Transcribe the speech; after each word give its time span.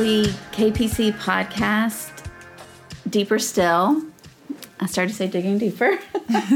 weekly 0.00 0.32
KPC 0.52 1.12
podcast, 1.12 2.10
Deeper 3.10 3.38
Still. 3.38 4.02
I 4.80 4.86
started 4.86 5.10
to 5.10 5.14
say 5.14 5.26
digging 5.26 5.58
deeper. 5.58 5.98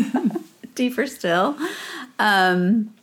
deeper 0.75 1.07
still. 1.07 1.55
Um, 2.19 2.95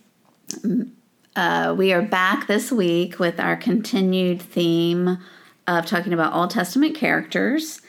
uh, 1.36 1.76
we 1.78 1.92
are 1.92 2.02
back 2.02 2.48
this 2.48 2.72
week 2.72 3.20
with 3.20 3.38
our 3.38 3.54
continued 3.54 4.42
theme 4.42 5.18
of 5.68 5.86
talking 5.86 6.12
about 6.12 6.34
Old 6.34 6.50
Testament 6.50 6.96
characters. 6.96 7.80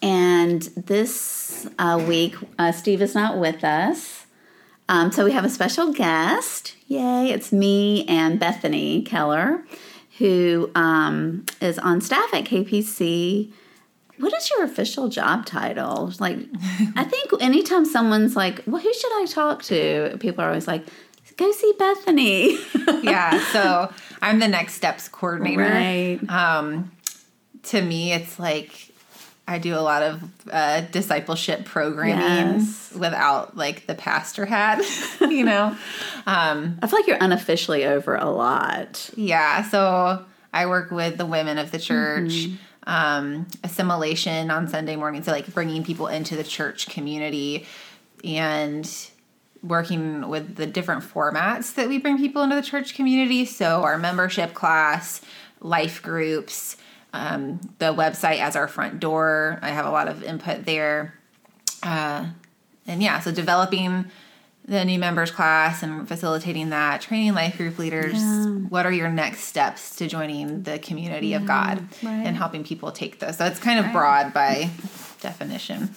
And 0.00 0.62
this 0.76 1.66
uh, 1.80 2.04
week, 2.06 2.36
uh, 2.56 2.70
Steve 2.70 3.02
is 3.02 3.16
not 3.16 3.36
with 3.36 3.64
us. 3.64 4.26
Um, 4.88 5.10
so 5.10 5.24
we 5.24 5.32
have 5.32 5.44
a 5.44 5.50
special 5.50 5.92
guest. 5.92 6.76
Yay, 6.86 7.30
it's 7.30 7.50
me 7.50 8.06
and 8.06 8.38
Bethany 8.38 9.02
Keller 9.02 9.64
who 10.18 10.70
um, 10.74 11.44
is 11.60 11.78
on 11.78 12.00
staff 12.00 12.32
at 12.32 12.44
KPC. 12.44 13.52
What 14.18 14.32
is 14.34 14.50
your 14.50 14.64
official 14.64 15.08
job 15.08 15.44
title? 15.44 16.12
Like, 16.18 16.38
I 16.96 17.04
think 17.10 17.32
anytime 17.40 17.84
someone's 17.84 18.34
like, 18.34 18.62
"Well, 18.66 18.80
who 18.80 18.92
should 18.94 19.12
I 19.12 19.26
talk 19.26 19.62
to?" 19.64 20.16
People 20.20 20.42
are 20.42 20.48
always 20.48 20.66
like, 20.66 20.86
"Go 21.36 21.52
see 21.52 21.72
Bethany." 21.78 22.58
yeah, 23.02 23.38
so 23.52 23.92
I'm 24.22 24.38
the 24.38 24.48
next 24.48 24.74
steps 24.74 25.08
coordinator. 25.08 25.60
Right. 25.60 26.18
Um, 26.30 26.92
to 27.64 27.82
me, 27.82 28.12
it's 28.12 28.38
like 28.38 28.85
I 29.48 29.58
do 29.58 29.74
a 29.76 29.80
lot 29.80 30.02
of 30.02 30.22
uh, 30.50 30.80
discipleship 30.92 31.64
programming 31.64 32.58
Yes. 32.60 32.92
without 32.96 33.56
like 33.56 33.86
the 33.86 33.94
pastor 33.94 34.44
hat, 34.44 34.82
you 35.20 35.44
know. 35.44 35.76
Um, 36.26 36.78
I 36.82 36.86
feel 36.88 36.98
like 36.98 37.06
you're 37.06 37.16
unofficially 37.22 37.84
over 37.84 38.16
a 38.16 38.28
lot. 38.28 39.08
Yeah, 39.16 39.62
so 39.68 40.24
I 40.52 40.66
work 40.66 40.90
with 40.90 41.16
the 41.18 41.26
women 41.26 41.58
of 41.58 41.70
the 41.70 41.78
church, 41.78 42.30
Mm-hmm. 42.32 42.90
um, 42.92 43.46
assimilation 43.62 44.50
on 44.50 44.66
Sunday 44.68 44.96
morning, 44.96 45.22
so 45.22 45.30
like 45.30 45.52
bringing 45.54 45.84
people 45.84 46.08
into 46.08 46.34
the 46.36 46.44
church 46.44 46.88
community 46.88 47.66
and 48.24 48.90
working 49.62 50.28
with 50.28 50.56
the 50.56 50.66
different 50.66 51.02
formats 51.04 51.74
that 51.74 51.88
we 51.88 51.98
bring 51.98 52.18
people 52.18 52.42
into 52.42 52.54
the 52.56 52.62
church 52.62 52.94
community. 52.94 53.44
So 53.44 53.82
our 53.82 53.98
membership 53.98 54.54
class, 54.54 55.20
life 55.60 56.02
groups, 56.02 56.76
um, 57.16 57.60
the 57.78 57.94
website 57.94 58.38
as 58.38 58.56
our 58.56 58.68
front 58.68 59.00
door. 59.00 59.58
I 59.62 59.70
have 59.70 59.86
a 59.86 59.90
lot 59.90 60.08
of 60.08 60.22
input 60.22 60.64
there. 60.64 61.14
Uh, 61.82 62.26
and 62.86 63.02
yeah, 63.02 63.20
so 63.20 63.32
developing 63.32 64.06
the 64.64 64.84
new 64.84 64.98
members 64.98 65.30
class 65.30 65.82
and 65.82 66.08
facilitating 66.08 66.70
that, 66.70 67.00
training 67.00 67.34
life 67.34 67.56
group 67.56 67.78
leaders. 67.78 68.16
What 68.68 68.84
are 68.84 68.92
your 68.92 69.08
next 69.08 69.44
steps 69.44 69.94
to 69.96 70.08
joining 70.08 70.64
the 70.64 70.78
community 70.78 71.34
of 71.34 71.46
God 71.46 71.78
right. 72.02 72.26
and 72.26 72.36
helping 72.36 72.64
people 72.64 72.90
take 72.90 73.20
those? 73.20 73.36
So 73.36 73.46
it's 73.46 73.60
kind 73.60 73.84
of 73.84 73.92
broad 73.92 74.34
by 74.34 74.70
definition. 75.20 75.90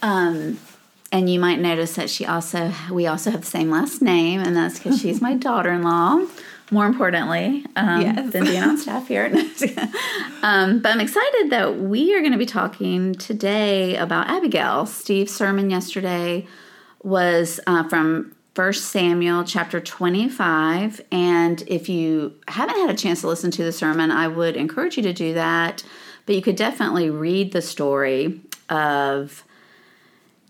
Um, 0.00 0.60
and 1.10 1.28
you 1.28 1.40
might 1.40 1.58
notice 1.58 1.94
that 1.96 2.08
she 2.08 2.24
also 2.24 2.72
we 2.92 3.06
also 3.06 3.30
have 3.30 3.40
the 3.40 3.46
same 3.46 3.70
last 3.70 4.00
name, 4.00 4.40
and 4.40 4.56
that's 4.56 4.78
because 4.78 5.00
she's 5.00 5.20
my 5.20 5.34
daughter-in-law. 5.34 6.26
More 6.70 6.86
importantly, 6.86 7.64
um, 7.76 8.02
Yes. 8.02 8.32
than 8.32 8.44
being 8.44 8.62
on 8.62 8.76
staff 8.76 9.08
here. 9.08 9.26
um, 10.42 10.80
but 10.80 10.92
I'm 10.92 11.00
excited 11.00 11.50
that 11.50 11.78
we 11.78 12.14
are 12.14 12.20
going 12.20 12.32
to 12.32 12.38
be 12.38 12.46
talking 12.46 13.14
today 13.14 13.96
about 13.96 14.28
Abigail. 14.28 14.84
Steve's 14.86 15.34
sermon 15.34 15.70
yesterday 15.70 16.46
was 17.02 17.58
uh, 17.66 17.88
from 17.88 18.34
1 18.54 18.72
Samuel 18.74 19.44
chapter 19.44 19.80
25. 19.80 21.00
And 21.10 21.62
if 21.68 21.88
you 21.88 22.34
haven't 22.48 22.76
had 22.76 22.90
a 22.90 22.94
chance 22.96 23.20
to 23.22 23.28
listen 23.28 23.50
to 23.52 23.64
the 23.64 23.72
sermon, 23.72 24.10
I 24.10 24.28
would 24.28 24.56
encourage 24.56 24.96
you 24.96 25.02
to 25.04 25.12
do 25.12 25.34
that. 25.34 25.82
But 26.26 26.34
you 26.34 26.42
could 26.42 26.56
definitely 26.56 27.08
read 27.08 27.52
the 27.52 27.62
story 27.62 28.40
of 28.68 29.44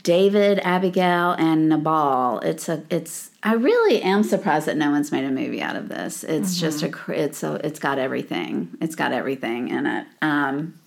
David, 0.03 0.61
Abigail, 0.63 1.33
and 1.33 1.69
Nabal. 1.69 2.41
It's 2.41 2.69
a 2.69 2.83
it's 2.91 3.31
I 3.43 3.55
really 3.55 4.03
am 4.03 4.23
surprised 4.23 4.67
that 4.67 4.77
no 4.77 4.91
one's 4.91 5.13
made 5.13 5.25
a 5.25 5.31
movie 5.31 5.61
out 5.61 5.77
of 5.77 5.89
this. 5.89 6.25
It's 6.25 6.59
just 6.59 6.83
a 6.83 6.93
it's 7.09 7.43
a 7.43 7.55
it's 7.65 7.79
got 7.79 7.99
everything. 7.99 8.77
It's 8.81 8.95
got 8.95 9.13
everything 9.13 9.69
in 9.69 9.87
it. 9.87 10.07
Um 10.23 10.79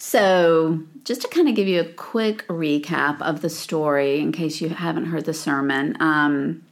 so, 0.00 0.80
just 1.02 1.22
to 1.22 1.28
kind 1.28 1.48
of 1.48 1.56
give 1.56 1.66
you 1.66 1.80
a 1.80 1.84
quick 1.84 2.46
recap 2.46 3.20
of 3.20 3.42
the 3.42 3.50
story 3.50 4.20
in 4.20 4.30
case 4.30 4.60
you 4.60 4.68
haven't 4.68 5.06
heard 5.06 5.24
the 5.24 5.34
sermon. 5.34 5.96
Um 6.00 6.64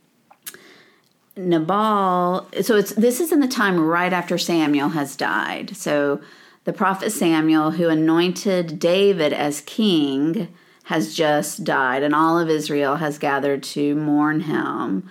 Nabal, 1.36 2.48
so 2.62 2.76
it's 2.76 2.94
this 2.94 3.20
is 3.20 3.30
in 3.30 3.40
the 3.40 3.48
time 3.48 3.78
right 3.78 4.12
after 4.12 4.38
Samuel 4.38 4.90
has 4.90 5.16
died. 5.16 5.76
So 5.76 6.20
the 6.64 6.72
prophet 6.72 7.10
Samuel, 7.10 7.72
who 7.72 7.88
anointed 7.88 8.78
David 8.78 9.32
as 9.32 9.60
king, 9.60 10.48
has 10.86 11.14
just 11.14 11.64
died, 11.64 12.02
and 12.02 12.14
all 12.14 12.38
of 12.38 12.48
Israel 12.48 12.96
has 12.96 13.18
gathered 13.18 13.62
to 13.62 13.94
mourn 13.96 14.40
him. 14.40 15.08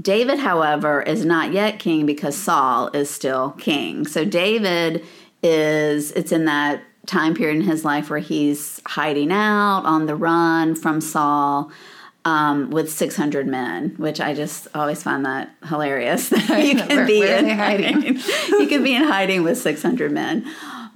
David, 0.00 0.38
however, 0.38 1.02
is 1.02 1.24
not 1.24 1.52
yet 1.52 1.78
king 1.78 2.06
because 2.06 2.36
Saul 2.36 2.88
is 2.94 3.10
still 3.10 3.50
king. 3.58 4.06
So 4.06 4.24
David 4.24 5.04
is, 5.42 6.12
it's 6.12 6.32
in 6.32 6.44
that 6.46 6.82
time 7.06 7.34
period 7.34 7.56
in 7.56 7.62
his 7.62 7.84
life 7.84 8.08
where 8.10 8.18
he's 8.20 8.80
hiding 8.86 9.32
out 9.32 9.82
on 9.84 10.06
the 10.06 10.14
run 10.16 10.74
from 10.74 11.00
Saul 11.00 11.70
um, 12.24 12.70
with 12.70 12.90
600 12.90 13.46
men, 13.46 13.94
which 13.96 14.20
I 14.20 14.34
just 14.34 14.68
always 14.74 15.02
find 15.02 15.24
that 15.26 15.50
hilarious. 15.66 16.30
You 16.32 16.38
can 16.76 16.88
Where- 16.88 17.06
be 17.06 17.20
where 17.20 17.38
in 17.38 17.48
hiding? 17.50 18.02
you 18.02 18.66
can 18.68 18.82
be 18.82 18.94
in 18.94 19.04
hiding 19.04 19.42
with 19.42 19.58
600 19.58 20.10
men. 20.12 20.46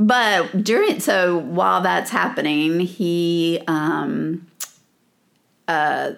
But 0.06 0.64
during, 0.64 1.00
so 1.00 1.38
while 1.38 1.80
that's 1.80 2.10
happening, 2.10 2.80
he 2.80 3.62
um, 3.68 4.46
uh, 5.68 6.12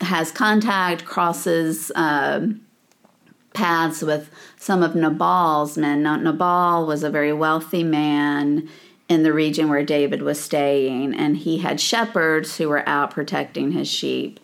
has 0.00 0.32
contact, 0.32 1.04
crosses 1.04 1.92
um 1.94 2.60
paths 3.54 4.02
with 4.02 4.30
some 4.56 4.82
of 4.82 4.94
Nabal's 4.94 5.76
men. 5.76 6.02
Now, 6.02 6.16
Nabal 6.16 6.86
was 6.86 7.02
a 7.02 7.10
very 7.10 7.32
wealthy 7.32 7.82
man 7.82 8.68
in 9.08 9.22
the 9.22 9.32
region 9.32 9.68
where 9.68 9.84
David 9.84 10.22
was 10.22 10.40
staying, 10.40 11.14
and 11.14 11.36
he 11.36 11.58
had 11.58 11.80
shepherds 11.80 12.56
who 12.56 12.68
were 12.68 12.88
out 12.88 13.10
protecting 13.10 13.72
his 13.72 13.88
sheep. 13.88 14.38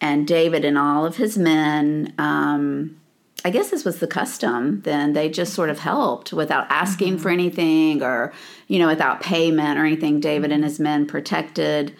And 0.00 0.26
David 0.26 0.64
and 0.64 0.78
all 0.78 1.04
of 1.04 1.16
his 1.16 1.36
men, 1.36 2.14
um, 2.16 2.97
I 3.44 3.50
guess 3.50 3.70
this 3.70 3.84
was 3.84 4.00
the 4.00 4.06
custom 4.06 4.80
then, 4.82 5.12
they 5.12 5.28
just 5.28 5.54
sort 5.54 5.70
of 5.70 5.78
helped 5.78 6.32
without 6.32 6.66
asking 6.70 7.18
for 7.18 7.30
anything 7.30 8.02
or, 8.02 8.32
you 8.66 8.78
know, 8.78 8.88
without 8.88 9.20
payment 9.20 9.78
or 9.78 9.84
anything. 9.84 10.18
David 10.18 10.50
and 10.50 10.64
his 10.64 10.80
men 10.80 11.06
protected 11.06 11.94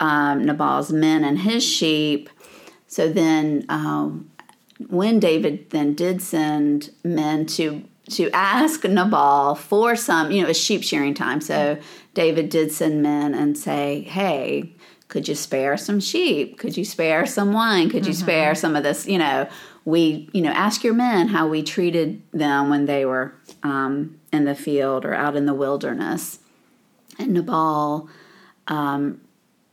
um, 0.00 0.44
Nabal's 0.44 0.92
men 0.92 1.24
and 1.24 1.38
his 1.38 1.64
sheep. 1.64 2.28
So 2.88 3.08
then, 3.08 3.64
um, 3.70 4.30
when 4.88 5.18
David 5.18 5.70
then 5.70 5.94
did 5.94 6.20
send 6.20 6.90
men 7.04 7.46
to 7.46 7.84
to 8.10 8.28
ask 8.32 8.82
Nabal 8.84 9.54
for 9.54 9.94
some, 9.94 10.32
you 10.32 10.42
know, 10.42 10.48
was 10.48 10.58
sheep 10.58 10.82
shearing 10.82 11.14
time. 11.14 11.40
So 11.40 11.78
David 12.14 12.48
did 12.48 12.72
send 12.72 13.00
men 13.00 13.32
and 13.32 13.56
say, 13.56 14.02
"Hey, 14.02 14.74
could 15.08 15.28
you 15.28 15.34
spare 15.34 15.76
some 15.76 16.00
sheep? 16.00 16.58
Could 16.58 16.76
you 16.76 16.84
spare 16.84 17.26
some 17.26 17.52
wine? 17.52 17.88
Could 17.90 18.06
you 18.06 18.12
spare 18.12 18.54
some 18.54 18.74
of 18.74 18.82
this? 18.82 19.06
You 19.06 19.18
know, 19.18 19.48
we, 19.84 20.28
you 20.32 20.42
know, 20.42 20.50
ask 20.52 20.84
your 20.84 20.94
men 20.94 21.28
how 21.28 21.48
we 21.48 21.62
treated 21.62 22.22
them 22.32 22.68
when 22.70 22.86
they 22.86 23.04
were 23.04 23.34
um, 23.62 24.18
in 24.32 24.44
the 24.44 24.54
field 24.54 25.04
or 25.04 25.14
out 25.14 25.36
in 25.36 25.46
the 25.46 25.54
wilderness." 25.54 26.38
And 27.18 27.34
Nabal 27.34 28.08
um, 28.68 29.20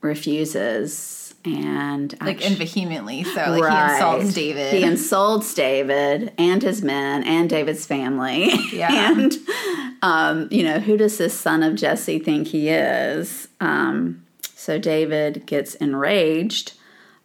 refuses, 0.02 1.34
and 1.46 2.14
Like, 2.22 2.38
actu- 2.38 2.48
and 2.48 2.58
vehemently. 2.58 3.24
So, 3.24 3.52
like, 3.52 3.72
he 3.72 3.94
insults 3.94 4.34
David. 4.34 4.74
he 4.74 4.84
insults 4.84 5.54
David 5.54 6.34
and 6.38 6.62
his 6.62 6.82
men 6.82 7.24
and 7.24 7.50
David's 7.50 7.86
family. 7.86 8.52
Yeah. 8.74 9.12
and, 9.12 9.34
um, 10.02 10.48
you 10.52 10.64
know, 10.64 10.80
who 10.80 10.98
does 10.98 11.18
this 11.18 11.34
son 11.38 11.64
of 11.64 11.76
Jesse 11.76 12.20
think 12.20 12.48
he 12.48 12.70
is? 12.70 13.48
Um, 13.62 14.26
so 14.56 14.78
David 14.78 15.46
gets 15.46 15.76
enraged 15.76 16.74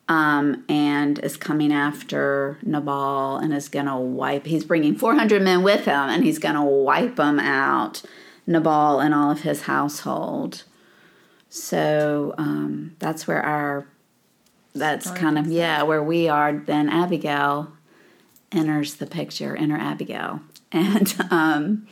um, 0.09 0.65
and 0.69 1.19
is 1.21 1.37
coming 1.37 1.73
after 1.73 2.59
Nabal 2.63 3.37
and 3.37 3.55
is 3.55 3.69
going 3.69 3.87
to 3.87 3.97
wipe. 3.97 4.47
He's 4.47 4.65
bringing 4.65 4.97
400 4.97 5.43
men 5.43 5.63
with 5.63 5.85
him 5.87 5.95
and 5.95 6.25
he's 6.25 6.39
going 6.39 6.57
to 6.57 6.63
wipe 6.63 7.17
them 7.17 7.41
out, 7.41 8.03
Nabal 8.47 9.01
and 9.01 9.15
all 9.15 9.31
of 9.31 9.41
his 9.41 9.63
household. 9.63 10.65
So 11.49 12.35
um, 12.37 12.97
that's 12.99 13.27
where 13.27 13.43
our 13.43 13.87
that's 14.75 15.11
kind 15.13 15.39
of 15.39 15.47
yeah 15.47 15.83
where 15.83 16.03
we 16.03 16.29
are 16.29 16.53
then 16.53 16.89
abigail 16.89 17.73
enters 18.51 18.95
the 18.97 19.07
picture 19.07 19.57
enter 19.57 19.77
abigail 19.77 20.41
and 20.73 21.15
um, 21.31 21.87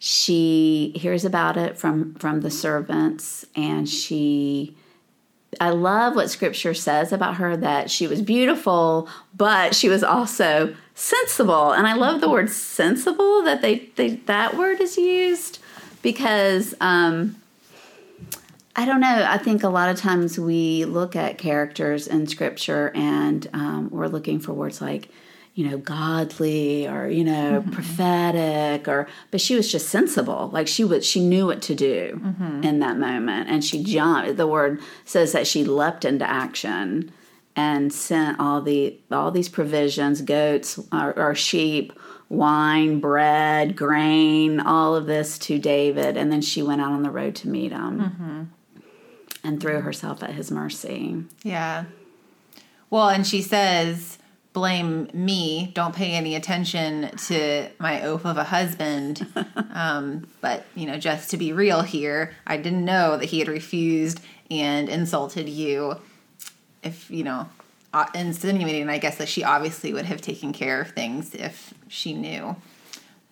she 0.00 0.92
hears 0.96 1.24
about 1.24 1.56
it 1.56 1.78
from 1.78 2.14
from 2.14 2.40
the 2.40 2.50
servants 2.50 3.46
and 3.54 3.88
she 3.88 4.76
I 5.60 5.70
love 5.70 6.16
what 6.16 6.30
scripture 6.30 6.74
says 6.74 7.12
about 7.12 7.36
her 7.36 7.56
that 7.56 7.90
she 7.90 8.06
was 8.06 8.22
beautiful, 8.22 9.08
but 9.36 9.74
she 9.74 9.88
was 9.88 10.02
also 10.02 10.74
sensible. 10.94 11.72
And 11.72 11.86
I 11.86 11.94
love 11.94 12.20
the 12.20 12.28
word 12.28 12.50
sensible 12.50 13.42
that 13.42 13.62
they, 13.62 13.90
they 13.96 14.16
that 14.26 14.56
word 14.56 14.80
is 14.80 14.96
used 14.96 15.58
because 16.00 16.74
um, 16.80 17.36
I 18.74 18.86
don't 18.86 19.00
know. 19.00 19.26
I 19.28 19.36
think 19.36 19.62
a 19.62 19.68
lot 19.68 19.90
of 19.90 19.98
times 19.98 20.38
we 20.38 20.86
look 20.86 21.14
at 21.14 21.36
characters 21.36 22.06
in 22.06 22.26
scripture 22.26 22.90
and 22.94 23.48
um, 23.52 23.90
we're 23.90 24.08
looking 24.08 24.40
for 24.40 24.52
words 24.54 24.80
like, 24.80 25.10
you 25.54 25.68
know, 25.68 25.76
godly 25.76 26.88
or, 26.88 27.08
you 27.08 27.24
know, 27.24 27.60
mm-hmm. 27.60 27.70
prophetic 27.70 28.88
or, 28.88 29.06
but 29.30 29.40
she 29.40 29.54
was 29.54 29.70
just 29.70 29.88
sensible. 29.88 30.48
Like 30.52 30.66
she 30.66 30.82
was, 30.82 31.06
she 31.06 31.20
knew 31.20 31.46
what 31.46 31.60
to 31.62 31.74
do 31.74 32.20
mm-hmm. 32.22 32.62
in 32.62 32.78
that 32.78 32.98
moment. 32.98 33.50
And 33.50 33.64
she 33.64 33.82
jumped. 33.82 34.36
The 34.36 34.46
word 34.46 34.80
says 35.04 35.32
that 35.32 35.46
she 35.46 35.64
leapt 35.64 36.04
into 36.04 36.28
action 36.28 37.12
and 37.54 37.92
sent 37.92 38.40
all 38.40 38.62
the, 38.62 38.98
all 39.10 39.30
these 39.30 39.50
provisions, 39.50 40.22
goats 40.22 40.80
or, 40.90 41.18
or 41.18 41.34
sheep, 41.34 41.92
wine, 42.30 42.98
bread, 42.98 43.76
grain, 43.76 44.58
all 44.58 44.96
of 44.96 45.04
this 45.04 45.38
to 45.40 45.58
David. 45.58 46.16
And 46.16 46.32
then 46.32 46.40
she 46.40 46.62
went 46.62 46.80
out 46.80 46.92
on 46.92 47.02
the 47.02 47.10
road 47.10 47.34
to 47.36 47.48
meet 47.48 47.72
him. 47.72 48.00
Mm-hmm 48.00 48.42
and 49.44 49.60
threw 49.60 49.80
herself 49.80 50.22
at 50.22 50.30
his 50.30 50.50
mercy. 50.50 51.24
Yeah. 51.42 51.84
Well, 52.90 53.08
and 53.08 53.26
she 53.26 53.42
says, 53.42 54.18
blame 54.52 55.08
me. 55.14 55.70
Don't 55.74 55.94
pay 55.94 56.12
any 56.12 56.34
attention 56.34 57.10
to 57.26 57.68
my 57.78 58.02
oath 58.02 58.24
of 58.24 58.36
a 58.36 58.44
husband. 58.44 59.26
um, 59.72 60.26
but, 60.40 60.66
you 60.74 60.86
know, 60.86 60.98
just 60.98 61.30
to 61.30 61.36
be 61.36 61.52
real 61.52 61.82
here, 61.82 62.34
I 62.46 62.56
didn't 62.58 62.84
know 62.84 63.16
that 63.16 63.26
he 63.26 63.38
had 63.38 63.48
refused 63.48 64.20
and 64.50 64.88
insulted 64.88 65.48
you. 65.48 65.96
If, 66.82 67.10
you 67.10 67.24
know, 67.24 67.48
uh, 67.94 68.06
insinuating, 68.14 68.88
I 68.88 68.98
guess, 68.98 69.18
that 69.18 69.28
she 69.28 69.44
obviously 69.44 69.92
would 69.92 70.06
have 70.06 70.20
taken 70.20 70.52
care 70.52 70.80
of 70.80 70.90
things 70.90 71.34
if 71.34 71.72
she 71.88 72.12
knew. 72.14 72.56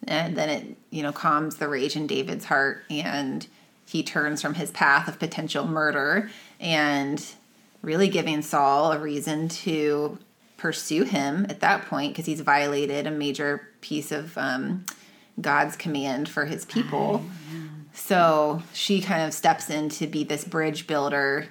And 0.07 0.37
then 0.37 0.49
it, 0.49 0.77
you 0.91 1.03
know, 1.03 1.13
calms 1.13 1.57
the 1.57 1.69
rage 1.69 1.97
in 1.97 2.07
David's 2.07 2.47
heart 2.47 2.85
and 2.89 3.47
he 3.87 4.03
turns 4.03 4.41
from 4.41 4.55
his 4.55 4.71
path 4.71 5.09
of 5.09 5.19
potential 5.19 5.67
murder 5.67 6.31
and 6.59 7.25
really 7.83 8.09
giving 8.09 8.41
Saul 8.41 8.93
a 8.93 8.99
reason 8.99 9.49
to 9.49 10.19
pursue 10.61 11.05
him 11.05 11.47
at 11.49 11.61
that 11.61 11.87
point 11.87 12.13
because 12.13 12.27
he's 12.27 12.43
violated 12.43 13.07
a 13.07 13.11
major 13.11 13.69
piece 13.81 14.13
of 14.13 14.37
um, 14.37 14.85
God's 15.41 15.75
command 15.75 16.29
for 16.29 16.45
his 16.45 16.65
people. 16.67 17.25
So 17.93 18.63
she 18.73 19.01
kind 19.01 19.23
of 19.23 19.35
steps 19.35 19.71
in 19.71 19.89
to 19.91 20.07
be 20.07 20.23
this 20.23 20.45
bridge 20.45 20.87
builder, 20.87 21.49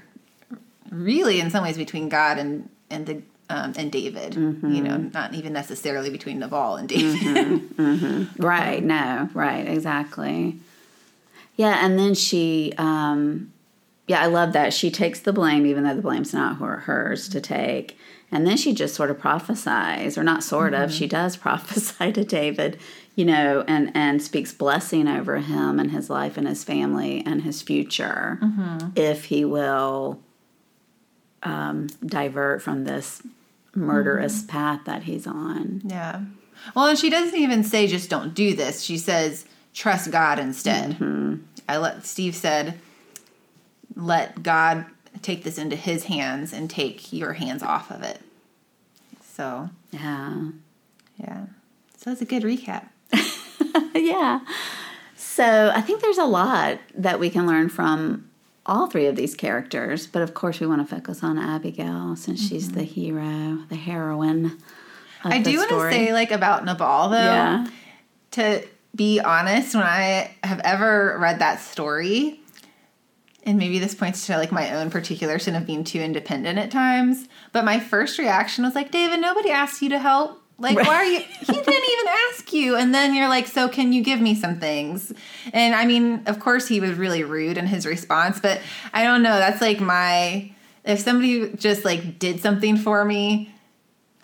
really 0.90 1.40
in 1.40 1.50
some 1.50 1.64
ways 1.64 1.78
between 1.78 2.08
God 2.08 2.38
and 2.38 2.70
and 2.90 3.06
the 3.06 3.22
um, 3.50 3.74
and 3.78 3.92
David. 3.92 4.34
Mm-hmm. 4.34 4.72
You 4.72 4.82
know, 4.84 4.98
not 4.98 5.34
even 5.34 5.54
necessarily 5.54 6.10
between 6.10 6.40
Nabal 6.40 6.76
and 6.76 6.88
David. 6.88 7.20
Mm-hmm. 7.20 7.82
Mm-hmm. 7.82 8.42
Right? 8.42 8.84
No. 8.84 9.30
Right. 9.34 9.68
Exactly. 9.68 10.60
Yeah, 11.56 11.86
and 11.86 12.00
then 12.00 12.14
she, 12.14 12.74
um, 12.78 13.52
yeah, 14.08 14.22
I 14.22 14.28
love 14.28 14.54
that. 14.54 14.74
She 14.74 14.90
takes 14.90 15.20
the 15.20 15.34
blame, 15.34 15.66
even 15.66 15.84
though 15.84 15.96
the 15.96 16.02
blame's 16.02 16.34
not 16.34 16.58
her, 16.60 16.78
hers 16.78 17.28
to 17.30 17.42
take. 17.42 17.98
And 18.32 18.46
then 18.46 18.58
she 18.58 18.74
just 18.74 18.96
sort 18.96 19.10
of 19.10 19.20
prophesies, 19.20 20.18
or 20.18 20.24
not 20.24 20.44
sort 20.44 20.74
mm-hmm. 20.74 20.84
of, 20.84 20.94
she 20.94 21.08
does 21.08 21.36
prophesy 21.46 22.12
to 22.12 22.24
David, 22.24 22.80
you 23.16 23.26
know, 23.26 23.64
and, 23.68 23.92
and 23.96 24.22
speaks 24.22 24.54
blessing 24.54 25.08
over 25.08 25.38
him 25.38 25.80
and 25.80 25.92
his 25.92 26.10
life 26.10 26.38
and 26.38 26.48
his 26.48 26.64
family 26.64 27.24
and 27.26 27.42
his 27.42 27.62
future 27.62 28.40
mm-hmm. 28.42 28.90
if 28.96 29.26
he 29.26 29.44
will 29.44 30.20
um, 31.44 31.88
divert 32.06 32.62
from 32.62 32.84
this 32.84 33.22
murderous 33.76 34.40
mm-hmm. 34.40 34.48
path 34.48 34.82
that 34.86 35.04
he's 35.04 35.26
on. 35.28 35.82
Yeah. 35.86 36.22
Well, 36.76 36.88
and 36.88 37.00
she 37.00 37.10
doesn't 37.10 37.38
even 37.38 37.64
say 37.64 37.88
just 37.88 38.10
don't 38.10 38.34
do 38.34 38.56
this. 38.56 38.82
She 38.82 38.98
says 38.98 39.46
trust 39.74 40.12
God 40.12 40.40
instead. 40.40 40.92
Mm-hmm. 40.92 41.36
I 41.68 41.78
let 41.78 42.06
Steve 42.06 42.36
said, 42.36 42.80
let 43.96 44.42
God 44.44 44.86
take 45.22 45.44
this 45.44 45.58
into 45.58 45.76
His 45.76 46.06
hands 46.06 46.54
and 46.54 46.70
take 46.70 47.14
your 47.14 47.34
hands 47.34 47.64
off 47.64 47.92
of 47.92 48.04
it. 48.04 48.22
So 49.22 49.70
yeah, 49.92 50.50
yeah. 51.18 51.46
So 51.98 52.12
it's 52.12 52.22
a 52.22 52.26
good 52.26 52.44
recap. 52.44 52.88
yeah. 53.96 54.42
So 55.16 55.72
I 55.74 55.82
think 55.82 56.02
there's 56.02 56.18
a 56.18 56.26
lot 56.26 56.80
that 56.96 57.20
we 57.20 57.30
can 57.30 57.48
learn 57.48 57.70
from 57.70 58.30
all 58.66 58.88
three 58.88 59.08
of 59.08 59.16
these 59.16 59.36
characters, 59.36 60.06
but 60.06 60.22
of 60.22 60.34
course 60.34 60.60
we 60.60 60.68
want 60.68 60.88
to 60.88 60.96
focus 60.96 61.24
on 61.24 61.38
Abigail 61.38 62.16
since 62.16 62.40
mm-hmm. 62.40 62.50
she's 62.50 62.72
the 62.72 62.84
hero, 62.84 63.60
the 63.70 63.76
heroine. 63.76 64.58
I 65.24 65.40
do 65.42 65.58
want 65.58 65.70
to 65.70 65.92
say, 65.92 66.14
like 66.14 66.32
about 66.32 66.66
Nabal, 66.66 67.10
though, 67.10 67.18
yeah. 67.18 67.68
to 68.32 68.64
be 68.96 69.20
honest, 69.20 69.76
when 69.76 69.84
I 69.84 70.36
have 70.44 70.60
ever 70.62 71.18
read 71.20 71.40
that 71.40 71.60
story, 71.60 72.39
and 73.44 73.58
maybe 73.58 73.80
this 73.80 73.96
points 73.96 74.26
to 74.28 74.38
like 74.38 74.52
my 74.52 74.76
own 74.76 74.90
particular 74.90 75.40
sin 75.40 75.56
of 75.56 75.66
being 75.66 75.84
too 75.84 76.00
independent 76.00 76.60
at 76.60 76.72
times, 76.72 77.28
but 77.52 77.66
my 77.66 77.80
first 77.80 78.18
reaction 78.18 78.64
was 78.64 78.76
like, 78.76 78.92
David, 78.92 79.20
nobody 79.20 79.50
asked 79.50 79.82
you 79.82 79.90
to 79.90 80.00
help. 80.00 80.42
Like, 80.58 80.78
right. 80.78 80.86
why 80.86 80.96
are 80.96 81.06
you? 81.06 81.20
He 81.40 81.54
didn't 81.54 81.68
even 81.68 82.08
ask 82.30 82.52
you. 82.52 82.76
And 82.76 82.94
then 82.94 83.14
you're 83.14 83.30
like, 83.30 83.48
so 83.48 83.70
can 83.70 83.94
you 83.94 84.04
give 84.04 84.20
me 84.20 84.36
some 84.36 84.60
things? 84.60 85.14
And 85.54 85.74
I 85.74 85.86
mean, 85.86 86.24
of 86.26 86.40
course, 86.40 86.68
he 86.68 86.82
was 86.82 86.98
really 86.98 87.24
rude 87.24 87.58
in 87.58 87.66
his 87.66 87.86
response, 87.86 88.40
but 88.40 88.60
I 88.94 89.04
don't 89.04 89.24
know. 89.24 89.38
That's 89.38 89.62
like 89.62 89.80
my. 89.80 90.52
If 90.84 91.00
somebody 91.00 91.54
just 91.54 91.86
like 91.86 92.20
did 92.20 92.40
something 92.40 92.78
for 92.78 93.06
me 93.06 93.54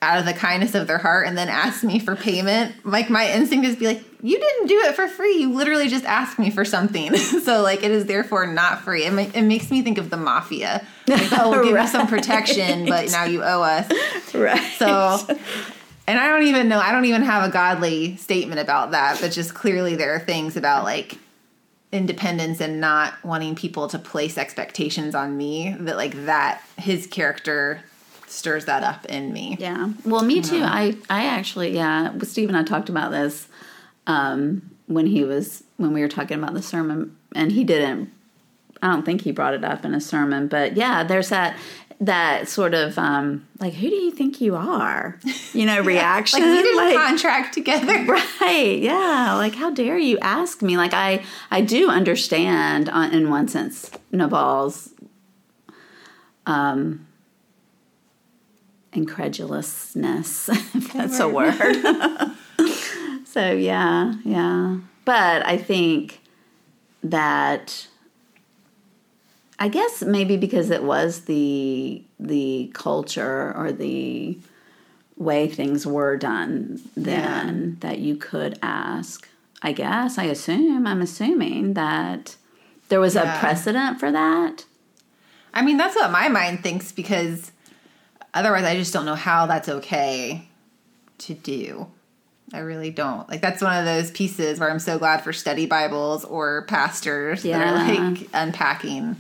out 0.01 0.19
of 0.19 0.25
the 0.25 0.33
kindness 0.33 0.75
of 0.75 0.87
their 0.87 0.97
heart 0.97 1.27
and 1.27 1.37
then 1.37 1.47
asked 1.47 1.83
me 1.83 1.99
for 1.99 2.15
payment, 2.15 2.85
like 2.85 3.09
my 3.09 3.31
instinct 3.31 3.67
is 3.67 3.75
be 3.75 3.87
like, 3.87 4.03
you 4.25 4.39
didn't 4.39 4.67
do 4.67 4.79
it 4.85 4.95
for 4.95 5.07
free. 5.07 5.37
You 5.37 5.53
literally 5.53 5.87
just 5.87 6.03
asked 6.05 6.39
me 6.39 6.49
for 6.49 6.65
something. 6.65 7.15
so 7.17 7.61
like 7.61 7.83
it 7.83 7.91
is 7.91 8.05
therefore 8.05 8.47
not 8.47 8.81
free. 8.81 9.03
It, 9.05 9.13
ma- 9.13 9.29
it 9.33 9.43
makes 9.43 9.69
me 9.69 9.83
think 9.83 9.99
of 9.99 10.09
the 10.09 10.17
mafia. 10.17 10.85
Like, 11.07 11.31
oh, 11.33 11.51
we'll 11.51 11.63
give 11.63 11.73
right. 11.73 11.83
you 11.83 11.87
some 11.87 12.07
protection, 12.17 12.87
but 12.87 13.11
now 13.11 13.25
you 13.25 13.43
owe 13.43 13.61
us. 13.61 13.91
Right. 14.33 14.73
So 14.77 15.19
and 16.07 16.19
I 16.19 16.27
don't 16.27 16.47
even 16.47 16.67
know, 16.67 16.79
I 16.79 16.91
don't 16.91 17.05
even 17.05 17.21
have 17.21 17.47
a 17.47 17.51
godly 17.51 18.15
statement 18.17 18.59
about 18.59 18.91
that, 18.91 19.19
but 19.21 19.31
just 19.31 19.53
clearly 19.53 19.95
there 19.95 20.15
are 20.15 20.19
things 20.19 20.57
about 20.57 20.83
like 20.83 21.17
independence 21.91 22.61
and 22.61 22.81
not 22.81 23.13
wanting 23.23 23.55
people 23.55 23.87
to 23.89 23.99
place 23.99 24.37
expectations 24.37 25.13
on 25.15 25.37
me 25.37 25.75
that 25.79 25.97
like 25.97 26.25
that 26.25 26.63
his 26.77 27.05
character 27.07 27.81
stirs 28.27 28.65
that 28.65 28.81
up 28.81 29.05
in 29.05 29.31
me. 29.31 29.55
Yeah. 29.59 29.91
Well, 30.03 30.23
me 30.23 30.41
too. 30.41 30.61
I 30.63 30.97
I 31.09 31.25
actually 31.25 31.75
yeah, 31.75 32.11
with 32.11 32.29
Steve 32.29 32.49
and 32.49 32.57
I 32.57 32.63
talked 32.63 32.89
about 32.89 33.11
this 33.11 33.47
um, 34.07 34.71
when 34.87 35.07
he 35.07 35.23
was 35.23 35.63
when 35.77 35.93
we 35.93 36.01
were 36.01 36.07
talking 36.07 36.37
about 36.37 36.53
the 36.53 36.61
sermon, 36.61 37.15
and 37.33 37.51
he 37.51 37.63
didn't. 37.63 38.11
I 38.81 38.89
don't 38.91 39.03
think 39.03 39.21
he 39.21 39.31
brought 39.31 39.53
it 39.53 39.63
up 39.63 39.85
in 39.85 39.93
a 39.93 40.01
sermon, 40.01 40.47
but 40.47 40.75
yeah, 40.75 41.03
there's 41.03 41.29
that 41.29 41.57
that 42.01 42.49
sort 42.49 42.73
of 42.73 42.97
um, 42.97 43.47
like 43.59 43.73
who 43.73 43.89
do 43.89 43.95
you 43.95 44.11
think 44.11 44.41
you 44.41 44.55
are? 44.55 45.19
You 45.53 45.65
know 45.65 45.81
reaction 45.83 46.41
like 46.41 46.49
we 46.49 46.61
didn't 46.61 46.77
like, 46.77 46.95
contract 46.95 47.53
together. 47.53 48.05
Right 48.41 48.79
yeah 48.79 49.33
like 49.35 49.55
how 49.55 49.71
dare 49.71 49.97
you 49.97 50.17
ask 50.19 50.61
me? 50.61 50.77
Like 50.77 50.93
i 50.93 51.23
i 51.51 51.61
do 51.61 51.89
understand 51.89 52.89
on, 52.89 53.11
in 53.13 53.29
one 53.29 53.47
sense 53.47 53.89
nabal's 54.11 54.93
um 56.45 57.07
incredulousness 58.93 60.49
if 60.49 60.93
that's 60.93 61.19
a 61.19 61.27
word 61.27 61.55
so 63.25 63.51
yeah, 63.51 64.15
yeah. 64.23 64.77
But 65.05 65.45
I 65.45 65.57
think 65.57 66.21
that 67.03 67.87
I 69.59 69.67
guess 69.69 70.01
maybe 70.01 70.37
because 70.37 70.69
it 70.69 70.83
was 70.83 71.21
the 71.21 72.03
the 72.19 72.71
culture 72.73 73.53
or 73.55 73.71
the 73.71 74.37
way 75.17 75.47
things 75.47 75.87
were 75.87 76.17
done 76.17 76.81
then 76.95 77.79
yeah. 77.81 77.89
that 77.89 77.99
you 77.99 78.15
could 78.15 78.59
ask. 78.61 79.29
I 79.61 79.71
guess 79.71 80.17
I 80.17 80.25
assume 80.25 80.85
I'm 80.85 81.01
assuming 81.01 81.73
that 81.73 82.35
there 82.89 82.99
was 82.99 83.15
yeah. 83.15 83.37
a 83.37 83.39
precedent 83.39 83.99
for 83.99 84.11
that. 84.11 84.65
I 85.53 85.61
mean, 85.61 85.77
that's 85.77 85.95
what 85.95 86.11
my 86.11 86.27
mind 86.27 86.61
thinks 86.61 86.91
because 86.91 87.51
otherwise 88.33 88.65
I 88.65 88.75
just 88.75 88.93
don't 88.93 89.05
know 89.05 89.15
how 89.15 89.45
that's 89.45 89.69
okay 89.69 90.47
to 91.19 91.33
do. 91.33 91.87
I 92.53 92.59
really 92.59 92.91
don't. 92.91 93.27
Like 93.29 93.41
that's 93.41 93.61
one 93.61 93.77
of 93.77 93.85
those 93.85 94.11
pieces 94.11 94.59
where 94.59 94.69
I'm 94.69 94.79
so 94.79 94.99
glad 94.99 95.23
for 95.23 95.33
study 95.33 95.65
Bibles 95.65 96.23
or 96.23 96.63
pastors 96.63 97.43
yeah. 97.43 97.57
that 97.57 97.67
are 97.67 97.93
like 97.93 98.27
unpacking 98.33 99.15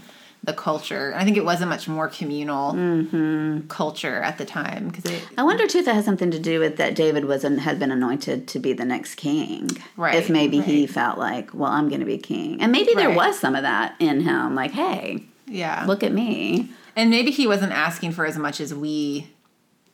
the 0.45 0.53
culture. 0.53 1.13
I 1.15 1.25
think 1.25 1.37
it 1.37 1.43
was 1.43 1.61
a 1.61 1.65
much 1.65 1.87
more 1.87 2.07
communal 2.07 2.73
mm-hmm. 2.73 3.67
culture 3.67 4.21
at 4.21 4.37
the 4.37 4.45
time 4.45 4.89
because 4.89 5.11
I 5.37 5.43
wonder 5.43 5.65
too 5.67 5.79
if 5.79 5.85
that 5.85 5.95
has 5.95 6.05
something 6.05 6.31
to 6.31 6.39
do 6.39 6.59
with 6.59 6.77
that 6.77 6.95
David 6.95 7.25
was 7.25 7.41
had 7.41 7.79
been 7.79 7.91
anointed 7.91 8.47
to 8.49 8.59
be 8.59 8.73
the 8.73 8.85
next 8.85 9.15
king. 9.15 9.69
Right. 9.97 10.15
If 10.15 10.29
maybe 10.29 10.59
right. 10.59 10.67
he 10.67 10.87
felt 10.87 11.17
like, 11.17 11.53
well, 11.53 11.71
I'm 11.71 11.89
going 11.89 12.01
to 12.01 12.05
be 12.05 12.17
king, 12.17 12.61
and 12.61 12.71
maybe 12.71 12.93
right. 12.95 13.07
there 13.07 13.15
was 13.15 13.39
some 13.39 13.55
of 13.55 13.63
that 13.63 13.95
in 13.99 14.21
him. 14.21 14.55
Like, 14.55 14.71
hey, 14.71 15.23
yeah, 15.47 15.85
look 15.87 16.03
at 16.03 16.11
me. 16.11 16.69
and 16.95 17.09
maybe 17.09 17.31
he 17.31 17.47
wasn't 17.47 17.73
asking 17.73 18.11
for 18.11 18.25
as 18.25 18.37
much 18.37 18.61
as 18.61 18.73
we 18.73 19.27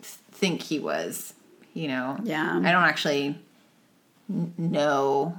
think 0.01 0.63
he 0.63 0.79
was. 0.79 1.33
You 1.73 1.87
know. 1.87 2.17
Yeah. 2.23 2.57
I 2.63 2.71
don't 2.71 2.83
actually 2.83 3.37
know 4.57 5.37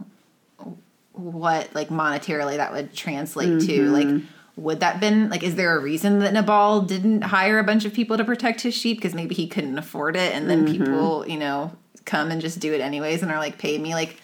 what 1.12 1.74
like 1.74 1.88
monetarily 1.88 2.56
that 2.56 2.72
would 2.72 2.94
translate 2.94 3.60
to. 3.66 3.80
Mm-hmm. 3.80 3.92
Like, 3.92 4.22
would 4.56 4.80
that 4.80 5.00
been 5.00 5.30
like? 5.30 5.42
Is 5.42 5.54
there 5.56 5.76
a 5.76 5.80
reason 5.80 6.18
that 6.20 6.32
Nabal 6.32 6.82
didn't 6.82 7.22
hire 7.22 7.58
a 7.58 7.64
bunch 7.64 7.84
of 7.84 7.92
people 7.92 8.16
to 8.16 8.24
protect 8.24 8.60
his 8.62 8.74
sheep 8.74 8.98
because 8.98 9.14
maybe 9.14 9.34
he 9.34 9.46
couldn't 9.46 9.78
afford 9.78 10.16
it, 10.16 10.34
and 10.34 10.48
then 10.48 10.66
Mm-hmm. 10.66 10.84
people, 10.84 11.28
you 11.28 11.38
know, 11.38 11.72
come 12.04 12.30
and 12.30 12.40
just 12.40 12.60
do 12.60 12.72
it 12.72 12.80
anyways 12.80 13.22
and 13.22 13.30
are 13.32 13.38
like, 13.38 13.58
pay 13.58 13.78
me 13.78 13.94
like. 13.94 14.16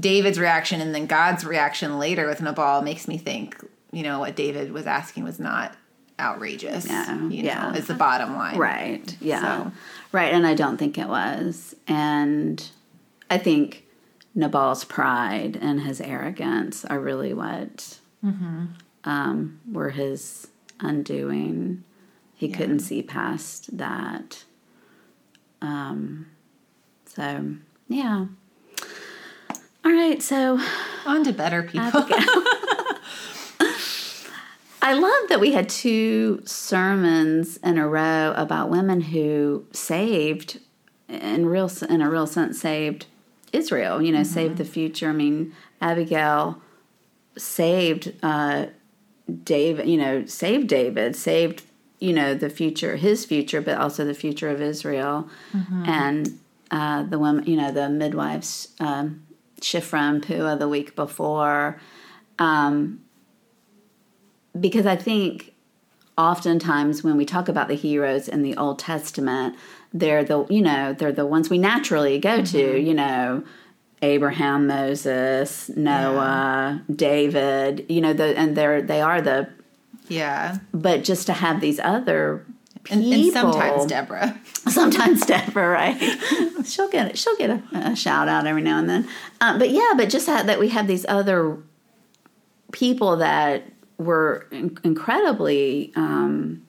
David's 0.00 0.38
reaction 0.38 0.80
and 0.80 0.94
then 0.94 1.04
God's 1.04 1.44
reaction 1.44 1.98
later 1.98 2.26
with 2.26 2.40
Nabal 2.40 2.80
makes 2.80 3.06
me 3.06 3.18
think, 3.18 3.62
you 3.92 4.02
know, 4.02 4.20
what 4.20 4.34
David 4.34 4.72
was 4.72 4.86
asking 4.86 5.22
was 5.22 5.38
not 5.38 5.76
outrageous. 6.20 6.86
No, 6.88 7.28
you 7.30 7.44
yeah. 7.44 7.70
know, 7.70 7.76
is 7.76 7.86
the 7.86 7.94
bottom 7.94 8.34
line. 8.34 8.56
Right. 8.58 9.16
Yeah. 9.20 9.64
So- 9.64 9.72
Right. 10.12 10.32
And 10.34 10.46
I 10.46 10.54
don't 10.54 10.76
think 10.76 10.98
it 10.98 11.08
was. 11.08 11.74
And 11.88 12.62
I 13.30 13.38
think 13.38 13.86
Nabal's 14.34 14.84
pride 14.84 15.58
and 15.60 15.80
his 15.80 16.00
arrogance 16.02 16.84
are 16.84 17.00
really 17.00 17.32
what 17.32 17.98
um, 19.04 19.60
were 19.70 19.90
his 19.90 20.48
undoing. 20.80 21.82
He 22.34 22.48
couldn't 22.50 22.80
see 22.80 23.02
past 23.02 23.76
that. 23.78 24.44
Um, 25.62 26.26
so, 27.06 27.54
yeah. 27.88 28.26
All 29.84 29.92
right. 29.92 30.22
So 30.22 30.60
On 31.06 31.24
to 31.24 31.32
better 31.32 31.62
people. 31.62 32.06
I 34.84 34.94
love 34.94 35.28
that 35.28 35.38
we 35.38 35.52
had 35.52 35.68
two 35.68 36.42
sermons 36.44 37.56
in 37.58 37.78
a 37.78 37.88
row 37.88 38.34
about 38.36 38.68
women 38.68 39.00
who 39.00 39.64
saved, 39.72 40.58
in 41.08 41.46
real 41.46 41.70
in 41.88 42.02
a 42.02 42.10
real 42.10 42.26
sense, 42.26 42.60
saved 42.60 43.06
Israel. 43.52 44.02
You 44.02 44.10
know, 44.10 44.24
saved 44.24 44.56
the 44.56 44.64
future. 44.64 45.10
I 45.10 45.12
mean, 45.12 45.54
Abigail 45.80 46.60
saved 47.38 48.12
uh, 48.24 48.66
David. 49.44 49.88
You 49.88 49.98
know, 49.98 50.26
saved 50.26 50.66
David. 50.66 51.14
Saved 51.14 51.62
you 52.00 52.12
know 52.12 52.34
the 52.34 52.50
future, 52.50 52.96
his 52.96 53.24
future, 53.24 53.60
but 53.60 53.78
also 53.78 54.04
the 54.04 54.14
future 54.14 54.50
of 54.50 54.60
Israel. 54.60 55.30
And 55.86 56.40
uh, 56.72 57.04
the 57.04 57.20
women, 57.20 57.46
you 57.46 57.56
know, 57.56 57.70
the 57.70 57.88
midwives, 57.88 58.74
um, 58.80 59.24
Shiphrah 59.60 60.10
and 60.10 60.22
Puah 60.22 60.56
the 60.56 60.68
week 60.68 60.96
before. 60.96 61.80
Um, 62.40 63.02
because 64.58 64.86
I 64.86 64.96
think 64.96 65.52
oftentimes 66.18 67.02
when 67.02 67.16
we 67.16 67.24
talk 67.24 67.48
about 67.48 67.68
the 67.68 67.74
heroes 67.74 68.28
in 68.28 68.42
the 68.42 68.56
Old 68.56 68.78
Testament, 68.78 69.56
they're 69.92 70.24
the 70.24 70.46
you 70.48 70.62
know 70.62 70.92
they're 70.92 71.12
the 71.12 71.26
ones 71.26 71.50
we 71.50 71.58
naturally 71.58 72.18
go 72.18 72.42
to. 72.44 72.80
You 72.80 72.94
know, 72.94 73.44
Abraham, 74.02 74.66
Moses, 74.66 75.68
Noah, 75.70 76.82
David. 76.94 77.86
You 77.88 78.00
know, 78.00 78.12
the, 78.12 78.36
and 78.38 78.56
they're 78.56 78.82
they 78.82 79.00
are 79.00 79.20
the. 79.20 79.48
yeah. 80.08 80.58
But 80.72 81.04
just 81.04 81.26
to 81.26 81.32
have 81.32 81.60
these 81.60 81.78
other 81.80 82.44
And, 82.90 83.00
people, 83.02 83.12
and 83.12 83.32
sometimes 83.32 83.86
Deborah. 83.86 84.40
sometimes 84.68 85.24
Deborah, 85.26 85.68
right? 85.68 85.96
she'll 86.64 86.88
get 86.88 87.08
it. 87.10 87.18
She'll 87.18 87.36
get 87.36 87.50
a, 87.50 87.62
a 87.72 87.96
shout 87.96 88.28
out 88.28 88.46
every 88.46 88.62
now 88.62 88.78
and 88.78 88.88
then. 88.88 89.08
Uh, 89.40 89.58
but 89.58 89.70
yeah, 89.70 89.92
but 89.96 90.08
just 90.10 90.26
that, 90.26 90.46
that 90.46 90.58
we 90.58 90.68
have 90.70 90.86
these 90.86 91.06
other 91.08 91.58
people 92.72 93.16
that 93.18 93.62
were 93.98 94.46
in- 94.50 94.78
incredibly 94.84 95.92
um, 95.96 96.62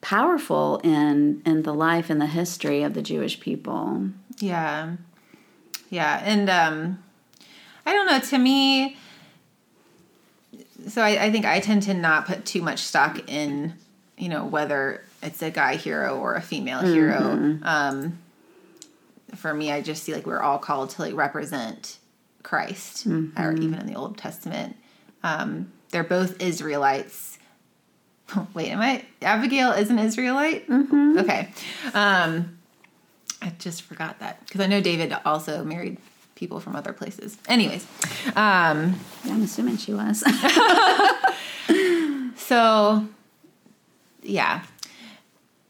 powerful 0.00 0.80
in 0.82 1.42
in 1.44 1.62
the 1.62 1.74
life 1.74 2.08
and 2.10 2.20
the 2.20 2.26
history 2.26 2.82
of 2.82 2.94
the 2.94 3.02
Jewish 3.02 3.38
people. 3.40 4.08
Yeah. 4.38 4.96
Yeah. 5.90 6.22
And 6.24 6.48
um 6.48 7.02
I 7.84 7.92
don't 7.92 8.06
know, 8.06 8.18
to 8.18 8.38
me 8.38 8.96
so 10.88 11.02
I, 11.02 11.26
I 11.26 11.30
think 11.30 11.44
I 11.44 11.60
tend 11.60 11.82
to 11.84 11.94
not 11.94 12.26
put 12.26 12.46
too 12.46 12.62
much 12.62 12.78
stock 12.80 13.28
in, 13.30 13.74
you 14.16 14.28
know, 14.30 14.46
whether 14.46 15.04
it's 15.22 15.42
a 15.42 15.50
guy 15.50 15.76
hero 15.76 16.18
or 16.18 16.34
a 16.34 16.40
female 16.40 16.80
hero. 16.80 17.58
Um 17.62 18.18
for 19.34 19.52
me 19.52 19.70
I 19.70 19.82
just 19.82 20.02
see 20.04 20.14
like 20.14 20.26
we're 20.26 20.40
all 20.40 20.58
called 20.58 20.90
to 20.90 21.02
like 21.02 21.14
represent 21.14 21.98
Christ 22.42 23.06
or 23.36 23.52
even 23.52 23.74
in 23.74 23.86
the 23.86 23.94
Old 23.96 24.16
Testament. 24.16 24.76
Um 25.22 25.72
they're 25.90 26.04
both 26.04 26.40
Israelites. 26.40 27.38
Wait, 28.54 28.70
am 28.70 28.80
I 28.80 29.04
Abigail 29.22 29.72
is 29.72 29.90
an 29.90 29.98
Israelite? 29.98 30.68
Mm-hmm. 30.68 31.18
Okay. 31.18 31.52
Um 31.94 32.56
I 33.42 33.52
just 33.58 33.82
forgot 33.82 34.18
that 34.20 34.44
because 34.44 34.60
I 34.60 34.66
know 34.66 34.80
David 34.80 35.16
also 35.24 35.64
married 35.64 35.96
people 36.34 36.58
from 36.58 36.74
other 36.74 36.92
places. 36.92 37.36
Anyways, 37.48 37.86
um, 38.34 38.98
I'm 39.24 39.42
assuming 39.42 39.76
she 39.76 39.92
was. 39.92 40.24
so 42.36 43.06
yeah. 44.22 44.62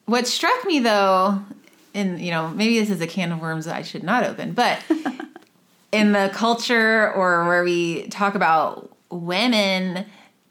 What 0.06 0.26
struck 0.26 0.64
me 0.64 0.80
though, 0.80 1.42
and 1.94 2.20
you 2.20 2.30
know, 2.30 2.48
maybe 2.48 2.78
this 2.78 2.90
is 2.90 3.00
a 3.00 3.06
can 3.06 3.32
of 3.32 3.40
worms 3.40 3.66
that 3.66 3.76
I 3.76 3.82
should 3.82 4.02
not 4.02 4.24
open, 4.24 4.52
but 4.52 4.82
in 5.92 6.12
the 6.12 6.30
culture 6.32 7.12
or 7.12 7.46
where 7.46 7.62
we 7.62 8.08
talk 8.08 8.34
about 8.34 8.89
women 9.10 10.06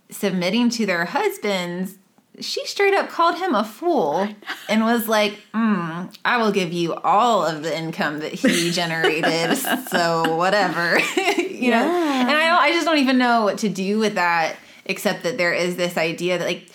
submitting 0.10 0.70
to 0.72 0.86
their 0.86 1.06
husbands, 1.06 1.96
she 2.39 2.66
straight 2.66 2.94
up 2.94 3.10
called 3.10 3.38
him 3.38 3.54
a 3.54 3.63
fool 3.63 4.28
and 4.70 4.84
was 4.84 5.08
like, 5.08 5.38
mm, 5.54 6.16
I 6.24 6.38
will 6.38 6.51
give 6.51 6.72
you 6.72 6.94
all 6.96 7.46
of 7.46 7.63
the 7.63 7.78
income 7.78 8.20
that 8.20 8.34
he 8.34 8.72
generated. 8.72 9.58
so 9.89 10.36
whatever. 10.36 11.00
you 11.38 11.72
know? 11.72 11.84
And 11.84 12.30
I 12.32 12.48
don't, 12.48 12.60
I 12.62 12.72
just 12.72 12.86
don't 12.86 12.98
even 13.00 13.18
know 13.18 13.44
what 13.44 13.58
to 13.60 13.70
do 13.70 14.00
with 14.00 14.16
that 14.16 14.56
except 14.86 15.24
that 15.24 15.38
there 15.38 15.54
is 15.54 15.75
this 15.75 15.98
idea 15.98 16.38
that 16.39 16.46
like 16.46 16.70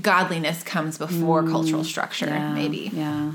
godliness 0.00 0.62
comes 0.62 0.98
before 0.98 1.42
cultural 1.42 1.84
structure, 1.84 2.26
Yeah, 2.26 2.52
maybe. 2.52 2.90
Yeah, 2.92 3.32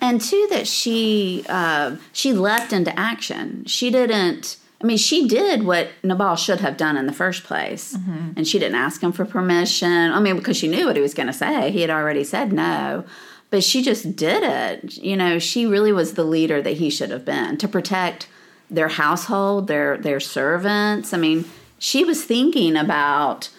and 0.00 0.20
two 0.20 0.48
that 0.50 0.66
she 0.66 1.44
uh, 1.48 1.96
she 2.12 2.32
leapt 2.32 2.72
into 2.72 2.98
action. 2.98 3.64
She 3.66 3.90
didn't. 3.90 4.56
I 4.82 4.86
mean, 4.86 4.96
she 4.96 5.28
did 5.28 5.64
what 5.64 5.88
Nabal 6.02 6.36
should 6.36 6.60
have 6.60 6.76
done 6.78 6.96
in 6.96 7.06
the 7.06 7.12
first 7.12 7.44
place, 7.44 7.94
Mm-hmm. 7.96 8.30
and 8.36 8.48
she 8.48 8.58
didn't 8.58 8.76
ask 8.76 9.02
him 9.02 9.12
for 9.12 9.24
permission. 9.24 9.88
I 10.12 10.20
mean, 10.20 10.36
because 10.36 10.56
she 10.56 10.68
knew 10.68 10.86
what 10.86 10.96
he 10.96 11.02
was 11.02 11.12
going 11.14 11.26
to 11.26 11.32
say. 11.34 11.70
He 11.70 11.82
had 11.82 11.90
already 11.90 12.24
said 12.24 12.52
no, 12.52 13.04
but 13.50 13.62
she 13.62 13.82
just 13.82 14.16
did 14.16 14.42
it. 14.42 14.96
You 14.96 15.16
know, 15.16 15.38
she 15.38 15.66
really 15.66 15.92
was 15.92 16.14
the 16.14 16.24
leader 16.24 16.62
that 16.62 16.78
he 16.78 16.88
should 16.88 17.10
have 17.10 17.24
been 17.24 17.58
to 17.58 17.68
protect 17.68 18.28
their 18.70 18.88
household, 18.88 19.66
their 19.66 19.98
their 19.98 20.20
servants. 20.20 21.12
I 21.12 21.18
mean, 21.18 21.44
she 21.78 22.04
was 22.04 22.24
thinking 22.24 22.76
about 22.76 23.50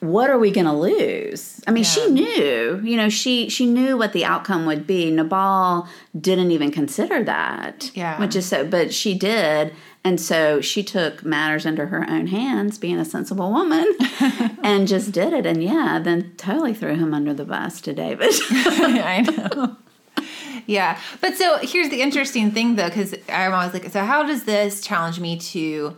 what 0.00 0.28
are 0.30 0.38
we 0.38 0.50
going 0.50 0.66
to 0.66 0.72
lose? 0.72 1.60
I 1.66 1.70
mean, 1.70 1.82
she 1.84 2.10
knew, 2.10 2.80
you 2.84 2.96
know, 2.96 3.08
she 3.08 3.48
she 3.48 3.66
knew 3.66 3.96
what 3.96 4.12
the 4.12 4.24
outcome 4.24 4.66
would 4.66 4.86
be. 4.86 5.10
Nabal 5.10 5.88
didn't 6.18 6.50
even 6.50 6.70
consider 6.70 7.22
that. 7.24 7.90
Yeah. 7.94 8.18
Which 8.20 8.34
is 8.36 8.46
so 8.46 8.66
but 8.66 8.92
she 8.92 9.14
did. 9.14 9.72
And 10.06 10.20
so 10.20 10.60
she 10.60 10.84
took 10.84 11.24
matters 11.24 11.66
into 11.66 11.86
her 11.86 12.08
own 12.08 12.28
hands, 12.28 12.78
being 12.78 12.96
a 12.96 13.04
sensible 13.04 13.50
woman, 13.50 13.92
and 14.62 14.86
just 14.86 15.10
did 15.10 15.32
it. 15.32 15.46
And 15.46 15.64
yeah, 15.64 15.98
then 16.00 16.32
totally 16.36 16.74
threw 16.74 16.94
him 16.94 17.12
under 17.12 17.34
the 17.34 17.44
bus 17.44 17.80
to 17.80 17.92
David. 17.92 18.32
I 18.50 19.22
know. 19.22 19.76
Yeah. 20.64 21.00
But 21.20 21.34
so 21.34 21.58
here's 21.58 21.88
the 21.88 22.02
interesting 22.02 22.52
thing 22.52 22.76
though, 22.76 22.86
because 22.86 23.16
I'm 23.28 23.52
always 23.52 23.72
like, 23.72 23.90
so 23.90 24.04
how 24.04 24.22
does 24.22 24.44
this 24.44 24.80
challenge 24.80 25.18
me 25.18 25.38
to, 25.38 25.96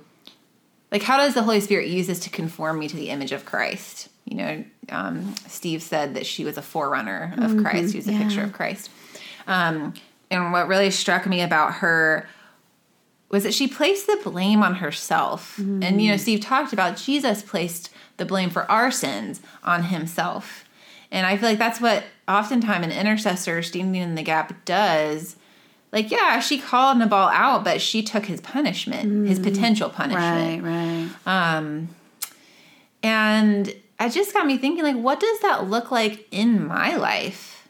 like, 0.90 1.02
how 1.02 1.18
does 1.18 1.34
the 1.34 1.42
Holy 1.42 1.60
Spirit 1.60 1.88
use 1.88 2.06
this 2.06 2.20
to 2.20 2.30
conform 2.30 2.78
me 2.78 2.88
to 2.88 2.96
the 2.96 3.10
image 3.10 3.32
of 3.32 3.44
Christ? 3.44 4.08
You 4.24 4.36
know, 4.38 4.64
um, 4.88 5.34
Steve 5.48 5.82
said 5.82 6.14
that 6.14 6.24
she 6.24 6.46
was 6.46 6.56
a 6.56 6.62
forerunner 6.62 7.34
of 7.36 7.58
Christ, 7.58 7.92
she 7.92 7.98
was 7.98 8.08
a 8.08 8.12
picture 8.12 8.42
of 8.42 8.54
Christ. 8.54 8.88
Um, 9.46 9.92
and 10.30 10.50
what 10.50 10.66
really 10.66 10.90
struck 10.90 11.26
me 11.26 11.42
about 11.42 11.74
her 11.74 12.26
was 13.30 13.42
that 13.42 13.54
she 13.54 13.68
placed 13.68 14.06
the 14.06 14.18
blame 14.24 14.62
on 14.62 14.76
herself. 14.76 15.58
And, 15.58 16.00
you 16.00 16.08
know, 16.08 16.14
mm. 16.14 16.20
Steve 16.20 16.40
talked 16.40 16.72
about 16.72 16.96
Jesus 16.96 17.42
placed 17.42 17.90
the 18.16 18.24
blame 18.24 18.50
for 18.50 18.70
our 18.70 18.90
sins 18.90 19.40
on 19.62 19.84
himself. 19.84 20.64
And 21.10 21.26
I 21.26 21.36
feel 21.36 21.50
like 21.50 21.58
that's 21.58 21.80
what 21.80 22.04
oftentimes 22.26 22.86
an 22.86 22.92
intercessor 22.92 23.62
standing 23.62 24.00
in 24.00 24.14
the 24.14 24.22
gap 24.22 24.64
does. 24.64 25.36
Like, 25.92 26.10
yeah, 26.10 26.40
she 26.40 26.58
called 26.58 26.98
Nabal 26.98 27.28
out, 27.28 27.64
but 27.64 27.80
she 27.80 28.02
took 28.02 28.26
his 28.26 28.40
punishment, 28.40 29.26
his 29.26 29.40
mm. 29.40 29.44
potential 29.44 29.88
punishment. 29.88 30.62
right, 30.62 31.08
right. 31.26 31.56
Um, 31.56 31.88
and 33.02 33.68
it 33.68 34.10
just 34.10 34.34
got 34.34 34.46
me 34.46 34.58
thinking, 34.58 34.84
like, 34.84 34.96
what 34.96 35.20
does 35.20 35.40
that 35.40 35.68
look 35.68 35.90
like 35.90 36.26
in 36.30 36.66
my 36.66 36.96
life 36.96 37.68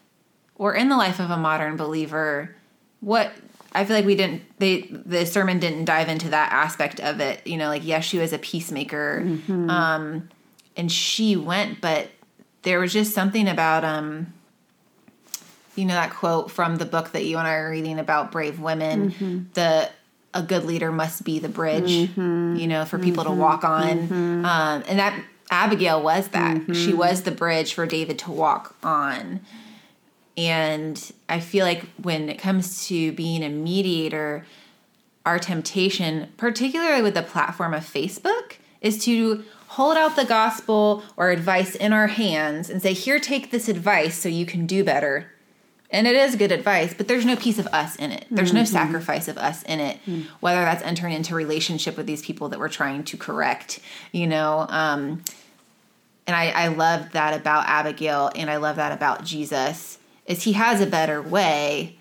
or 0.55 0.73
in 0.73 0.89
the 0.89 0.97
life 0.97 1.19
of 1.19 1.29
a 1.29 1.37
modern 1.37 1.77
believer? 1.77 2.55
What 2.99 3.31
I 3.71 3.85
feel 3.85 3.95
like 3.95 4.05
we 4.05 4.15
didn't 4.15 4.41
they 4.59 4.81
the 4.81 5.25
sermon 5.25 5.59
didn't 5.59 5.85
dive 5.85 6.09
into 6.09 6.29
that 6.29 6.51
aspect 6.51 6.99
of 6.99 7.19
it. 7.19 7.45
You 7.45 7.57
know, 7.57 7.67
like 7.67 7.85
yes, 7.85 8.03
she 8.05 8.17
was 8.17 8.33
a 8.33 8.39
peacemaker. 8.39 9.39
Um 9.49 10.29
and 10.77 10.91
she 10.91 11.35
went, 11.35 11.81
but 11.81 12.09
there 12.63 12.79
was 12.79 12.91
just 12.93 13.13
something 13.13 13.47
about 13.47 13.83
um 13.83 14.33
you 15.75 15.85
know 15.85 15.93
that 15.93 16.11
quote 16.11 16.51
from 16.51 16.75
the 16.77 16.85
book 16.85 17.11
that 17.11 17.25
you 17.25 17.37
and 17.37 17.47
I 17.47 17.53
are 17.53 17.69
reading 17.71 17.99
about 17.99 18.31
brave 18.31 18.59
women 18.59 19.11
Mm-hmm. 19.11 19.39
the 19.53 19.89
a 20.33 20.43
good 20.43 20.63
leader 20.65 20.91
must 20.91 21.23
be 21.23 21.39
the 21.39 21.49
bridge 21.49 21.89
Mm-hmm. 22.09 22.55
you 22.57 22.67
know 22.67 22.85
for 22.85 22.99
people 22.99 23.23
to 23.23 23.31
walk 23.31 23.63
on 23.63 23.89
um 24.45 24.83
and 24.87 24.99
that 24.99 25.23
Abigail 25.51 26.01
was 26.03 26.27
that 26.29 26.57
Mm-hmm. 26.57 26.73
she 26.73 26.93
was 26.93 27.23
the 27.23 27.31
bridge 27.31 27.73
for 27.73 27.85
David 27.85 28.19
to 28.19 28.31
walk 28.31 28.75
on 28.83 29.39
and 30.39 31.11
I 31.27 31.41
feel 31.41 31.65
like 31.65 31.85
when 32.01 32.29
it 32.29 32.39
comes 32.39 32.87
to 32.87 33.11
being 33.11 33.43
a 33.43 33.49
mediator 33.49 34.45
our 35.25 35.37
temptation, 35.37 36.31
particularly 36.37 37.03
with 37.03 37.13
the 37.13 37.21
platform 37.21 37.73
of 37.73 37.83
Facebook, 37.83 38.55
is 38.81 39.03
to 39.03 39.43
hold 39.67 39.95
out 39.95 40.15
the 40.15 40.25
gospel 40.25 41.03
or 41.17 41.29
advice 41.29 41.75
in 41.75 41.93
our 41.93 42.07
hands 42.07 42.69
and 42.69 42.81
say, 42.81 42.93
Here, 42.93 43.19
take 43.19 43.51
this 43.51 43.69
advice 43.69 44.15
so 44.15 44.27
you 44.27 44.45
can 44.45 44.65
do 44.65 44.83
better. 44.83 45.31
And 45.91 46.07
it 46.07 46.15
is 46.15 46.35
good 46.35 46.51
advice, 46.51 46.95
but 46.95 47.07
there's 47.07 47.25
no 47.25 47.35
piece 47.35 47.59
of 47.59 47.67
us 47.67 47.95
in 47.95 48.11
it. 48.11 48.25
There's 48.31 48.53
no 48.53 48.63
sacrifice 48.63 49.27
of 49.27 49.37
us 49.37 49.61
in 49.63 49.79
it, 49.79 49.99
whether 50.39 50.61
that's 50.61 50.83
entering 50.83 51.13
into 51.13 51.35
relationship 51.35 51.97
with 51.97 52.07
these 52.07 52.21
people 52.23 52.49
that 52.49 52.59
we're 52.59 52.69
trying 52.69 53.03
to 53.03 53.17
correct, 53.17 53.79
you 54.11 54.25
know. 54.25 54.65
Um, 54.69 55.23
and 56.25 56.35
I, 56.35 56.49
I 56.49 56.67
love 56.69 57.11
that 57.11 57.39
about 57.39 57.67
Abigail, 57.67 58.31
and 58.35 58.49
I 58.49 58.57
love 58.57 58.77
that 58.77 58.91
about 58.91 59.23
Jesus, 59.23 59.98
is 60.29 60.43
he 60.43 60.53
has 60.53 60.79
a 60.79 60.85
better 60.85 61.21
way, 61.21 61.97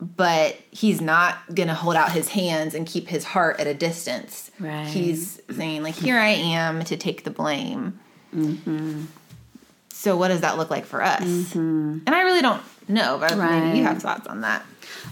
but 0.00 0.56
he's 0.72 1.00
not 1.00 1.54
gonna 1.54 1.74
hold 1.74 1.94
out 1.94 2.10
his 2.10 2.28
hands 2.30 2.74
and 2.74 2.84
keep 2.86 3.06
his 3.06 3.22
heart 3.22 3.60
at 3.60 3.68
a 3.68 3.74
distance. 3.74 4.50
Right. 4.58 4.88
He's 4.88 5.40
saying 5.54 5.84
like, 5.84 5.94
"Here 5.94 6.18
I 6.18 6.30
am 6.30 6.82
to 6.84 6.96
take 6.96 7.22
the 7.22 7.30
blame." 7.30 8.00
So 9.90 10.16
what 10.16 10.28
does 10.28 10.40
that 10.40 10.56
look 10.56 10.70
like 10.70 10.86
for 10.86 11.02
us? 11.02 11.22
And 12.06 12.14
I 12.16 12.22
really 12.22 12.40
don't 12.42 12.62
know, 12.88 13.18
but 13.20 13.36
maybe 13.36 13.78
you 13.78 13.84
have 13.84 14.02
thoughts 14.02 14.26
on 14.26 14.40
that. 14.40 14.64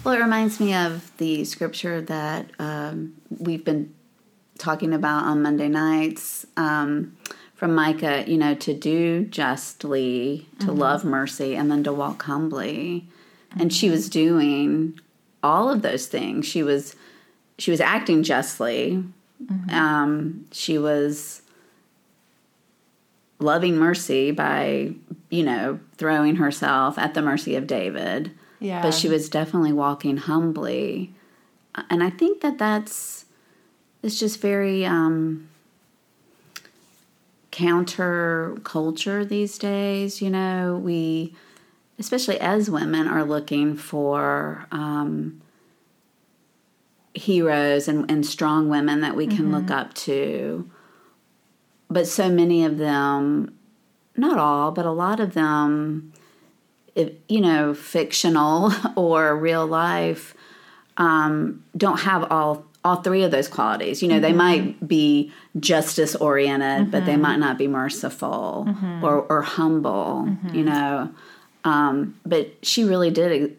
Well, 0.02 0.14
it 0.14 0.18
reminds 0.18 0.58
me 0.58 0.74
of 0.74 1.16
the 1.18 1.44
scripture 1.44 2.00
that 2.00 2.50
um, 2.58 3.14
we've 3.38 3.64
been 3.64 3.94
talking 4.58 4.92
about 4.92 5.24
on 5.24 5.42
Monday 5.42 5.68
nights 5.68 6.44
um, 6.56 7.16
from 7.60 7.74
Micah, 7.74 8.24
you 8.26 8.38
know, 8.38 8.54
to 8.54 8.72
do 8.72 9.26
justly, 9.26 10.46
to 10.60 10.72
love 10.72 11.04
mercy, 11.04 11.54
and 11.54 11.70
then 11.70 11.84
to 11.84 11.92
walk 11.92 12.22
humbly. 12.22 13.06
And 13.58 13.70
she 13.70 13.90
was 13.90 14.08
doing 14.08 14.98
all 15.42 15.68
of 15.68 15.82
those 15.82 16.06
things. 16.06 16.46
She 16.46 16.62
was 16.62 16.96
she 17.58 17.70
was 17.70 17.78
acting 17.82 18.22
justly. 18.22 19.04
Um, 19.70 20.46
she 20.52 20.78
was 20.78 21.42
loving 23.38 23.76
mercy 23.76 24.30
by, 24.30 24.94
you 25.28 25.42
know, 25.42 25.80
throwing 25.98 26.36
herself 26.36 26.96
at 26.98 27.12
the 27.12 27.20
mercy 27.20 27.56
of 27.56 27.66
David 27.66 28.30
Yeah. 28.58 28.80
but 28.80 28.94
she 28.94 29.06
was 29.08 29.28
definitely 29.28 29.74
walking 29.74 30.16
humbly 30.16 31.12
and 31.90 32.02
i 32.02 32.08
think 32.10 32.40
that 32.40 32.56
that's 32.58 33.26
it's 34.02 34.18
just 34.18 34.40
very 34.40 34.84
um 34.84 35.48
counter 37.50 38.56
culture 38.62 39.24
these 39.24 39.58
days 39.58 40.22
you 40.22 40.30
know 40.30 40.76
we 40.76 41.34
especially 41.98 42.38
as 42.40 42.70
women 42.70 43.08
are 43.08 43.24
looking 43.24 43.76
for 43.76 44.66
um 44.70 45.40
heroes 47.14 47.88
and, 47.88 48.10
and 48.10 48.24
strong 48.24 48.68
women 48.68 49.00
that 49.00 49.16
we 49.16 49.26
can 49.26 49.50
look 49.52 49.70
up 49.70 49.92
to. 49.94 50.70
But 51.88 52.06
so 52.06 52.30
many 52.30 52.64
of 52.64 52.78
them 52.78 53.56
not 54.16 54.38
all 54.38 54.70
but 54.70 54.84
a 54.84 54.90
lot 54.90 55.20
of 55.20 55.34
them 55.34 56.12
if, 56.94 57.12
you 57.28 57.40
know, 57.40 57.72
fictional 57.72 58.72
or 58.96 59.36
real 59.36 59.66
life, 59.66 60.34
um, 60.96 61.64
don't 61.76 62.00
have 62.00 62.30
all 62.30 62.66
all 62.84 62.96
three 62.96 63.22
of 63.22 63.30
those 63.30 63.48
qualities. 63.48 64.02
You 64.02 64.08
know, 64.08 64.20
they 64.20 64.28
mm-hmm. 64.28 64.38
might 64.38 64.88
be 64.88 65.32
justice 65.58 66.16
oriented, 66.16 66.90
but 66.90 67.04
they 67.04 67.12
mm-hmm. 67.12 67.22
might 67.22 67.38
not 67.38 67.58
be 67.58 67.68
merciful 67.68 68.64
mm-hmm. 68.68 69.04
or 69.04 69.22
or 69.22 69.42
humble. 69.42 70.36
You 70.52 70.64
know, 70.64 71.12
um, 71.64 72.18
but 72.24 72.52
she 72.62 72.84
really 72.84 73.10
did, 73.10 73.56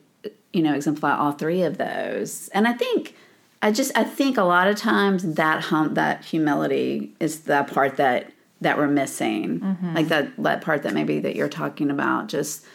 you 0.54 0.64
know, 0.64 0.74
exemplify 0.74 1.16
all 1.16 1.34
three 1.34 1.64
of 1.64 1.78
those. 1.78 2.48
And 2.50 2.68
I 2.68 2.74
think, 2.74 3.16
I 3.62 3.72
just 3.72 3.96
I 3.96 4.04
think 4.04 4.38
a 4.38 4.44
lot 4.44 4.68
of 4.68 4.76
times 4.76 5.36
that 5.36 5.66
hum 5.66 5.94
that 5.94 6.26
humility 6.26 7.14
is 7.20 7.42
the 7.42 7.64
part 7.64 7.98
that 7.98 8.32
that 8.62 8.78
we're 8.78 8.88
missing, 8.88 9.78
like 9.94 10.08
that 10.08 10.36
that 10.38 10.62
part 10.62 10.84
that 10.84 10.94
maybe 10.94 11.20
that 11.20 11.36
you're 11.36 11.50
talking 11.50 11.92
about, 11.92 12.28
just 12.28 12.66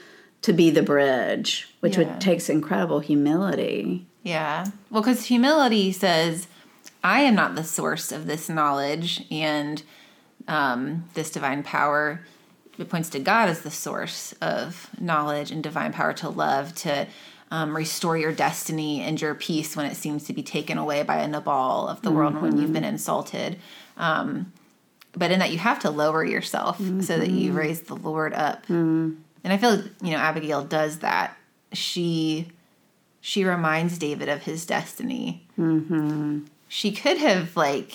to 0.43 0.53
be 0.53 0.71
the 0.71 0.83
bridge, 0.83 1.69
which 1.81 1.97
Yeah. 1.97 2.05
would 2.05 2.21
takes 2.21 2.49
incredible 2.49 3.01
humility. 3.01 4.07
Yeah. 4.23 4.67
Well, 4.91 5.03
because 5.03 5.27
humility 5.27 5.93
says, 5.93 6.47
I 7.03 7.21
am 7.21 7.35
not 7.35 7.55
the 7.55 7.65
source 7.65 8.11
of 8.13 8.27
this 8.27 8.49
knowledge 8.49 9.25
and 9.31 9.83
um, 10.49 11.05
this 11.15 11.31
divine 11.31 11.63
power. 11.63 12.23
It 12.79 12.89
points 12.89 13.09
to 13.11 13.19
God 13.19 13.49
as 13.49 13.61
the 13.63 13.71
source 13.71 14.33
of 14.41 14.91
knowledge 15.01 15.51
and 15.51 15.63
divine 15.63 15.93
power 15.93 16.13
to 16.15 16.29
love, 16.29 16.75
to 16.77 17.07
um, 17.51 17.77
restore 17.77 18.19
your 18.19 18.33
destiny 18.33 19.01
and 19.01 19.21
your 19.21 19.35
peace 19.35 19.77
when 19.77 19.87
it 19.87 19.97
seems 19.97 20.25
to 20.25 20.33
be 20.33 20.43
taken 20.43 20.77
away 20.79 21.03
by 21.05 21.17
a 21.19 21.29
Nabal 21.29 21.87
of 21.89 22.03
the 22.03 22.11
world 22.11 22.35
and 22.35 22.43
when 22.43 22.59
you've 22.59 22.73
been 22.73 22.85
insulted. 22.85 23.59
Um, 23.97 24.53
but 25.13 25.31
in 25.31 25.39
that, 25.39 25.51
you 25.53 25.59
have 25.59 25.79
to 25.81 25.91
lower 25.91 26.25
yourself 26.25 26.79
so 26.79 27.19
that 27.19 27.31
you 27.31 27.53
raise 27.53 27.83
the 27.83 27.95
Lord 27.97 28.35
up. 28.35 28.67
And 29.47 29.53
I 29.53 29.59
feel, 29.59 29.77
like, 29.77 29.85
you 30.03 30.11
know, 30.11 30.17
Abigail 30.17 30.65
does 30.65 30.99
that. 30.99 31.37
She 31.73 32.49
she 33.21 33.45
reminds 33.45 33.97
David 33.97 34.29
of 34.29 34.43
his 34.43 34.67
destiny. 34.67 35.47
Mm-hmm. 35.57 36.41
She 36.69 36.91
could 36.91 37.19
have 37.19 37.57
like 37.57 37.93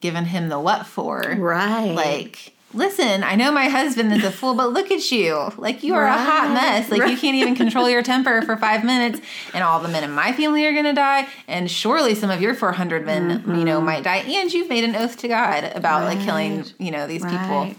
given 0.00 0.24
him 0.24 0.48
the 0.48 0.58
what 0.58 0.86
for, 0.86 1.20
Right. 1.38 1.92
like. 1.92 2.54
Listen, 2.74 3.22
I 3.24 3.34
know 3.34 3.50
my 3.50 3.68
husband 3.70 4.12
is 4.12 4.22
a 4.24 4.30
fool, 4.30 4.54
but 4.54 4.72
look 4.74 4.90
at 4.90 5.10
you. 5.10 5.50
Like 5.56 5.82
you 5.84 5.94
are 5.94 6.04
a 6.04 6.12
hot 6.12 6.52
mess. 6.52 6.90
Like 6.90 7.10
you 7.10 7.16
can't 7.16 7.34
even 7.36 7.54
control 7.54 7.88
your 7.88 8.02
temper 8.02 8.42
for 8.42 8.56
five 8.58 8.84
minutes, 8.84 9.20
and 9.54 9.64
all 9.64 9.80
the 9.80 9.88
men 9.88 10.04
in 10.04 10.10
my 10.10 10.32
family 10.32 10.66
are 10.66 10.74
gonna 10.74 10.92
die, 10.92 11.28
and 11.46 11.70
surely 11.70 12.14
some 12.14 12.28
of 12.30 12.42
your 12.42 12.54
four 12.54 12.72
hundred 12.72 13.06
men, 13.06 13.30
you 13.30 13.36
Mm-hmm. 13.38 13.62
know, 13.64 13.80
might 13.80 14.02
die. 14.04 14.16
And 14.18 14.52
you've 14.52 14.68
made 14.68 14.84
an 14.84 14.96
oath 14.96 15.16
to 15.18 15.28
God 15.28 15.64
about 15.74 16.04
like 16.04 16.20
killing, 16.20 16.64
you 16.78 16.90
know, 16.90 17.06
these 17.06 17.24
people. 17.24 17.70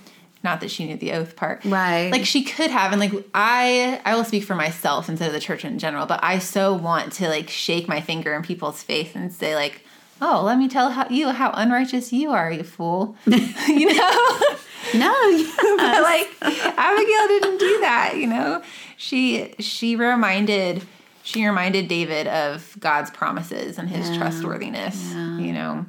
Not 0.41 0.61
that 0.61 0.71
she 0.71 0.85
knew 0.85 0.95
the 0.95 1.11
oath 1.11 1.35
part, 1.35 1.65
Right. 1.65 2.09
Like 2.11 2.25
she 2.25 2.43
could 2.43 2.71
have, 2.71 2.93
and 2.93 2.99
like 3.01 3.11
I, 3.33 3.99
I 4.05 4.15
will 4.15 4.23
speak 4.23 4.43
for 4.45 4.55
myself 4.55 5.09
instead 5.09 5.27
of 5.27 5.33
the 5.33 5.39
church 5.39 5.65
in 5.65 5.77
general. 5.79 6.05
But 6.05 6.21
I 6.23 6.39
so 6.39 6.73
want 6.73 7.11
to 7.13 7.27
like 7.27 7.49
shake 7.49 7.87
my 7.89 7.99
finger 7.99 8.33
in 8.33 8.41
people's 8.41 8.81
face 8.81 9.15
and 9.15 9.33
say 9.33 9.53
like, 9.55 9.83
"Oh, 10.21 10.41
let 10.45 10.57
me 10.57 10.69
tell 10.69 10.91
how, 10.91 11.07
you 11.09 11.29
how 11.31 11.51
unrighteous 11.51 12.13
you 12.13 12.29
are, 12.31 12.49
you 12.51 12.63
fool." 12.63 13.17
you 13.25 13.93
know, 13.93 14.39
no, 14.95 15.13
but 15.77 16.01
like 16.03 16.29
Abigail 16.41 17.27
didn't 17.27 17.57
do 17.57 17.79
that. 17.81 18.13
You 18.15 18.27
know, 18.27 18.63
she 18.95 19.53
she 19.59 19.97
reminded 19.97 20.83
she 21.21 21.45
reminded 21.45 21.89
David 21.89 22.27
of 22.27 22.77
God's 22.79 23.11
promises 23.11 23.77
and 23.77 23.89
His 23.89 24.09
Yeah. 24.09 24.17
trustworthiness. 24.17 25.13
You 25.37 25.51
know, 25.53 25.85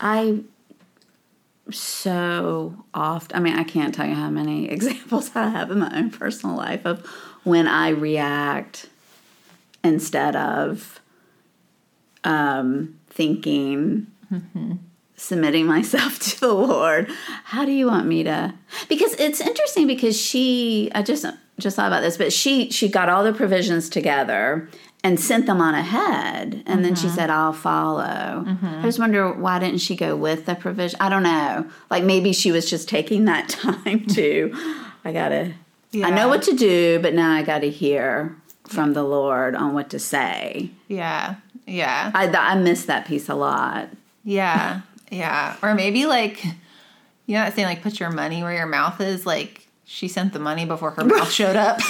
I 0.00 0.40
so 1.72 2.84
oft. 2.94 3.34
I 3.34 3.40
mean, 3.40 3.54
I 3.54 3.64
can't 3.64 3.94
tell 3.94 4.06
you 4.06 4.14
how 4.14 4.30
many 4.30 4.68
examples 4.70 5.30
I 5.34 5.48
have 5.48 5.70
in 5.70 5.80
my 5.80 5.96
own 5.96 6.10
personal 6.10 6.56
life 6.56 6.84
of 6.84 7.06
when 7.44 7.66
I 7.66 7.88
react 7.88 8.88
instead 9.82 10.36
of 10.36 11.00
um, 12.24 12.98
thinking, 13.08 14.06
submitting 15.16 15.66
myself 15.66 16.18
to 16.30 16.40
the 16.40 16.54
Lord. 16.54 17.10
How 17.44 17.64
do 17.64 17.72
you 17.72 17.86
want 17.86 18.06
me 18.06 18.22
to? 18.24 18.54
Because 18.88 19.14
it's 19.14 19.40
interesting 19.40 19.86
because 19.86 20.20
she, 20.20 20.90
I 20.94 21.02
just 21.02 21.24
just 21.58 21.76
thought 21.76 21.88
about 21.88 22.00
this, 22.00 22.16
but 22.16 22.32
she 22.32 22.70
she 22.70 22.88
got 22.88 23.08
all 23.08 23.22
the 23.22 23.34
provisions 23.34 23.90
together 23.90 24.68
and 25.02 25.18
sent 25.18 25.46
them 25.46 25.60
on 25.60 25.74
ahead, 25.74 26.62
and 26.66 26.84
then 26.84 26.94
she 26.94 27.06
mm-hmm. 27.06 27.16
said, 27.16 27.30
"I'll 27.30 27.52
follow." 27.52 28.44
Mm-hmm. 28.46 28.66
I 28.66 28.82
just 28.82 28.98
wonder 28.98 29.32
why 29.32 29.58
didn't 29.58 29.78
she 29.78 29.96
go 29.96 30.14
with 30.14 30.46
the 30.46 30.54
provision? 30.54 30.98
I 31.00 31.08
don't 31.08 31.22
know. 31.22 31.66
Like 31.90 32.04
maybe 32.04 32.32
she 32.32 32.52
was 32.52 32.68
just 32.68 32.88
taking 32.88 33.24
that 33.24 33.48
time 33.50 34.06
to. 34.08 34.52
I 35.04 35.12
gotta. 35.12 35.54
I 35.94 36.10
know 36.10 36.28
what 36.28 36.42
to 36.42 36.54
do, 36.54 37.00
but 37.00 37.14
now 37.14 37.32
I 37.32 37.42
gotta 37.42 37.66
hear 37.66 38.36
from 38.64 38.92
the 38.92 39.02
Lord 39.02 39.56
on 39.56 39.74
what 39.74 39.90
to 39.90 39.98
say. 39.98 40.70
yeah, 40.86 41.36
yeah. 41.66 42.10
I 42.14 42.26
I 42.26 42.54
miss 42.56 42.84
that 42.86 43.06
piece 43.06 43.28
a 43.28 43.34
lot. 43.34 43.88
Yeah, 44.22 44.82
yeah. 45.10 45.56
Or 45.62 45.74
maybe 45.74 46.06
like 46.06 46.44
you 46.44 47.34
know 47.34 47.44
that 47.44 47.54
saying 47.54 47.68
like 47.68 47.82
put 47.82 47.98
your 47.98 48.10
money 48.10 48.42
where 48.42 48.54
your 48.54 48.66
mouth 48.66 49.00
is. 49.00 49.24
Like 49.24 49.66
she 49.84 50.08
sent 50.08 50.32
the 50.32 50.38
money 50.38 50.66
before 50.66 50.90
her 50.92 51.04
mouth 51.04 51.30
showed 51.32 51.56
up. 51.56 51.80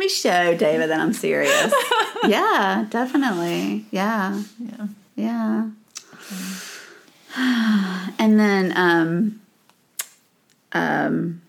Me 0.00 0.08
show 0.08 0.56
David 0.56 0.88
that 0.88 0.98
I'm 0.98 1.12
serious. 1.12 1.72
yeah, 2.26 2.86
definitely. 2.88 3.84
Yeah. 3.90 4.42
yeah. 4.58 4.86
Yeah. 5.14 5.70
And 8.18 8.40
then 8.40 8.72
um 8.76 9.40
um, 10.72 11.42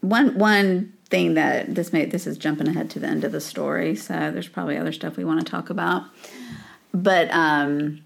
one 0.00 0.38
one 0.38 0.92
thing 1.08 1.34
that 1.34 1.74
this 1.74 1.92
may 1.92 2.04
this 2.04 2.26
is 2.26 2.36
jumping 2.36 2.68
ahead 2.68 2.90
to 2.90 2.98
the 2.98 3.06
end 3.06 3.24
of 3.24 3.32
the 3.32 3.40
story, 3.40 3.96
so 3.96 4.30
there's 4.30 4.48
probably 4.48 4.76
other 4.76 4.92
stuff 4.92 5.16
we 5.16 5.24
want 5.24 5.44
to 5.44 5.50
talk 5.50 5.70
about. 5.70 6.04
But 6.92 7.32
um, 7.32 8.02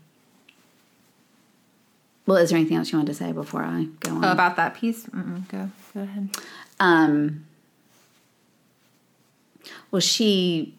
well, 2.26 2.38
is 2.38 2.50
there 2.50 2.58
anything 2.58 2.76
else 2.76 2.92
you 2.92 2.98
want 2.98 3.08
to 3.08 3.14
say 3.14 3.32
before 3.32 3.62
I 3.62 3.86
go 4.00 4.16
on? 4.16 4.24
Oh, 4.24 4.32
about 4.32 4.56
that 4.56 4.74
piece? 4.74 5.06
Mm-mm, 5.06 5.48
go, 5.48 5.70
go 5.94 6.00
ahead. 6.00 6.30
Um, 6.78 7.46
well, 9.90 10.00
she. 10.00 10.76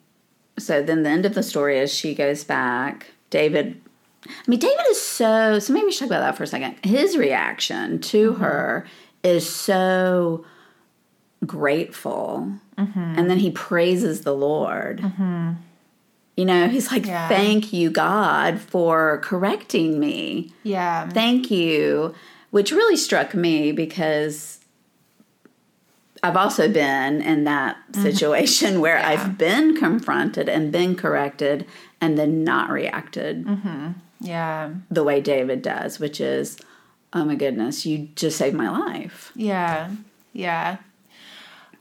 So 0.59 0.81
then 0.81 1.03
the 1.03 1.09
end 1.09 1.25
of 1.25 1.33
the 1.33 1.43
story 1.43 1.79
is 1.79 1.93
she 1.93 2.13
goes 2.13 2.43
back. 2.43 3.07
David. 3.29 3.81
I 4.27 4.29
mean, 4.47 4.59
David 4.59 4.85
is 4.89 5.01
so. 5.01 5.59
So 5.59 5.73
maybe 5.73 5.85
we 5.85 5.91
should 5.91 6.01
talk 6.01 6.07
about 6.07 6.21
that 6.21 6.37
for 6.37 6.43
a 6.43 6.47
second. 6.47 6.75
His 6.83 7.17
reaction 7.17 7.99
to 7.99 8.31
mm-hmm. 8.31 8.43
her 8.43 8.87
is 9.23 9.49
so 9.49 10.45
grateful, 11.45 12.51
mm-hmm. 12.77 12.99
and 13.17 13.29
then 13.29 13.39
he 13.39 13.51
praises 13.51 14.21
the 14.21 14.35
Lord. 14.35 14.99
Mm-hmm. 15.01 15.53
You 16.37 16.45
know, 16.45 16.67
he's 16.69 16.91
like, 16.91 17.05
Yeah. 17.05 17.27
"Thank 17.27 17.73
you, 17.73 17.89
God, 17.89 18.59
for 18.59 19.19
correcting 19.19 19.99
me." 19.99 20.53
Yeah. 20.63 21.09
thank 21.09 21.51
you, 21.51 22.13
which 22.51 22.71
really 22.71 22.97
struck 22.97 23.33
me 23.33 23.71
because 23.71 24.60
I've 26.23 26.37
also 26.37 26.71
been 26.71 27.21
in 27.21 27.45
that 27.45 27.77
situation 27.93 28.79
where 28.79 28.97
Mm-hmm. 28.97 29.11
Yeah. 29.11 29.23
I've 29.23 29.37
been 29.37 29.75
confronted 29.75 30.47
and 30.47 30.71
been 30.71 30.95
corrected 30.95 31.65
and 31.99 32.17
then 32.17 32.43
not 32.43 32.69
reacted 32.69 33.47
yeah. 34.19 34.71
the 34.89 35.03
way 35.03 35.19
David 35.19 35.61
does, 35.63 35.99
which 35.99 36.21
is, 36.21 36.57
oh 37.13 37.25
my 37.25 37.35
goodness, 37.35 37.85
you 37.85 38.09
just 38.15 38.37
saved 38.37 38.55
my 38.55 38.69
life. 38.69 39.31
Yeah. 39.35 39.91
Yeah. 40.33 40.77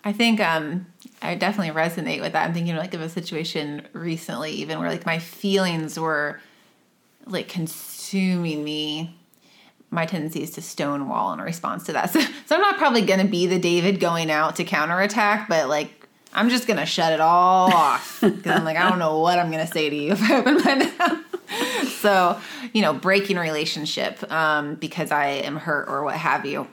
I 0.02 0.12
think 0.12 0.40
um 0.40 0.86
I 1.20 1.34
definitely 1.34 1.74
resonate 1.74 2.22
with 2.22 2.32
that. 2.32 2.46
I'm 2.46 2.54
thinking 2.54 2.76
like 2.76 2.94
of 2.94 3.02
a 3.02 3.10
situation 3.10 3.86
recently 3.92 4.52
even 4.52 4.78
where 4.78 4.88
like 4.88 5.04
my 5.04 5.18
feelings 5.18 5.98
were 6.00 6.40
like 7.26 7.48
consuming 7.48 8.64
me. 8.64 9.16
My 9.90 10.06
tendency 10.06 10.42
is 10.42 10.50
to 10.52 10.62
stonewall 10.62 11.32
in 11.32 11.40
response 11.40 11.84
to 11.84 11.92
that. 11.94 12.10
So, 12.10 12.20
so 12.20 12.54
I'm 12.54 12.60
not 12.60 12.78
probably 12.78 13.02
going 13.02 13.20
to 13.20 13.26
be 13.26 13.46
the 13.46 13.58
David 13.58 13.98
going 14.00 14.30
out 14.30 14.56
to 14.56 14.64
counterattack, 14.64 15.48
but 15.48 15.68
like 15.68 16.06
I'm 16.32 16.48
just 16.48 16.66
going 16.68 16.78
to 16.78 16.86
shut 16.86 17.12
it 17.12 17.20
all 17.20 17.72
off 17.72 18.18
because 18.22 18.52
I'm 18.56 18.64
like 18.64 18.76
I 18.76 18.88
don't 18.88 18.98
know 19.00 19.18
what 19.18 19.38
I'm 19.38 19.50
going 19.50 19.66
to 19.66 19.72
say 19.72 19.90
to 19.90 19.96
you 19.96 20.12
if 20.12 20.22
I 20.22 20.38
open 20.38 20.54
my 20.64 20.74
mouth. 20.98 21.88
so, 22.00 22.40
you 22.72 22.82
know, 22.82 22.92
breaking 22.94 23.36
relationship 23.36 24.30
um, 24.30 24.76
because 24.76 25.10
I 25.10 25.26
am 25.26 25.56
hurt 25.56 25.88
or 25.88 26.04
what 26.04 26.14
have 26.14 26.46
you. 26.46 26.68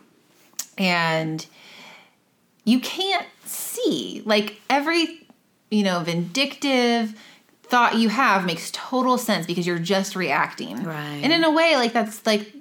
And 0.78 1.44
you 2.66 2.80
can't 2.80 3.26
see 3.46 4.22
like 4.26 4.60
every 4.70 5.26
you 5.72 5.84
know 5.84 6.02
vindictive 6.02 7.20
thought 7.64 7.96
you 7.96 8.10
have 8.10 8.46
makes 8.46 8.70
total 8.72 9.18
sense 9.18 9.46
because 9.48 9.66
you're 9.66 9.80
just 9.80 10.16
reacting 10.16 10.84
Right. 10.84 11.20
and 11.24 11.34
in 11.34 11.44
a 11.44 11.52
way 11.52 11.76
like 11.78 11.94
that's 11.94 12.26
like 12.26 12.54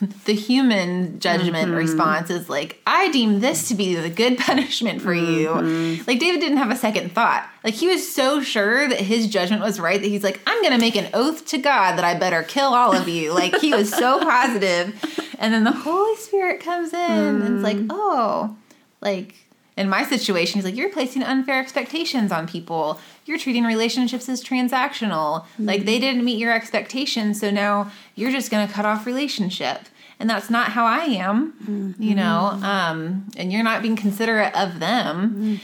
the 0.24 0.34
human 0.34 1.18
judgment 1.20 1.68
mm-hmm. 1.68 1.76
response 1.76 2.30
is 2.30 2.48
like 2.48 2.80
i 2.86 3.10
deem 3.10 3.40
this 3.40 3.68
to 3.68 3.74
be 3.74 3.94
the 3.94 4.10
good 4.10 4.38
punishment 4.50 5.00
for 5.00 5.14
you. 5.14 5.48
Mm-hmm. 5.48 6.04
Like 6.06 6.18
david 6.18 6.40
didn't 6.40 6.58
have 6.58 6.70
a 6.70 6.76
second 6.76 7.12
thought. 7.12 7.48
Like 7.62 7.74
he 7.74 7.88
was 7.88 8.10
so 8.12 8.42
sure 8.42 8.88
that 8.88 9.00
his 9.00 9.28
judgment 9.28 9.62
was 9.62 9.78
right 9.78 10.00
that 10.00 10.08
he's 10.08 10.24
like 10.24 10.40
i'm 10.46 10.62
gonna 10.62 10.78
make 10.78 10.96
an 10.96 11.08
oath 11.14 11.46
to 11.46 11.58
god 11.58 11.96
that 11.96 12.04
i 12.04 12.18
better 12.18 12.42
kill 12.42 12.74
all 12.74 12.94
of 12.94 13.08
you. 13.08 13.32
Like 13.32 13.56
he 13.58 13.72
was 13.72 13.90
so 13.90 14.18
positive. 14.18 14.40
positive 14.40 15.36
and 15.38 15.52
then 15.52 15.64
the 15.64 15.72
holy 15.72 16.16
spirit 16.16 16.60
comes 16.60 16.92
in 16.92 16.98
and 16.98 17.54
it's 17.54 17.62
like 17.62 17.76
mm. 17.76 17.88
oh 17.90 18.56
like 19.00 19.34
in 19.80 19.88
my 19.88 20.04
situation 20.04 20.58
he's 20.58 20.64
like 20.64 20.76
you're 20.76 20.90
placing 20.90 21.22
unfair 21.22 21.60
expectations 21.60 22.30
on 22.30 22.46
people. 22.46 23.00
You're 23.24 23.38
treating 23.38 23.64
relationships 23.64 24.28
as 24.28 24.42
transactional. 24.42 25.46
Like 25.58 25.84
they 25.84 25.98
didn't 25.98 26.24
meet 26.24 26.38
your 26.38 26.52
expectations 26.52 27.40
so 27.40 27.50
now 27.50 27.90
you're 28.14 28.30
just 28.30 28.50
going 28.50 28.66
to 28.66 28.72
cut 28.72 28.84
off 28.84 29.06
relationship. 29.06 29.80
And 30.18 30.28
that's 30.28 30.50
not 30.50 30.72
how 30.72 30.84
i 30.84 31.04
am 31.04 31.94
you 31.98 32.14
know 32.14 32.58
um 32.62 33.26
and 33.38 33.50
you're 33.52 33.62
not 33.62 33.80
being 33.82 33.96
considerate 33.96 34.54
of 34.54 34.78
them. 34.78 35.60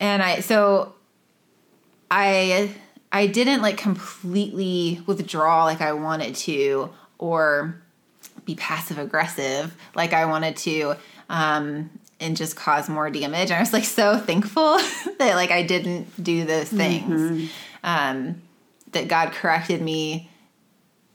And 0.00 0.22
i 0.22 0.40
so 0.40 0.94
i 2.10 2.74
i 3.12 3.26
didn't 3.26 3.62
like 3.62 3.76
completely 3.78 5.00
withdraw 5.06 5.64
like 5.64 5.80
i 5.80 5.92
wanted 5.92 6.34
to 6.34 6.90
or 7.18 7.80
be 8.44 8.54
passive 8.54 8.98
aggressive 8.98 9.76
like 9.94 10.12
I 10.12 10.24
wanted 10.26 10.56
to. 10.58 10.96
Um 11.28 11.90
and 12.20 12.36
just 12.36 12.56
cause 12.56 12.88
more 12.88 13.10
damage. 13.10 13.50
And 13.50 13.58
I 13.58 13.60
was 13.60 13.72
like 13.72 13.84
so 13.84 14.18
thankful 14.18 14.78
that 15.18 15.34
like 15.34 15.50
I 15.50 15.62
didn't 15.62 16.22
do 16.22 16.44
those 16.44 16.68
things. 16.68 17.50
Um 17.82 18.42
that 18.92 19.08
God 19.08 19.32
corrected 19.32 19.82
me 19.82 20.30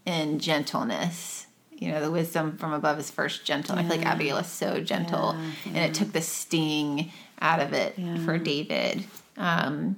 in 0.05 0.39
gentleness. 0.39 1.47
You 1.71 1.91
know, 1.91 2.01
the 2.01 2.11
wisdom 2.11 2.57
from 2.57 2.73
above 2.73 2.99
is 2.99 3.09
first 3.09 3.43
gentle. 3.43 3.75
I 3.75 3.81
feel 3.81 3.97
like 3.97 4.05
Abigail 4.05 4.37
is 4.37 4.47
so 4.47 4.81
gentle. 4.81 5.35
And 5.65 5.77
it 5.77 5.95
took 5.95 6.11
the 6.11 6.21
sting 6.21 7.11
out 7.39 7.59
of 7.59 7.73
it 7.73 7.95
for 8.23 8.37
David. 8.37 9.03
Um 9.37 9.95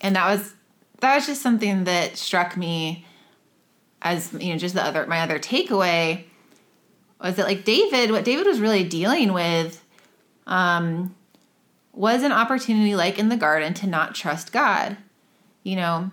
and 0.00 0.16
that 0.16 0.28
was 0.28 0.54
that 1.00 1.14
was 1.14 1.26
just 1.26 1.42
something 1.42 1.84
that 1.84 2.16
struck 2.16 2.56
me 2.56 3.06
as 4.02 4.32
you 4.34 4.52
know 4.52 4.58
just 4.58 4.74
the 4.74 4.84
other 4.84 5.06
my 5.06 5.20
other 5.20 5.38
takeaway 5.38 6.24
was 7.20 7.36
that 7.36 7.46
like 7.46 7.64
David 7.64 8.10
what 8.10 8.24
David 8.24 8.46
was 8.46 8.60
really 8.60 8.84
dealing 8.84 9.32
with 9.32 9.82
um 10.50 11.14
was 11.92 12.22
an 12.22 12.32
opportunity 12.32 12.94
like 12.94 13.18
in 13.18 13.28
the 13.28 13.36
garden 13.36 13.74
to 13.74 13.86
not 13.86 14.14
trust 14.14 14.52
God. 14.52 14.96
You 15.62 15.76
know, 15.76 16.10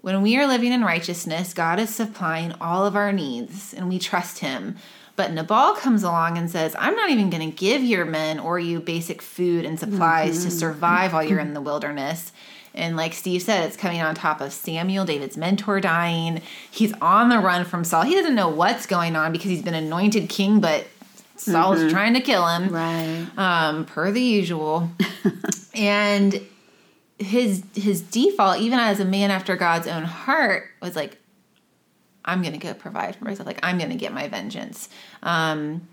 when 0.00 0.22
we 0.22 0.36
are 0.36 0.46
living 0.46 0.72
in 0.72 0.84
righteousness, 0.84 1.54
God 1.54 1.78
is 1.78 1.94
supplying 1.94 2.54
all 2.60 2.86
of 2.86 2.96
our 2.96 3.12
needs 3.12 3.74
and 3.74 3.88
we 3.88 3.98
trust 3.98 4.38
him. 4.38 4.76
But 5.14 5.32
Nabal 5.32 5.74
comes 5.74 6.02
along 6.02 6.38
and 6.38 6.50
says, 6.50 6.74
I'm 6.78 6.96
not 6.96 7.10
even 7.10 7.30
going 7.30 7.48
to 7.48 7.56
give 7.56 7.84
your 7.84 8.04
men 8.04 8.38
or 8.38 8.58
you 8.58 8.80
basic 8.80 9.20
food 9.20 9.64
and 9.64 9.78
supplies 9.78 10.42
to 10.44 10.50
survive 10.50 11.12
while 11.12 11.22
you're 11.22 11.38
in 11.38 11.54
the 11.54 11.60
wilderness. 11.60 12.32
And 12.74 12.96
like 12.96 13.12
Steve 13.12 13.42
said, 13.42 13.66
it's 13.66 13.76
coming 13.76 14.00
on 14.00 14.14
top 14.14 14.40
of 14.40 14.52
Samuel, 14.52 15.04
David's 15.04 15.36
mentor, 15.36 15.80
dying. 15.80 16.40
He's 16.70 16.94
on 16.94 17.28
the 17.28 17.38
run 17.38 17.66
from 17.66 17.84
Saul. 17.84 18.02
He 18.02 18.14
doesn't 18.14 18.34
know 18.34 18.48
what's 18.48 18.86
going 18.86 19.14
on 19.14 19.30
because 19.30 19.50
he's 19.50 19.62
been 19.62 19.74
anointed 19.74 20.30
king, 20.30 20.60
but 20.60 20.86
Saul's 21.36 21.90
trying 21.90 22.14
to 22.14 22.20
kill 22.20 22.46
him 22.46 22.68
Right. 22.68 23.26
um, 23.36 23.84
per 23.86 24.10
the 24.10 24.20
usual. 24.22 24.90
and 25.74 26.40
his 27.18 27.62
his 27.74 28.00
default, 28.02 28.58
even 28.58 28.78
as 28.78 29.00
a 29.00 29.04
man 29.04 29.30
after 29.30 29.56
God's 29.56 29.86
own 29.86 30.04
heart, 30.04 30.70
was 30.80 30.96
like, 30.96 31.18
I'm 32.24 32.42
gonna 32.42 32.58
go 32.58 32.74
provide 32.74 33.16
for 33.16 33.24
myself. 33.24 33.46
Like 33.46 33.60
I'm 33.62 33.78
gonna 33.78 33.96
get 33.96 34.12
my 34.12 34.28
vengeance. 34.28 34.88
Um, 35.22 35.88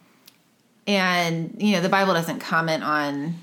and 0.87 1.55
you 1.59 1.73
know 1.73 1.81
the 1.81 1.89
Bible 1.89 2.13
doesn't 2.13 2.39
comment 2.39 2.83
on 2.83 3.35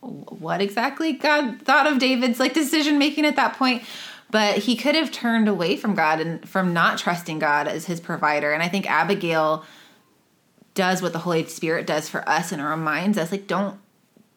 what 0.00 0.60
exactly 0.60 1.12
God 1.12 1.62
thought 1.62 1.86
of 1.86 1.98
David's 1.98 2.40
like 2.40 2.54
decision 2.54 2.98
making 2.98 3.24
at 3.24 3.36
that 3.36 3.56
point. 3.56 3.82
But 4.30 4.58
he 4.58 4.76
could 4.76 4.94
have 4.94 5.12
turned 5.12 5.46
away 5.46 5.76
from 5.76 5.94
God 5.94 6.18
and 6.18 6.48
from 6.48 6.72
not 6.72 6.96
trusting 6.98 7.38
God 7.38 7.68
as 7.68 7.84
his 7.84 8.00
provider. 8.00 8.52
And 8.52 8.62
I 8.62 8.68
think 8.68 8.90
Abigail 8.90 9.64
does 10.74 11.02
what 11.02 11.12
the 11.12 11.18
Holy 11.20 11.44
Spirit 11.46 11.86
does 11.86 12.08
for 12.08 12.26
us 12.28 12.52
and 12.52 12.60
it 12.60 12.64
reminds 12.64 13.18
us 13.18 13.30
like 13.30 13.46
don't 13.46 13.78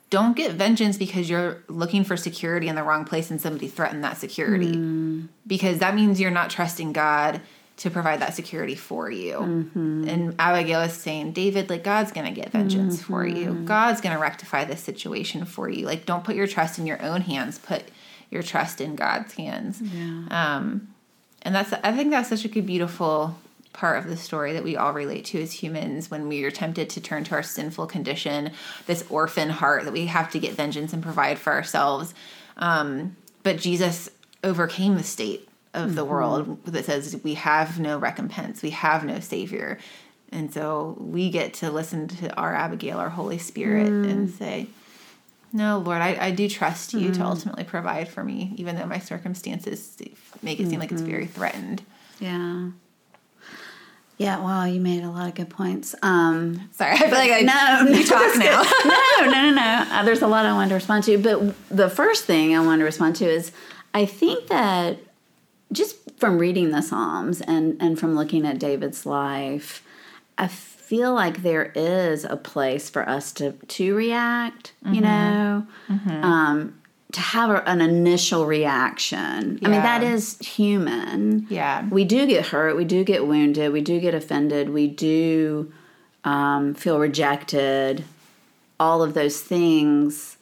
don't 0.09 0.37
get 0.37 0.53
vengeance 0.53 0.97
because 0.97 1.29
you're 1.29 1.63
looking 1.67 2.03
for 2.03 2.15
security 2.15 2.67
in 2.67 2.75
the 2.75 2.83
wrong 2.83 3.05
place 3.05 3.31
and 3.31 3.41
somebody 3.41 3.67
threatened 3.67 4.03
that 4.03 4.17
security. 4.17 4.73
Mm. 4.73 5.27
Because 5.47 5.79
that 5.79 5.95
means 5.95 6.21
you're 6.21 6.31
not 6.31 6.49
trusting 6.49 6.93
God 6.93 7.41
to 7.77 7.89
provide 7.89 8.21
that 8.21 8.33
security 8.33 8.75
for 8.75 9.09
you. 9.11 9.33
Mm-hmm. 9.33 10.07
And 10.07 10.35
Abigail 10.39 10.81
is 10.81 10.93
saying, 10.93 11.33
David, 11.33 11.69
like 11.69 11.83
God's 11.83 12.11
gonna 12.11 12.31
get 12.31 12.51
vengeance 12.51 13.01
for 13.01 13.25
you. 13.25 13.47
Mm-hmm. 13.47 13.65
God's 13.65 13.99
gonna 13.99 14.19
rectify 14.19 14.63
this 14.63 14.81
situation 14.81 15.43
for 15.43 15.69
you. 15.69 15.85
Like 15.85 16.05
don't 16.05 16.23
put 16.23 16.35
your 16.35 16.47
trust 16.47 16.79
in 16.79 16.85
your 16.85 17.01
own 17.01 17.21
hands, 17.21 17.59
put 17.59 17.83
your 18.29 18.43
trust 18.43 18.79
in 18.79 18.95
God's 18.95 19.33
hands. 19.33 19.81
Um 20.31 20.93
and 21.41 21.53
that's 21.53 21.73
I 21.73 21.91
think 21.91 22.11
that's 22.11 22.29
such 22.29 22.45
a 22.45 22.47
good 22.47 22.65
beautiful 22.65 23.37
part 23.75 23.99
of 23.99 24.09
the 24.09 24.17
story 24.17 24.53
that 24.53 24.63
we 24.63 24.75
all 24.75 24.93
relate 24.93 25.25
to 25.25 25.41
as 25.41 25.51
humans 25.51 26.09
when 26.09 26.27
we 26.27 26.43
are 26.43 26.51
tempted 26.51 26.89
to 26.89 27.01
turn 27.01 27.23
to 27.25 27.35
our 27.35 27.43
sinful 27.43 27.87
condition, 27.87 28.51
this 28.87 29.05
orphan 29.09 29.49
heart 29.49 29.83
that 29.83 29.93
we 29.93 30.07
have 30.07 30.31
to 30.31 30.39
get 30.39 30.53
vengeance 30.53 30.93
and 30.93 31.03
provide 31.03 31.37
for 31.37 31.53
ourselves. 31.53 32.13
Um, 32.57 33.15
but 33.43 33.57
Jesus 33.57 34.09
overcame 34.43 34.95
the 34.95 35.03
state 35.03 35.47
of 35.73 35.95
the 35.95 36.01
mm-hmm. 36.01 36.11
world 36.11 36.65
that 36.65 36.85
says 36.85 37.19
we 37.23 37.33
have 37.35 37.79
no 37.79 37.97
recompense, 37.97 38.61
we 38.61 38.69
have 38.71 39.03
no 39.03 39.19
savior. 39.19 39.77
And 40.31 40.53
so 40.53 40.97
we 40.99 41.29
get 41.29 41.53
to 41.55 41.71
listen 41.71 42.07
to 42.07 42.35
our 42.35 42.53
Abigail, 42.53 42.97
our 42.97 43.09
Holy 43.09 43.37
Spirit, 43.37 43.87
mm. 43.87 44.09
and 44.09 44.29
say, 44.29 44.67
No, 45.53 45.77
Lord, 45.77 46.01
I, 46.01 46.17
I 46.19 46.31
do 46.31 46.49
trust 46.49 46.93
you 46.93 47.11
to 47.11 47.19
mm. 47.19 47.25
ultimately 47.25 47.63
provide 47.63 48.07
for 48.07 48.23
me, 48.23 48.53
even 48.57 48.75
though 48.75 48.87
my 48.87 48.99
circumstances 48.99 49.95
make 50.41 50.59
it 50.59 50.67
seem 50.67 50.79
like 50.79 50.91
it's 50.91 51.01
mm-hmm. 51.01 51.11
very 51.11 51.27
threatened. 51.27 51.83
Yeah. 52.19 52.69
Yeah, 54.17 54.39
wow, 54.39 54.63
you 54.63 54.79
made 54.79 55.03
a 55.03 55.09
lot 55.09 55.27
of 55.27 55.35
good 55.35 55.49
points. 55.49 55.93
Um, 56.01 56.69
Sorry, 56.71 56.93
I 56.93 56.97
feel 56.97 57.09
like 57.09 57.31
I 57.31 57.41
no, 57.41 57.91
you 57.91 58.05
talk 58.05 58.37
now. 58.37 58.63
no, 58.85 59.25
no, 59.25 59.31
no, 59.31 59.51
no. 59.51 59.85
Uh, 59.91 60.03
there's 60.03 60.21
a 60.21 60.27
lot 60.27 60.45
I 60.45 60.53
wanted 60.53 60.69
to 60.69 60.75
respond 60.75 61.03
to, 61.05 61.17
but 61.17 61.55
the 61.69 61.89
first 61.89 62.23
thing 62.23 62.55
I 62.55 62.61
wanted 62.61 62.79
to 62.79 62.85
respond 62.85 63.17
to 63.17 63.25
is 63.25 63.51
I 63.93 64.05
think 64.05 64.47
that 64.47 64.99
just 65.71 65.97
from 66.17 66.37
reading 66.37 66.71
the 66.71 66.81
Psalms 66.81 67.41
and 67.41 67.75
and 67.81 67.99
from 67.99 68.15
looking 68.15 68.45
at 68.45 68.57
David's 68.57 69.05
life, 69.05 69.83
I 70.37 70.47
feel 70.47 71.13
like 71.13 71.41
there 71.41 71.71
is 71.75 72.23
a 72.23 72.37
place 72.37 72.89
for 72.89 73.07
us 73.07 73.33
to 73.33 73.51
to 73.51 73.95
react. 73.95 74.73
You 74.85 75.01
know, 75.01 75.67
um, 75.89 76.79
to 77.15 77.21
have 77.21 77.49
a, 77.49 77.67
an 77.69 77.79
initial 77.79 78.45
reaction. 78.45 79.57
I 79.63 79.69
mean, 79.69 79.81
that 79.83 80.03
is 80.03 80.37
human 80.39 81.47
Yeah. 81.49 81.87
we 81.89 82.03
do 82.03 82.27
get 82.27 82.47
hurt, 82.47 82.75
we 82.75 82.83
do 82.83 83.05
get 83.05 83.25
wounded, 83.25 83.71
we 83.71 83.79
do 83.79 84.01
get 84.01 84.13
offended, 84.13 84.69
we 84.69 84.87
do 84.87 85.71
um, 86.25 86.73
feel 86.73 86.99
rejected, 86.99 88.03
all 88.81 89.01
of 89.01 89.13
those 89.13 89.39
things. 89.39 90.35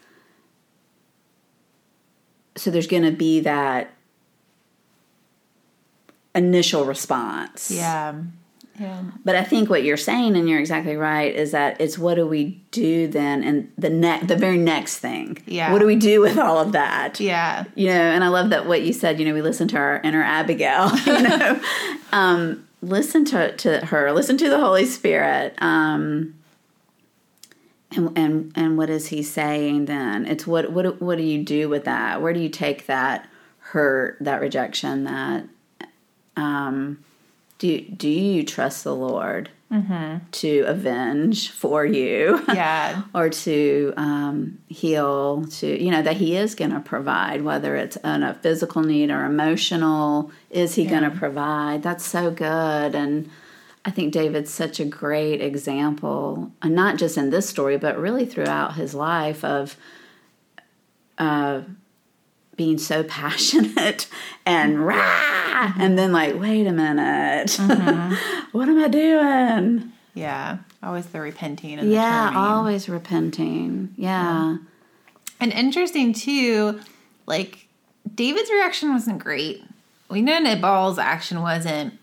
So 2.56 2.72
there's 2.72 2.88
going 2.88 3.04
to 3.04 3.12
be 3.12 3.40
that 3.42 3.92
initial 6.34 6.86
response. 6.86 7.70
Yeah. 7.70 8.16
Yeah. 8.80 9.04
But 9.24 9.36
I 9.36 9.44
think 9.44 9.70
what 9.70 9.84
you're 9.84 9.98
saying, 9.98 10.36
and 10.36 10.50
you're 10.50 10.60
exactly 10.60 10.96
right, 10.96 11.34
is 11.34 11.52
that 11.52 11.80
it's 11.80 11.98
what 11.98 12.16
do 12.16 12.26
we 12.26 12.62
do 12.72 13.08
then, 13.08 13.44
and 13.44 13.72
the 13.78 13.90
next, 13.90 14.28
the 14.28 14.36
very 14.36 14.58
next 14.58 14.98
thing. 14.98 15.38
Yeah. 15.46 15.72
What 15.72 15.80
do 15.80 15.86
we 15.86 15.96
do 15.96 16.22
with 16.22 16.40
all 16.40 16.58
of 16.58 16.72
that? 16.72 17.20
Yeah. 17.20 17.66
you 17.76 17.88
know 17.88 17.94
and 17.94 18.24
i 18.24 18.28
love 18.28 18.50
that 18.50 18.66
what 18.66 18.82
you 18.82 18.94
said 18.94 19.20
you 19.20 19.26
know 19.26 19.34
we 19.34 19.42
listen 19.42 19.68
to 19.70 19.78
our 19.78 20.00
inner 20.02 20.22
abigail 20.22 20.96
you 21.06 21.22
know 21.22 21.62
um, 22.12 22.68
listen 22.82 23.26
to, 23.26 23.56
to 23.58 23.86
her 23.86 24.12
listen 24.12 24.38
to 24.38 24.50
the 24.50 24.60
holy 24.60 24.86
spirit 24.86 25.56
um, 25.60 26.36
and 27.92 28.18
and 28.18 28.52
and 28.56 28.78
what 28.78 28.90
is 28.90 29.08
he 29.08 29.24
saying 29.24 29.86
then 29.86 30.26
it's 30.26 30.46
what 30.46 30.72
what 30.72 31.02
what 31.02 31.18
do 31.18 31.24
you 31.24 31.44
do 31.44 31.70
with 31.70 31.86
that 31.86 32.22
where 32.22 32.34
do 32.34 32.40
you 32.40 32.50
take 32.50 32.86
that 32.88 33.28
hurt 33.60 34.18
that 34.20 34.42
rejection 34.42 35.04
that 35.06 35.48
um, 36.36 37.04
do 37.64 37.80
do 37.80 38.10
you 38.10 38.44
trust 38.44 38.84
the 38.84 38.94
lord 38.94 39.50
to 40.32 40.60
avenge 40.68 41.50
for 41.50 41.86
you? 41.86 42.44
Yeah. 42.50 43.04
or 43.16 43.30
to 43.30 43.94
um, 43.96 44.60
heal 44.68 45.46
to 45.46 45.82
you 45.82 45.90
know 45.90 46.02
that 46.02 46.18
he 46.18 46.36
is 46.36 46.56
going 46.56 46.72
to 46.72 46.82
provide 46.82 47.42
whether 47.42 47.78
it's 47.78 47.98
on 48.04 48.22
a 48.22 48.34
physical 48.34 48.84
need 48.84 49.10
or 49.12 49.24
emotional 49.24 50.30
is 50.50 50.76
he 50.76 50.86
going 50.86 51.04
to 51.04 51.10
provide? 51.10 51.84
That's 51.84 52.06
so 52.06 52.32
good. 52.32 52.96
And 52.96 53.30
i 53.86 53.92
think 53.92 54.14
david's 54.14 54.50
such 54.50 54.80
a 54.80 54.86
great 54.86 55.42
example 55.42 56.50
and 56.62 56.74
not 56.74 56.96
just 56.98 57.18
in 57.18 57.32
this 57.32 57.50
story 57.50 57.76
but 57.78 58.00
really 58.00 58.26
throughout 58.26 58.76
his 58.76 58.96
life 58.96 59.44
of 59.44 59.76
uh, 61.18 61.60
being 62.56 62.78
so 62.78 63.04
passionate 63.04 64.08
and 64.46 64.76
mm-hmm. 64.76 64.84
rah, 64.84 65.74
and 65.78 65.98
then 65.98 66.12
like 66.12 66.40
wait 66.40 66.68
a 66.68 66.72
minute 66.72 67.48
mm-hmm. 67.48 68.48
what 68.58 68.70
am 68.70 68.84
i 68.84 68.88
doing 68.88 69.92
Yeah. 70.14 70.60
Always 70.82 71.08
the 71.08 71.22
repenting 71.22 71.80
and 71.80 71.92
yeah, 71.92 72.26
turning. 72.26 72.38
always 72.38 72.90
repenting. 72.90 73.94
Yeah. 73.98 74.58
And 75.40 75.52
interesting 75.52 76.14
too, 76.14 76.80
like 77.26 77.68
David's 78.14 78.50
reaction 78.50 78.94
wasn't 78.94 79.20
great. 79.20 79.64
We 80.10 80.22
know 80.22 80.40
Nabal's 80.40 81.00
action 81.00 81.42
wasn't, 81.42 81.98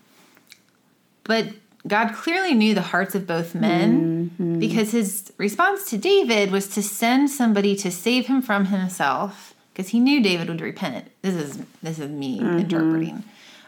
but 1.23 1.47
God 1.87 2.13
clearly 2.13 2.53
knew 2.53 2.73
the 2.73 2.81
hearts 2.81 3.15
of 3.15 3.25
both 3.25 3.55
men 3.55 4.31
mm-hmm. 4.31 4.59
because 4.59 4.91
his 4.91 5.31
response 5.37 5.89
to 5.91 5.97
David 5.97 6.51
was 6.51 6.67
to 6.69 6.83
send 6.83 7.29
somebody 7.29 7.75
to 7.77 7.91
save 7.91 8.27
him 8.27 8.41
from 8.41 8.65
himself 8.65 9.50
because 9.73 9.89
he 9.89 9.99
knew 9.99 10.21
David 10.21 10.49
would 10.49 10.61
repent. 10.61 11.11
This 11.21 11.35
is 11.35 11.63
this 11.81 11.99
is 11.99 12.09
me 12.09 12.39
mm-hmm. 12.39 12.59
interpreting. 12.59 13.23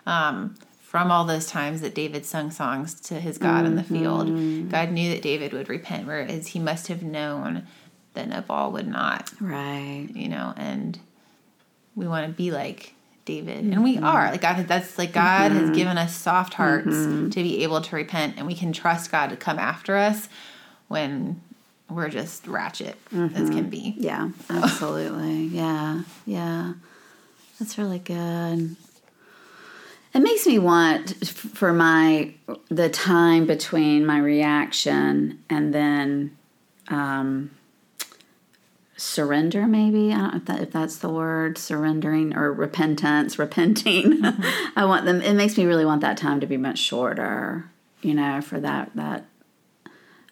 Um, 0.06 0.56
from 0.82 1.10
all 1.10 1.26
those 1.26 1.48
times 1.48 1.82
that 1.82 1.96
David 1.96 2.26
sung 2.26 2.52
songs 2.52 3.00
to 3.02 3.20
his 3.20 3.40
God 3.40 3.66
in 3.66 3.76
the 3.76 3.84
field, 3.84 4.28
mm-hmm. 4.28 4.70
God 4.70 4.92
knew 4.92 5.10
that 5.12 5.24
David 5.24 5.52
would 5.52 5.68
repent, 5.68 6.06
whereas 6.06 6.48
he 6.48 6.60
must 6.60 6.88
have 6.88 7.02
known 7.02 7.66
that 8.14 8.30
Nabal 8.30 8.72
would 8.74 8.88
not 8.88 9.32
Right. 9.42 10.08
you 10.14 10.30
know, 10.30 10.54
and 10.56 11.00
we 11.96 12.08
want 12.08 12.28
to 12.28 12.34
be 12.34 12.52
like 12.52 12.94
David, 13.26 13.64
and 13.64 13.84
we 13.84 13.96
mm-hmm. 13.96 14.06
are. 14.06 14.30
Like 14.30 14.42
God, 14.42 14.68
that's 14.68 14.98
like 14.98 15.14
God 15.14 15.52
has 15.52 15.72
given 15.72 15.98
us 15.98 16.16
soft 16.16 16.54
hearts 16.56 16.96
to 16.96 17.42
be 17.42 17.64
able 17.64 17.82
to 17.82 17.96
repent, 17.96 18.36
and 18.38 18.46
we 18.46 18.54
can 18.54 18.74
trust 18.74 19.12
God 19.12 19.30
to 19.32 19.36
come 19.38 19.58
after 19.58 19.96
us 19.96 20.30
when 20.90 21.42
we're 21.94 22.10
just 22.10 22.48
ratchet 22.48 22.98
as 23.12 23.50
can 23.50 23.70
be. 23.70 23.96
Yeah, 23.98 24.30
absolutely. 24.50 25.44
yeah. 25.46 26.02
Yeah. 26.26 26.74
That's 27.60 27.78
really 27.78 28.00
good. 28.00 28.76
It 30.14 30.20
makes 30.20 30.46
me 30.46 30.60
want 30.60 31.28
for 31.28 31.74
my 31.74 32.34
the 32.70 32.90
time 32.90 33.46
between 33.48 34.06
my 34.06 34.20
reaction 34.20 35.44
and 35.50 35.74
then 35.74 36.38
um, 36.90 37.52
surrender. 38.98 39.66
Maybe 39.66 40.12
I 40.12 40.18
don't 40.18 40.32
know 40.32 40.38
if, 40.38 40.46
that, 40.46 40.62
if 40.62 40.72
that's 40.72 40.98
the 40.98 41.10
word 41.10 41.58
surrendering 41.58 42.36
or 42.36 42.52
repentance, 42.54 43.40
repenting. 43.40 44.20
I 44.76 44.86
want 44.86 45.06
them. 45.06 45.22
It 45.22 45.34
makes 45.34 45.58
me 45.58 45.66
really 45.66 45.86
want 45.86 46.02
that 46.02 46.18
time 46.18 46.40
to 46.42 46.48
be 46.48 46.58
much 46.58 46.80
shorter. 46.80 47.70
You 48.02 48.14
know, 48.14 48.42
for 48.42 48.60
that 48.60 48.92
that 48.96 49.26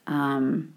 um, 0.05 0.73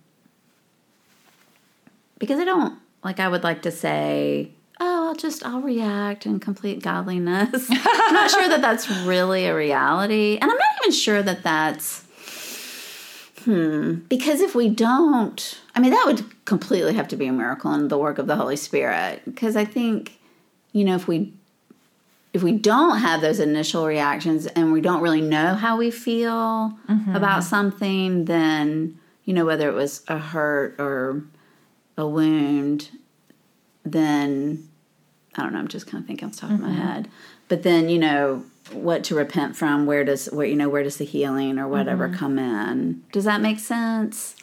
because 2.24 2.40
I 2.40 2.44
don't 2.44 2.78
like 3.02 3.20
I 3.20 3.28
would 3.28 3.44
like 3.44 3.62
to 3.62 3.70
say, 3.70 4.50
oh, 4.80 5.08
I'll 5.08 5.14
just 5.14 5.44
I'll 5.44 5.60
react 5.60 6.26
in 6.26 6.40
complete 6.40 6.82
godliness. 6.82 7.68
I'm 7.70 8.14
not 8.14 8.30
sure 8.30 8.48
that 8.48 8.60
that's 8.60 8.90
really 9.04 9.46
a 9.46 9.54
reality, 9.54 10.38
and 10.40 10.50
I'm 10.50 10.56
not 10.56 10.68
even 10.82 10.92
sure 10.92 11.22
that 11.22 11.42
that's 11.42 12.02
hmm 13.44 13.94
because 14.08 14.40
if 14.40 14.54
we 14.54 14.68
don't, 14.70 15.60
I 15.74 15.80
mean 15.80 15.90
that 15.90 16.04
would 16.06 16.44
completely 16.46 16.94
have 16.94 17.08
to 17.08 17.16
be 17.16 17.26
a 17.26 17.32
miracle 17.32 17.70
and 17.72 17.90
the 17.90 17.98
work 17.98 18.18
of 18.18 18.26
the 18.26 18.37
Holy 18.37 18.56
Spirit 18.56 19.22
because 19.26 19.54
I 19.54 19.64
think 19.64 20.18
you 20.72 20.84
know 20.84 20.94
if 20.94 21.06
we 21.06 21.32
if 22.34 22.42
we 22.42 22.52
don't 22.52 22.98
have 22.98 23.20
those 23.20 23.38
initial 23.38 23.87
reactions 23.87 24.46
and 24.48 24.72
we 24.72 24.80
don't 24.80 25.00
really 25.00 25.20
know 25.20 25.54
how 25.54 25.76
we 25.76 25.90
feel 25.92 26.76
about 27.14 27.44
something, 27.44 28.24
then, 28.24 28.98
you 29.24 29.32
know, 29.32 29.44
whether 29.44 29.68
it 29.68 29.74
was 29.74 30.02
a 30.08 30.18
hurt 30.18 30.74
or 30.80 31.22
a 31.96 32.07
wound, 32.07 32.90
then 33.85 34.68
I 35.37 35.42
don't 35.42 35.52
know, 35.52 35.59
I'm 35.59 35.68
just 35.68 35.87
kind 35.87 36.02
of 36.02 36.07
thinking 36.07 36.28
off 36.28 36.35
the 36.35 36.40
top 36.42 36.50
of 36.50 36.61
my 36.61 36.68
mm-hmm. 36.68 36.80
head. 36.80 37.09
But 37.48 37.62
then, 37.62 37.88
you 37.88 37.98
know, 37.98 38.44
what 38.72 39.04
to 39.04 39.14
repent 39.14 39.57
from, 39.57 39.87
where 39.87 40.04
does 40.04 40.26
where 40.26 40.46
you 40.46 40.57
know, 40.57 40.68
where 40.68 40.83
does 40.83 40.96
the 40.96 41.04
healing 41.04 41.59
or 41.59 41.68
whatever 41.68 42.09
mm-hmm. 42.09 42.16
come 42.16 42.38
in? 42.38 43.02
Does 43.12 43.24
that 43.24 43.40
make 43.40 43.59
sense? 43.59 44.37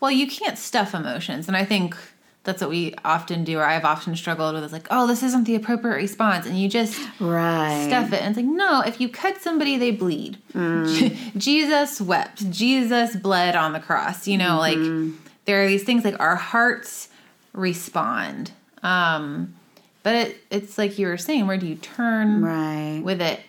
Well, 0.00 0.10
you 0.10 0.26
can't 0.26 0.58
stuff 0.58 0.94
emotions, 0.94 1.46
and 1.46 1.56
I 1.56 1.64
think 1.64 1.94
that's 2.42 2.62
what 2.62 2.70
we 2.70 2.94
often 3.04 3.44
do, 3.44 3.58
or 3.58 3.64
I've 3.64 3.84
often 3.84 4.16
struggled 4.16 4.54
with. 4.54 4.64
Is 4.64 4.72
like, 4.72 4.88
oh, 4.90 5.06
this 5.06 5.22
isn't 5.22 5.44
the 5.44 5.54
appropriate 5.54 5.96
response, 5.96 6.46
and 6.46 6.58
you 6.58 6.68
just 6.68 6.98
Right. 7.20 7.86
stuff 7.86 8.12
it. 8.12 8.22
And 8.22 8.30
it's 8.30 8.36
like, 8.36 8.46
no, 8.46 8.80
if 8.80 9.00
you 9.00 9.08
cut 9.08 9.40
somebody, 9.40 9.76
they 9.76 9.90
bleed. 9.90 10.38
Mm. 10.54 11.32
Jesus 11.36 12.00
wept. 12.00 12.50
Jesus 12.50 13.14
bled 13.14 13.56
on 13.56 13.72
the 13.72 13.80
cross. 13.80 14.26
You 14.26 14.38
know, 14.38 14.58
like 14.58 14.78
mm-hmm. 14.78 15.16
There 15.50 15.64
are 15.64 15.66
these 15.66 15.82
things 15.82 16.04
like 16.04 16.18
our 16.20 16.36
hearts 16.36 17.08
respond. 17.52 18.52
Um, 18.84 19.54
but 20.04 20.14
it, 20.14 20.44
it's 20.50 20.78
like 20.78 20.96
you 20.98 21.08
were 21.08 21.18
saying, 21.18 21.46
where 21.48 21.56
do 21.58 21.66
you 21.66 21.74
turn 21.74 22.42
Right. 22.44 23.00
with 23.02 23.20
it? 23.20 23.40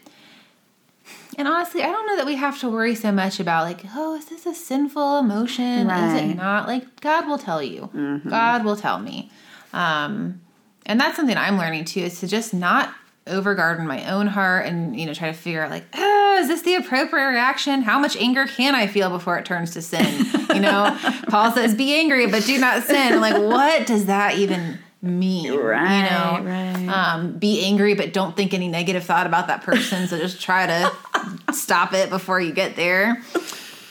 And 1.38 1.48
honestly, 1.48 1.82
I 1.84 1.86
don't 1.92 2.08
know 2.08 2.18
that 2.18 2.26
we 2.26 2.36
have 2.36 2.60
to 2.62 2.70
worry 2.70 2.96
so 2.96 3.12
much 3.12 3.40
about 3.40 3.66
like, 3.66 3.84
oh, 3.96 4.16
is 4.16 4.26
this 4.26 4.46
a 4.46 4.54
sinful 4.56 5.20
emotion? 5.20 5.90
Is 5.90 6.14
it 6.16 6.36
not? 6.36 6.68
Like 6.68 7.00
God 7.02 7.28
will 7.28 7.38
tell 7.38 7.62
you. 7.64 7.90
God 8.28 8.66
will 8.66 8.76
tell 8.76 9.00
me. 9.00 9.32
Um, 9.72 10.42
and 10.86 11.00
that's 11.00 11.16
something 11.16 11.38
I'm 11.38 11.58
learning 11.58 11.86
too 11.86 12.02
is 12.02 12.20
to 12.22 12.28
just 12.28 12.54
not 12.54 12.94
overgarden 13.28 13.86
my 13.86 14.10
own 14.12 14.28
heart 14.28 14.66
and 14.66 15.00
you 15.00 15.06
know 15.06 15.14
try 15.14 15.28
to 15.28 15.38
figure 15.38 15.64
out 15.64 15.70
like 15.70 15.86
oh, 15.96 16.40
is 16.42 16.48
this 16.48 16.62
the 16.64 16.76
appropriate 16.76 17.30
reaction? 17.30 17.82
How 17.82 18.00
much 18.00 18.18
anger 18.18 18.46
can 18.46 18.76
i 18.76 18.88
feel 18.88 19.10
before 19.10 19.38
it 19.38 19.46
turns 19.46 19.72
to 19.72 19.82
sin? 19.82 20.26
You 20.54 20.60
know 20.60 20.98
paul 21.28 21.52
says 21.52 21.76
be 21.76 21.94
angry 21.94 22.28
but 22.28 22.46
do 22.46 22.58
not 22.58 22.84
sin. 22.84 23.14
I'm 23.14 23.22
like 23.22 23.42
what 23.42 23.88
does 23.88 24.06
that 24.06 24.38
even 24.38 24.80
mean? 25.02 25.54
Right, 25.54 25.98
you 25.98 26.44
know? 26.44 26.50
right. 26.50 26.88
um, 26.88 27.38
be 27.38 27.64
angry 27.64 27.94
but 27.94 28.14
don't 28.14 28.36
think 28.36 28.54
any 28.54 28.68
negative 28.68 29.04
thought 29.04 29.28
about 29.28 29.48
that 29.48 29.64
person 29.64 30.08
so 30.08 30.18
just 30.18 30.42
try 30.42 30.68
to 30.68 31.54
stop 31.54 31.94
it 31.94 32.10
before 32.10 32.40
you 32.40 32.52
get 32.54 32.76
there. 32.76 33.22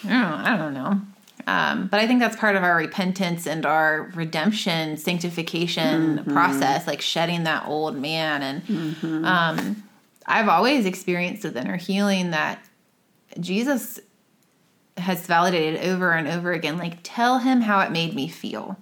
I 0.05 0.09
don't, 0.09 0.15
I 0.15 0.57
don't 0.57 0.75
know 0.75 1.01
um, 1.51 1.89
but 1.89 1.99
I 1.99 2.07
think 2.07 2.21
that's 2.21 2.37
part 2.37 2.55
of 2.55 2.63
our 2.63 2.77
repentance 2.77 3.45
and 3.45 3.67
our 3.67 4.03
redemption, 4.15 4.97
sanctification 4.97 6.25
process, 6.27 6.87
like 6.87 7.01
shedding 7.01 7.43
that 7.43 7.67
old 7.67 7.97
man. 7.97 8.43
And 8.43 9.25
um, 9.27 9.83
I've 10.27 10.47
always 10.47 10.87
experienced 10.87 11.43
with 11.43 11.57
inner 11.57 11.77
healing 11.77 12.31
that 12.31 12.65
Jesus 13.41 13.99
has 14.97 15.27
validated 15.27 15.85
over 15.87 16.13
and 16.13 16.29
over 16.29 16.53
again 16.53 16.79
like 16.79 16.99
tell 17.03 17.39
him 17.39 17.63
how 17.63 17.81
it 17.81 17.91
made 17.91 18.15
me 18.15 18.29
feel 18.29 18.77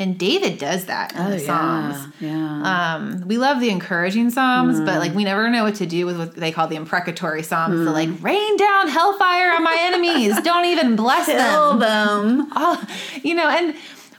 and 0.00 0.18
david 0.18 0.58
does 0.58 0.86
that 0.86 1.14
in 1.14 1.20
Oh, 1.20 1.30
the 1.30 1.38
psalms 1.38 1.96
yeah. 2.20 2.30
Yeah. 2.30 2.94
um, 2.94 3.26
we 3.26 3.38
love 3.38 3.60
the 3.60 3.70
encouraging 3.70 4.30
psalms, 4.30 4.78
but 4.78 4.86
mm-hmm. 4.86 4.98
like 4.98 5.14
we 5.14 5.24
never 5.24 5.48
know 5.50 5.64
what 5.64 5.76
to 5.76 5.86
do 5.86 6.06
with 6.06 6.18
what 6.18 6.34
they 6.34 6.52
call 6.52 6.68
the 6.68 6.76
imprecatory 6.76 7.42
psalms. 7.42 7.78
The 7.78 7.84
mm-hmm. 7.86 8.12
like 8.12 8.22
rain 8.22 8.56
down 8.56 8.88
hellfire 8.88 9.52
on 9.52 9.64
my 9.64 9.76
enemies. 9.78 10.40
Don't 10.42 10.66
even 10.66 10.96
bless 10.96 11.26
them. 11.26 11.38
Kill 11.38 11.78
them. 11.78 12.38
them. 12.38 12.52
Oh, 12.54 12.86
you 13.22 13.34
know, 13.34 13.48
and 13.48 13.74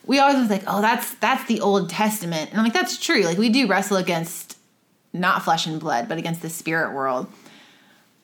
we 0.06 0.20
always 0.20 0.39
was 0.39 0.50
like, 0.50 0.63
oh, 0.67 0.82
that's 0.82 1.13
that's 1.15 1.46
the 1.46 1.62
Old 1.62 1.89
Testament, 1.89 2.50
and 2.50 2.60
I'm 2.60 2.65
like, 2.65 2.74
that's 2.74 2.98
true. 2.98 3.24
Like 3.24 3.38
we 3.38 3.50
do 3.50 3.67
wrestle 3.67 3.98
against 3.98 4.58
not 5.13 5.44
flesh 5.44 5.67
and 5.67 5.80
blood, 5.80 6.08
but 6.08 6.17
against 6.17 6.41
the 6.41 6.50
spirit 6.50 6.94
world. 6.94 7.28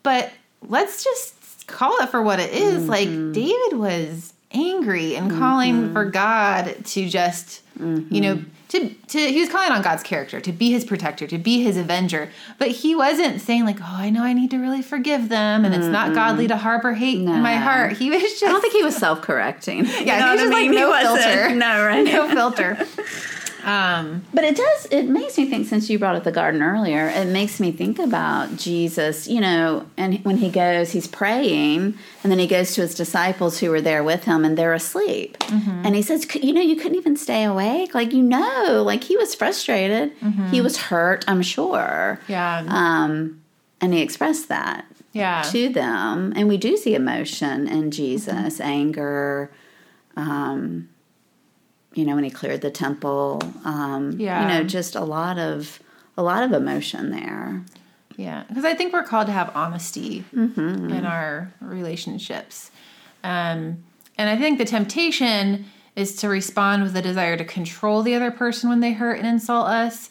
But 0.03 0.31
let's 0.61 1.03
just 1.03 1.67
call 1.67 2.01
it 2.01 2.09
for 2.09 2.21
what 2.21 2.39
it 2.39 2.51
is. 2.53 2.87
Like 2.87 3.07
mm-hmm. 3.07 3.33
David 3.33 3.77
was 3.77 4.33
angry 4.51 5.15
and 5.15 5.29
mm-hmm. 5.29 5.39
calling 5.39 5.93
for 5.93 6.05
God 6.05 6.75
to 6.85 7.09
just, 7.09 7.61
you 7.79 8.21
know, 8.21 8.35
mm-hmm. 8.37 8.49
to 8.69 8.89
to 8.89 9.19
he 9.19 9.39
was 9.39 9.49
calling 9.49 9.71
on 9.71 9.81
God's 9.81 10.03
character 10.03 10.39
to 10.41 10.51
be 10.51 10.71
his 10.71 10.85
protector, 10.85 11.27
to 11.27 11.37
be 11.37 11.61
his 11.61 11.77
avenger. 11.77 12.29
But 12.57 12.69
he 12.69 12.95
wasn't 12.95 13.41
saying 13.41 13.65
like, 13.65 13.79
"Oh, 13.81 13.85
I 13.85 14.09
know 14.09 14.23
I 14.23 14.33
need 14.33 14.51
to 14.51 14.57
really 14.57 14.81
forgive 14.81 15.29
them, 15.29 15.65
and 15.65 15.73
it's 15.75 15.87
not 15.87 16.13
godly 16.13 16.45
mm-hmm. 16.45 16.53
to 16.53 16.57
harbor 16.57 16.93
hate 16.93 17.19
in 17.19 17.41
my 17.41 17.55
heart." 17.55 17.93
He 17.93 18.09
was 18.09 18.21
just 18.21 18.43
I 18.43 18.47
don't 18.47 18.61
think 18.61 18.73
he 18.73 18.83
was 18.83 18.95
self-correcting. 18.95 19.85
yeah, 19.85 19.99
You 19.99 20.05
know 20.05 20.25
he 20.25 20.31
was 20.31 20.41
just 20.41 20.51
I 20.51 20.55
like 20.55 20.69
mean? 20.69 20.73
He 20.73 20.79
no 20.79 20.97
filter. 20.99 21.55
No, 21.57 21.85
right? 21.85 22.03
no 22.05 22.29
filter. 22.29 22.77
Um, 23.63 24.23
But 24.33 24.43
it 24.43 24.55
does, 24.55 24.87
it 24.91 25.03
makes 25.03 25.37
me 25.37 25.49
think, 25.49 25.67
since 25.67 25.89
you 25.89 25.97
brought 25.99 26.15
up 26.15 26.23
the 26.23 26.31
garden 26.31 26.61
earlier, 26.61 27.07
it 27.07 27.27
makes 27.27 27.59
me 27.59 27.71
think 27.71 27.99
about 27.99 28.55
Jesus, 28.55 29.27
you 29.27 29.41
know, 29.41 29.85
and 29.97 30.23
when 30.23 30.37
he 30.37 30.49
goes, 30.49 30.91
he's 30.91 31.07
praying, 31.07 31.97
and 32.23 32.31
then 32.31 32.39
he 32.39 32.47
goes 32.47 32.73
to 32.75 32.81
his 32.81 32.95
disciples 32.95 33.59
who 33.59 33.69
were 33.69 33.81
there 33.81 34.03
with 34.03 34.23
him, 34.25 34.45
and 34.45 34.57
they're 34.57 34.73
asleep. 34.73 35.37
And 35.49 35.95
he 35.95 36.01
says, 36.01 36.25
You 36.35 36.53
know, 36.53 36.61
you 36.61 36.75
couldn't 36.75 36.97
even 36.97 37.15
stay 37.17 37.43
awake. 37.43 37.93
Like, 37.95 38.13
you 38.13 38.23
know, 38.23 38.83
like 38.85 39.03
he 39.05 39.17
was 39.17 39.33
frustrated. 39.35 40.11
He 40.51 40.61
was 40.61 40.77
hurt, 40.77 41.25
I'm 41.27 41.41
sure. 41.41 42.19
yeah, 42.27 42.63
Um, 42.67 43.41
and 43.81 43.93
he 43.93 44.01
expressed 44.01 44.49
that 44.49 44.85
yeah, 45.13 45.41
to 45.51 45.69
them. 45.69 46.33
And 46.35 46.47
we 46.47 46.57
do 46.57 46.77
see 46.77 46.93
emotion 46.95 47.67
in 47.67 47.91
Jesus, 47.91 48.59
anger, 48.59 49.51
um, 50.15 50.89
you 51.97 52.05
know, 52.05 52.15
when 52.15 52.23
he 52.23 52.29
cleared 52.29 52.61
the 52.61 52.69
temple. 52.71 53.41
Um, 53.65 54.13
Yeah. 54.19 54.41
You 54.41 54.47
know, 54.47 54.63
just 54.67 54.95
a 54.95 55.03
lot 55.03 55.37
of 55.39 55.79
a 56.15 56.23
lot 56.23 56.43
of 56.43 56.51
emotion 56.53 57.11
there. 57.11 57.61
yeah. 58.15 58.43
Because 58.47 58.65
I 58.65 58.73
think 58.73 58.91
we're 58.93 59.03
called 59.03 59.27
to 59.27 59.33
have 59.33 59.51
honesty 59.55 60.23
in 60.33 61.05
our 61.05 61.51
relationships, 61.61 62.71
um, 63.23 63.83
and 64.17 64.29
I 64.29 64.37
think 64.37 64.57
the 64.57 64.65
temptation 64.65 65.65
is 65.95 66.15
to 66.17 66.29
respond 66.29 66.83
with 66.83 66.95
a 66.95 67.01
desire 67.01 67.35
to 67.37 67.43
control 67.45 68.03
the 68.03 68.13
other 68.15 68.29
person 68.31 68.69
when 68.69 68.79
they 68.81 68.93
hurt 68.93 69.17
and 69.17 69.25
insult 69.27 69.67
us. 69.67 70.09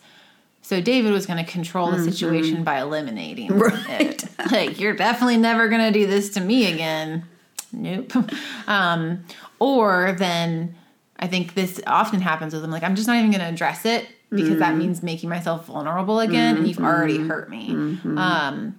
So 0.62 0.80
David 0.80 1.12
was 1.12 1.26
going 1.26 1.44
to 1.44 1.48
control 1.50 1.92
the 1.92 2.02
situation 2.02 2.64
by 2.64 2.80
eliminating 2.80 3.50
it. 3.88 4.24
Like 4.50 4.80
you're 4.80 4.94
definitely 4.96 5.36
never 5.36 5.68
going 5.68 5.92
to 5.92 5.96
do 5.96 6.08
this 6.08 6.30
to 6.30 6.40
me 6.40 6.72
again. 6.72 7.24
Nope. 7.72 8.12
Um, 8.66 9.24
or 9.60 10.16
then 10.18 10.74
I 11.18 11.26
think 11.26 11.54
this 11.54 11.80
often 11.86 12.20
happens 12.20 12.52
with 12.52 12.62
them. 12.62 12.70
Like 12.70 12.82
I'm 12.82 12.94
just 12.94 13.08
not 13.08 13.16
even 13.16 13.30
going 13.30 13.40
to 13.40 13.48
address 13.48 13.84
it 13.84 14.08
because 14.30 14.58
that 14.58 14.74
mm. 14.74 14.78
means 14.78 15.02
making 15.02 15.28
myself 15.28 15.66
vulnerable 15.66 16.20
again, 16.20 16.56
and 16.56 16.68
you've 16.68 16.80
already 16.80 17.18
mm-hmm. 17.18 17.28
hurt 17.28 17.48
me. 17.48 17.70
Mm-hmm. 17.70 18.18
Um, 18.18 18.78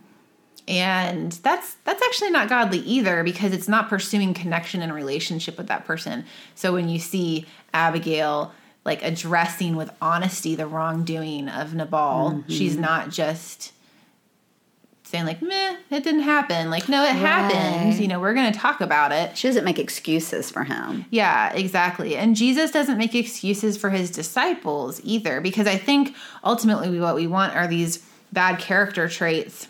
and 0.68 1.32
that's 1.32 1.76
that's 1.86 2.02
actually 2.04 2.32
not 2.32 2.50
godly 2.50 2.80
either 2.80 3.24
because 3.24 3.54
it's 3.54 3.68
not 3.68 3.90
pursuing 3.90 4.34
connection 4.34 4.82
and 4.82 4.94
relationship 4.94 5.58
with 5.58 5.68
that 5.68 5.86
person. 5.86 6.26
So 6.56 6.74
when 6.74 6.90
you 6.90 7.00
see 7.00 7.46
Abigail 7.74 8.52
like 8.84 9.04
addressing 9.04 9.76
with 9.76 9.92
honesty 10.02 10.56
the 10.56 10.68
wrongdoing 10.68 11.50
of 11.50 11.74
Nabal, 11.74 12.44
she's 12.48 12.74
mm-hmm. 12.74 12.82
not 12.82 13.10
just 13.10 13.74
saying 15.08 15.26
like, 15.26 15.42
"Meh, 15.42 15.78
it 15.90 16.04
didn't 16.04 16.22
happen." 16.22 16.70
Like, 16.70 16.90
no, 16.90 17.04
it 17.04 17.16
happened. 17.16 18.00
You 18.00 18.08
know, 18.08 18.20
we're 18.20 18.34
going 18.34 18.52
to 18.52 18.60
talk 18.60 18.82
about 18.82 19.12
it. 19.12 19.38
She 19.38 19.48
doesn't 19.48 19.64
make 19.64 19.80
excuses 19.80 20.52
for 20.52 20.64
him. 20.64 21.06
Yeah, 21.10 21.54
exactly. 21.54 22.16
And 22.16 22.36
Jesus 22.36 22.72
doesn't 22.72 22.98
make 22.98 23.16
excuses 23.16 23.78
for 23.78 23.90
his 23.90 24.12
disciples 24.12 25.02
either, 25.04 25.42
because 25.42 25.68
I 25.68 25.78
think 25.78 26.16
ultimately 26.44 27.00
what 27.00 27.16
we 27.16 27.28
want 27.28 27.56
are 27.56 27.68
these 27.68 28.06
bad 28.32 28.60
character 28.60 29.08
traits 29.08 29.68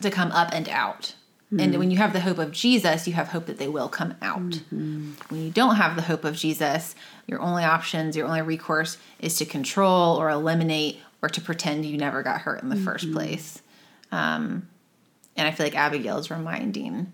to 0.00 0.10
come 0.10 0.32
up 0.32 0.50
and 0.52 0.68
out. 0.68 1.14
And 1.50 1.74
hmm. 1.74 1.78
when 1.78 1.90
you 1.90 1.98
have 1.98 2.14
the 2.14 2.20
hope 2.20 2.38
of 2.38 2.50
Jesus, 2.50 3.06
you 3.06 3.12
have 3.12 3.28
hope 3.28 3.44
that 3.44 3.58
they 3.58 3.68
will 3.68 3.88
come 3.88 4.14
out. 4.22 4.40
Mm-hmm. 4.40 5.12
When 5.28 5.44
you 5.44 5.50
don't 5.50 5.76
have 5.76 5.96
the 5.96 6.02
hope 6.02 6.24
of 6.24 6.34
Jesus, 6.34 6.94
your 7.26 7.40
only 7.40 7.62
options, 7.62 8.16
your 8.16 8.26
only 8.26 8.40
recourse 8.40 8.96
is 9.20 9.36
to 9.36 9.44
control 9.44 10.16
or 10.16 10.30
eliminate 10.30 11.00
or 11.20 11.28
to 11.28 11.42
pretend 11.42 11.84
you 11.84 11.98
never 11.98 12.22
got 12.22 12.40
hurt 12.40 12.62
in 12.62 12.70
the 12.70 12.76
first 12.76 13.04
mm-hmm. 13.04 13.16
place. 13.16 13.60
Um, 14.12 14.68
and 15.36 15.48
I 15.48 15.50
feel 15.50 15.66
like 15.66 15.74
Abigail 15.76 16.18
is 16.18 16.30
reminding 16.30 17.12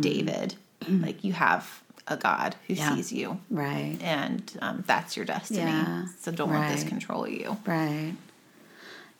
David, 0.00 0.56
like, 0.88 1.24
you 1.24 1.32
have 1.32 1.80
a 2.06 2.16
God 2.18 2.56
who 2.66 2.74
Yeah. 2.74 2.94
sees 2.96 3.12
you 3.12 3.38
Right. 3.50 3.96
and 4.02 4.42
um, 4.60 4.84
that's 4.86 5.16
your 5.16 5.24
destiny. 5.24 5.60
Yeah, 5.70 6.06
So 6.20 6.30
don't 6.32 6.50
let 6.52 6.68
this 6.68 6.84
control 6.84 7.26
you. 7.26 7.56
Right. 7.64 8.14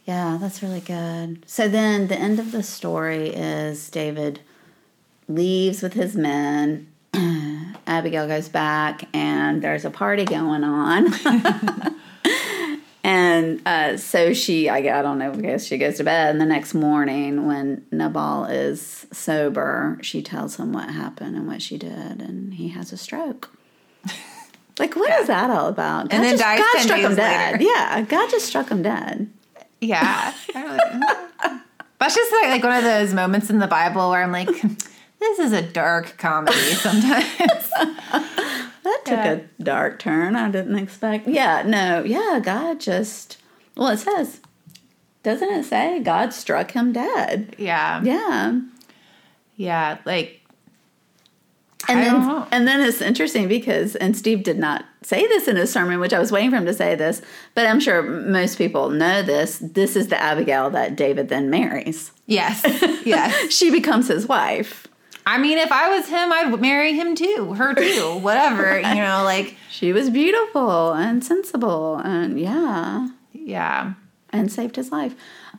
Yeah, 0.05 0.37
that's 0.38 0.62
really 0.62 0.81
good. 0.81 1.44
So 1.46 1.66
then 1.68 2.09
the 2.09 2.18
end 2.18 2.38
of 2.38 2.53
the 2.53 2.62
story 2.62 3.29
is 3.29 3.88
David 3.88 4.40
leaves 5.29 5.81
with 5.81 5.94
his 5.94 6.14
men. 6.14 6.88
Abigail 7.87 8.27
goes 8.27 8.48
back, 8.50 9.05
and 9.14 9.62
there's 9.62 9.85
a 9.87 9.90
party 9.90 10.24
going 10.27 10.62
on. 10.64 11.07
and 13.04 13.60
uh, 13.66 13.96
so 13.98 14.32
she, 14.32 14.68
I, 14.68 14.78
I 14.78 15.02
don't 15.02 15.18
know, 15.18 15.30
I 15.32 15.36
guess 15.36 15.64
she 15.66 15.78
goes 15.78 15.98
to 15.98 16.04
bed. 16.04 16.30
And 16.30 16.40
the 16.40 16.46
next 16.46 16.74
morning, 16.74 17.46
when 17.46 17.84
Nabal 17.92 18.46
is 18.46 19.06
sober, 19.12 19.98
she 20.02 20.22
tells 20.22 20.56
him 20.56 20.72
what 20.72 20.90
happened 20.90 21.36
and 21.36 21.46
what 21.46 21.62
she 21.62 21.78
did, 21.78 22.20
and 22.20 22.54
he 22.54 22.68
has 22.70 22.92
a 22.92 22.96
stroke. 22.96 23.56
Like, 24.76 24.96
what 24.96 25.20
is 25.20 25.28
that 25.28 25.50
all 25.50 25.68
about? 25.68 26.08
God 26.08 26.14
And 26.16 26.24
then 26.24 26.32
just, 26.32 26.42
dies 26.42 26.58
God 26.58 26.72
10 26.72 26.82
struck 26.82 26.98
him 26.98 27.08
days 27.10 27.16
dead. 27.16 27.52
later. 27.52 27.64
Yeah, 27.64 28.02
God 28.02 28.28
just 28.28 28.46
struck 28.46 28.68
him 28.68 28.82
dead. 28.82 29.30
Yeah. 29.80 30.32
That's 30.52 32.14
just 32.16 32.32
like, 32.32 32.48
like 32.48 32.64
one 32.64 32.76
of 32.78 32.82
those 32.82 33.14
moments 33.14 33.50
in 33.50 33.60
the 33.60 33.68
Bible 33.68 34.10
where 34.10 34.20
I'm 34.20 34.32
like, 34.32 34.48
this 35.20 35.38
is 35.38 35.52
a 35.52 35.62
dark 35.62 36.18
comedy 36.18 36.56
sometimes. 36.58 37.70
That 38.85 39.01
took 39.05 39.16
Yeah. 39.16 39.33
a 39.33 39.40
dark 39.62 39.99
turn 39.99 40.37
I 40.37 40.51
didn't 40.51 40.77
expect. 40.79 41.27
Yeah, 41.27 41.62
no, 41.66 42.05
yeah, 42.05 42.40
God 42.42 42.79
just, 42.81 43.38
well, 43.77 43.88
it 43.88 43.99
says, 43.99 44.40
doesn't 45.23 45.51
it 45.53 45.64
say 45.64 46.01
God 46.01 46.33
struck 46.33 46.70
him 46.73 46.92
dead? 46.92 47.57
yeah. 47.59 48.01
Yeah. 48.03 48.61
Yeah. 49.57 49.99
Like, 50.05 50.40
And 51.88 51.99
I 52.01 52.05
then, 52.05 52.47
and 52.53 52.68
then 52.68 52.81
it's 52.81 53.01
interesting 53.01 53.47
because, 53.49 53.94
and 53.97 54.16
Steve 54.16 54.42
did 54.42 54.59
not 54.59 54.85
say 55.03 55.27
this 55.29 55.47
in 55.49 55.57
his 55.57 55.70
sermon, 55.73 56.01
which 56.01 56.12
I 56.12 56.18
was 56.18 56.33
waiting 56.33 56.51
for 56.51 56.57
him 56.57 56.66
to 56.66 56.75
say 56.75 56.94
this, 56.94 57.20
but 57.55 57.66
I'm 57.66 57.79
sure 57.81 58.03
most 58.03 58.57
people 58.59 58.90
know 58.90 59.23
this. 59.23 59.59
This 59.59 59.94
is 59.97 60.09
the 60.09 60.20
Abigail 60.20 60.70
that 60.70 60.97
David 60.97 61.29
then 61.29 61.51
marries. 61.51 62.11
yes. 62.27 62.62
Yes. 63.05 63.53
She 63.53 63.70
becomes 63.70 64.09
his 64.09 64.27
wife. 64.27 64.87
I 65.26 65.38
mean, 65.38 65.58
if 65.58 65.72
I 65.72 65.88
was 65.96 66.08
him, 66.08 66.32
I'd 66.32 66.60
marry 66.60 66.92
him 66.92 67.14
too, 67.14 67.54
her 67.54 67.74
too, 67.74 68.18
whatever, 68.22 68.78
you 68.78 68.94
know, 68.94 69.22
like, 69.24 69.57
She 69.70 69.92
was 69.92 70.11
beautiful 70.11 70.92
and 70.92 71.24
sensible, 71.24 71.96
and 71.96 72.38
yeah, 72.38 73.09
yeah. 73.32 73.94
and 74.30 74.53
saved 74.53 74.76
his 74.76 74.92
life. 74.92 75.14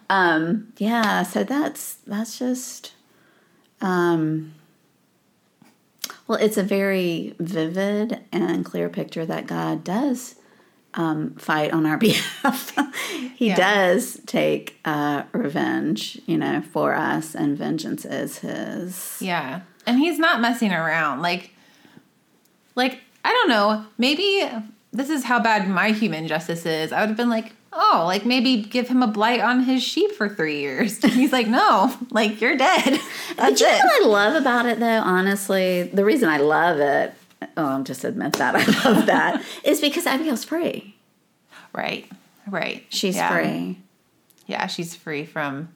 Um, 0.10 0.72
yeah, 0.78 1.24
so 1.24 1.44
that's 1.44 1.96
that's 2.06 2.38
just 2.38 2.94
um, 3.82 4.54
well, 6.28 6.40
it's 6.40 6.58
a 6.58 6.64
very 6.64 7.36
vivid 7.40 8.22
and 8.32 8.66
clear 8.66 8.90
picture 8.90 9.26
that 9.26 9.48
God 9.48 9.84
does 9.84 10.36
um, 10.96 11.36
fight 11.36 11.72
on 11.74 11.86
our 11.86 11.98
behalf. 12.08 12.74
he 13.36 13.48
Yeah. 13.50 13.56
does 13.56 14.20
take 14.26 14.80
uh, 14.86 15.24
revenge, 15.34 16.20
you 16.26 16.38
know, 16.38 16.62
for 16.72 16.94
us, 16.96 17.36
and 17.36 17.58
vengeance 17.58 18.06
is 18.06 18.40
His. 18.40 19.18
Yeah. 19.22 19.62
And 19.86 20.00
he's 20.00 20.18
not 20.18 20.42
messing 20.42 20.72
around. 20.72 21.22
Like 21.22 21.52
like 22.76 23.00
I 23.24 23.32
don't 23.32 23.50
know, 23.50 23.86
maybe 23.98 24.50
this 24.92 25.10
is 25.10 25.24
how 25.26 25.40
bad 25.40 25.68
my 25.70 25.92
human 25.92 26.28
justice 26.28 26.66
is. 26.66 26.92
I 26.92 27.02
would 27.02 27.10
have 27.10 27.18
been 27.18 27.30
like, 27.30 27.52
"Oh, 27.74 28.04
like 28.06 28.26
maybe 28.26 28.62
give 28.62 28.88
him 28.88 29.04
a 29.04 29.08
blight 29.08 29.42
on 29.42 29.64
his 29.64 29.84
sheep 29.84 30.12
for 30.14 30.30
3 30.30 30.58
years." 30.60 31.04
he's 31.04 31.32
like, 31.32 31.48
"No, 31.48 31.94
like 32.12 32.40
you're 32.42 32.58
dead." 32.58 33.00
But 33.36 33.50
That's 33.50 33.62
you 33.62 33.68
know 33.68 33.74
what 33.78 34.04
I 34.04 34.08
love 34.08 34.36
about 34.42 34.66
it, 34.66 34.80
though, 34.80 35.02
honestly? 35.02 35.84
The 35.84 36.06
reason 36.06 36.30
I 36.30 36.38
love 36.38 36.80
it, 36.80 37.14
oh, 37.58 37.66
I'll 37.66 37.84
just 37.84 38.04
admit 38.04 38.34
that 38.34 38.56
I 38.86 38.90
love 38.90 39.06
that, 39.08 39.44
is 39.64 39.82
because 39.82 40.06
Abigail's 40.06 40.44
free. 40.44 40.96
Right. 41.74 42.10
Right. 42.48 42.86
She's 42.90 43.16
Yeah. 43.16 43.30
free. 43.32 43.80
Yeah, 44.48 44.68
she's 44.68 44.96
free 44.96 45.26
from 45.26 45.70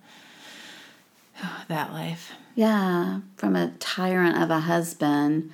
that 1.67 1.91
life. 1.93 2.31
Yeah, 2.55 3.19
from 3.37 3.55
a 3.55 3.71
tyrant 3.79 4.41
of 4.41 4.49
a 4.51 4.59
husband 4.61 5.51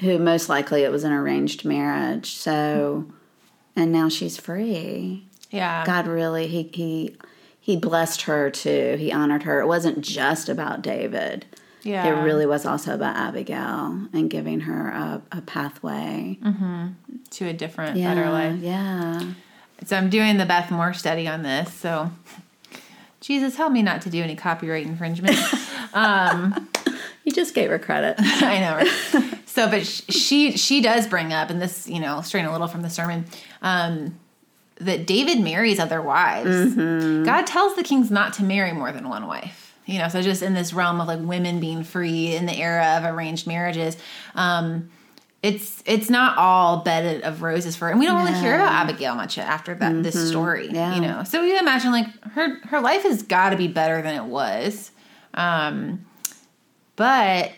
who 0.00 0.18
most 0.18 0.48
likely 0.48 0.82
it 0.84 0.92
was 0.92 1.04
an 1.04 1.12
arranged 1.12 1.64
marriage. 1.64 2.34
So, 2.36 3.06
and 3.74 3.90
now 3.92 4.08
she's 4.08 4.36
free. 4.38 5.26
Yeah. 5.50 5.84
God 5.84 6.06
really 6.06 6.46
he 6.46 6.70
he 6.72 7.16
he 7.60 7.76
blessed 7.76 8.22
her 8.22 8.50
too. 8.50 8.96
He 8.98 9.12
honored 9.12 9.42
her. 9.44 9.60
It 9.60 9.66
wasn't 9.66 10.00
just 10.02 10.48
about 10.48 10.82
David. 10.82 11.46
Yeah. 11.86 12.06
It 12.06 12.22
really 12.24 12.44
was 12.46 12.66
also 12.66 12.92
about 12.94 13.16
Abigail 13.16 14.08
and 14.12 14.28
giving 14.28 14.60
her 14.60 14.88
a, 14.88 15.22
a 15.32 15.40
pathway. 15.40 16.38
Mm-hmm. 16.42 16.86
to 17.30 17.46
a 17.48 17.52
different, 17.52 17.96
Yeah, 17.96 18.14
better 18.14 18.30
life. 18.30 18.58
yeah. 18.60 19.32
So 19.84 19.96
I'm 19.96 20.10
doing 20.10 20.36
the 20.38 20.46
Beth 20.46 20.70
Moore 20.70 20.92
study 20.94 21.28
on 21.28 21.42
this. 21.42 21.72
So 21.72 22.10
Jesus, 23.20 23.56
help 23.56 23.72
me 23.72 23.82
not 23.82 24.02
to 24.02 24.10
do 24.10 24.22
any 24.22 24.36
copyright 24.36 24.86
infringement. 24.86 25.36
Um, 25.94 26.68
you 27.24 27.32
just 27.32 27.54
gave 27.54 27.70
her 27.70 27.78
credit. 27.78 28.16
I 28.18 28.58
know. 28.60 28.76
Right? 28.76 29.38
So, 29.46 29.70
but 29.70 29.86
she 29.86 30.52
she 30.58 30.82
does 30.82 31.06
bring 31.06 31.32
up, 31.32 31.48
and 31.48 31.62
this 31.62 31.88
you 31.88 32.00
know 32.00 32.20
straying 32.20 32.44
a 32.44 32.52
little 32.52 32.66
from 32.66 32.82
the 32.82 32.90
sermon, 32.90 33.24
um, 33.62 34.18
that 34.78 35.06
David 35.06 35.40
marries 35.40 35.78
other 35.78 36.02
wives. 36.02 36.50
Mm-hmm. 36.50 37.24
God 37.24 37.46
tells 37.46 37.76
the 37.76 37.82
kings 37.82 38.10
not 38.10 38.34
to 38.34 38.42
marry 38.44 38.72
more 38.72 38.92
than 38.92 39.08
one 39.08 39.26
wife. 39.26 39.65
You 39.86 39.98
know, 40.00 40.08
so 40.08 40.20
just 40.20 40.42
in 40.42 40.54
this 40.54 40.72
realm 40.72 41.00
of 41.00 41.06
like 41.06 41.20
women 41.20 41.60
being 41.60 41.84
free 41.84 42.34
in 42.34 42.46
the 42.46 42.54
era 42.54 42.98
of 42.98 43.04
arranged 43.04 43.46
marriages, 43.46 43.96
um, 44.34 44.90
it's 45.42 45.82
it's 45.86 46.10
not 46.10 46.36
all 46.36 46.78
bed 46.78 47.22
of 47.22 47.40
roses 47.40 47.76
for, 47.76 47.88
and 47.88 47.98
we 48.00 48.06
don't 48.06 48.18
really 48.24 48.38
hear 48.38 48.56
about 48.56 48.72
Abigail 48.72 49.14
much 49.14 49.38
after 49.38 49.74
that 49.74 50.02
this 50.02 50.28
story. 50.28 50.68
Yeah. 50.72 50.94
You 50.96 51.00
know, 51.00 51.22
so 51.24 51.42
you 51.42 51.58
imagine 51.58 51.92
like 51.92 52.06
her 52.32 52.58
her 52.66 52.80
life 52.80 53.04
has 53.04 53.22
got 53.22 53.50
to 53.50 53.56
be 53.56 53.68
better 53.68 54.02
than 54.02 54.16
it 54.16 54.24
was, 54.24 54.90
um, 55.34 56.04
but 56.96 57.52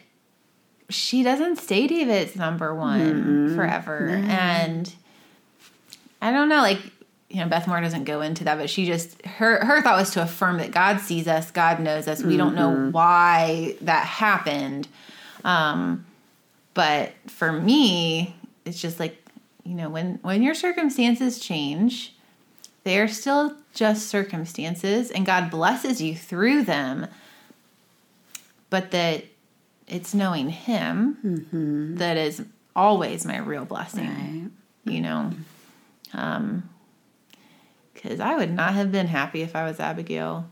she 0.91 1.23
doesn't 1.23 1.57
stay 1.57 1.87
David's 1.87 2.37
number 2.37 2.75
one 2.75 3.55
forever. 3.55 4.09
And 4.09 4.93
I 6.21 6.33
don't 6.33 6.49
know, 6.49 6.63
like, 6.63 6.81
you 7.31 7.41
know, 7.41 7.49
Beth 7.49 7.69
Moore 7.69 7.81
doesn't 7.81 8.05
go 8.05 8.23
into 8.23 8.45
that, 8.45 8.59
but 8.59 8.71
she 8.71 8.87
just 8.87 9.25
her 9.27 9.65
her 9.65 9.83
thought 9.83 9.99
was 9.99 10.11
to 10.13 10.23
affirm 10.23 10.59
that 10.59 10.71
God 10.71 11.01
sees 11.01 11.29
us, 11.29 11.51
God 11.51 11.79
knows 11.81 12.09
us. 12.09 12.23
We 12.23 12.37
don't 12.37 12.55
know 12.55 12.71
mm-hmm. 12.71 12.91
why 12.91 13.77
that 13.83 14.07
happened. 14.07 14.89
Um, 15.45 16.07
but 16.73 17.13
for 17.27 17.53
me, 17.53 18.35
it's 18.65 18.81
just 18.81 18.99
like, 18.99 19.23
you 19.65 19.75
know, 19.75 19.91
when 19.91 20.19
when 20.23 20.43
your 20.43 20.55
circumstances 20.55 21.39
change, 21.39 22.15
they 22.85 22.99
are 22.99 23.09
still 23.09 23.55
just 23.75 24.09
circumstances 24.09 25.11
and 25.11 25.27
God 25.27 25.51
blesses 25.51 26.01
you 26.01 26.15
through 26.15 26.63
them. 26.63 27.09
But 28.71 28.91
that 28.93 29.25
it's 29.87 30.15
knowing 30.15 30.49
him 30.49 31.19
mm-hmm. 31.25 31.97
that 31.97 32.17
is 32.17 32.43
always 32.77 33.27
my 33.27 33.39
real 33.39 33.65
blessing 33.65 34.07
Right. 34.85 34.95
you 34.95 35.01
know 35.01 35.33
um, 36.13 36.69
because 38.09 38.21
i 38.21 38.35
would 38.37 38.51
not 38.53 38.75
have 38.75 38.91
been 38.91 39.07
happy 39.07 39.43
if 39.43 39.55
i 39.55 39.65
was 39.65 39.79
abigail 39.81 40.49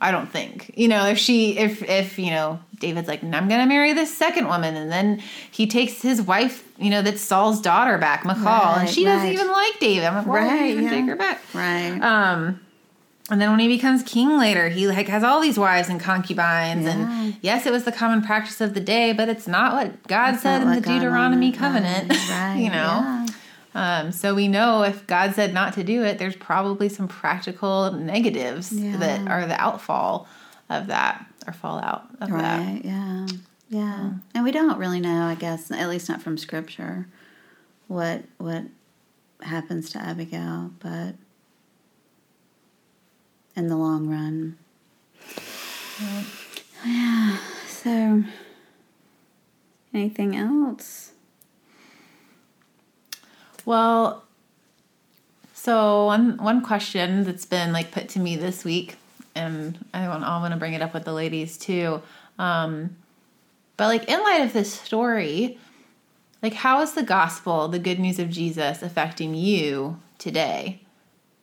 i 0.00 0.10
don't 0.10 0.30
think 0.30 0.70
you 0.76 0.88
know 0.88 1.06
if 1.06 1.18
she 1.18 1.58
if 1.58 1.82
if 1.82 2.18
you 2.18 2.30
know 2.30 2.58
david's 2.78 3.08
like 3.08 3.22
i'm 3.22 3.48
gonna 3.48 3.66
marry 3.66 3.92
this 3.92 4.16
second 4.16 4.46
woman 4.46 4.76
and 4.76 4.90
then 4.90 5.20
he 5.50 5.66
takes 5.66 6.00
his 6.02 6.22
wife 6.22 6.64
you 6.78 6.88
know 6.90 7.02
that's 7.02 7.20
saul's 7.20 7.60
daughter 7.60 7.98
back 7.98 8.24
and 8.24 8.84
Right, 8.84 8.88
she 8.88 9.04
doesn't 9.04 9.28
even 9.32 9.48
like 9.48 9.78
david 9.80 10.04
i'm 10.04 10.14
like 10.14 10.26
why 10.26 10.40
would 10.42 10.48
Right, 10.48 10.60
you 10.66 10.72
even 10.72 10.84
yeah. 10.84 10.90
take 10.90 11.06
her 11.06 11.16
back 11.16 11.40
Right. 11.54 12.00
um, 12.00 12.60
and 13.30 13.38
then 13.42 13.50
when 13.50 13.58
he 13.60 13.68
becomes 13.68 14.02
king 14.04 14.38
later, 14.38 14.70
he 14.70 14.88
like 14.88 15.06
has 15.08 15.22
all 15.22 15.42
these 15.42 15.58
wives 15.58 15.90
and 15.90 16.00
concubines, 16.00 16.86
Yeah. 16.86 16.92
and 16.92 17.36
yes, 17.42 17.66
it 17.66 17.72
was 17.72 17.84
the 17.84 17.92
common 17.92 18.22
practice 18.22 18.58
of 18.62 18.72
the 18.72 18.80
day, 18.80 19.12
but 19.12 19.28
it's 19.28 19.46
not 19.46 19.74
what 19.74 20.08
God 20.08 20.32
It's 20.32 20.42
said 20.42 20.62
in 20.62 20.70
the 20.70 20.80
God 20.80 20.94
Deuteronomy 20.94 21.52
covenant. 21.52 22.08
Right, 22.10 22.28
right, 22.30 22.54
you 22.56 22.70
know, 22.70 22.74
yeah. 22.76 23.26
Um, 23.78 24.12
so 24.12 24.34
we 24.34 24.48
know 24.48 24.82
if 24.82 25.06
God 25.06 25.34
said 25.34 25.54
not 25.54 25.74
to 25.74 25.84
do 25.84 26.02
it, 26.04 26.18
there's 26.18 26.36
probably 26.36 26.88
some 26.88 27.06
practical 27.08 27.92
negatives 27.92 28.72
Yeah. 28.72 28.96
that 28.96 29.28
are 29.28 29.46
the 29.46 29.60
outfall 29.60 30.26
of 30.68 30.88
that 30.88 31.24
or 31.46 31.52
fallout 31.52 32.04
of 32.20 32.30
that. 32.30 32.58
Right. 32.58 32.80
Yeah. 32.84 33.26
Yeah. 33.70 34.10
And 34.34 34.44
we 34.44 34.50
don't 34.50 34.78
really 34.78 35.00
know, 35.00 35.22
I 35.24 35.34
guess, 35.34 35.70
at 35.70 35.88
least 35.88 36.08
not 36.08 36.22
from 36.22 36.36
scripture, 36.38 37.06
what 37.86 38.24
what 38.38 38.64
happens 39.42 39.90
to 39.90 39.98
Abigail, 40.00 40.72
but 40.80 41.14
in 43.54 43.68
the 43.68 43.76
long 43.76 44.08
run. 44.08 44.58
Yeah. 46.84 47.38
So 47.78 48.24
anything 49.94 50.34
else? 50.36 51.12
Well, 53.68 54.24
so 55.52 56.06
one 56.06 56.38
one 56.38 56.62
question 56.62 57.24
that's 57.24 57.44
been 57.44 57.70
like 57.70 57.90
put 57.90 58.08
to 58.10 58.18
me 58.18 58.34
this 58.34 58.64
week, 58.64 58.96
and 59.34 59.78
I 59.92 60.08
want 60.08 60.24
I 60.24 60.38
want 60.40 60.54
to 60.54 60.58
bring 60.58 60.72
it 60.72 60.80
up 60.80 60.94
with 60.94 61.04
the 61.04 61.12
ladies 61.12 61.58
too. 61.58 62.00
Um, 62.38 62.96
but 63.76 63.88
like 63.88 64.08
in 64.08 64.22
light 64.22 64.40
of 64.40 64.54
this 64.54 64.72
story, 64.72 65.58
like 66.42 66.54
how 66.54 66.80
is 66.80 66.94
the 66.94 67.02
gospel, 67.02 67.68
the 67.68 67.78
good 67.78 67.98
news 67.98 68.18
of 68.18 68.30
Jesus, 68.30 68.80
affecting 68.80 69.34
you 69.34 70.00
today? 70.16 70.80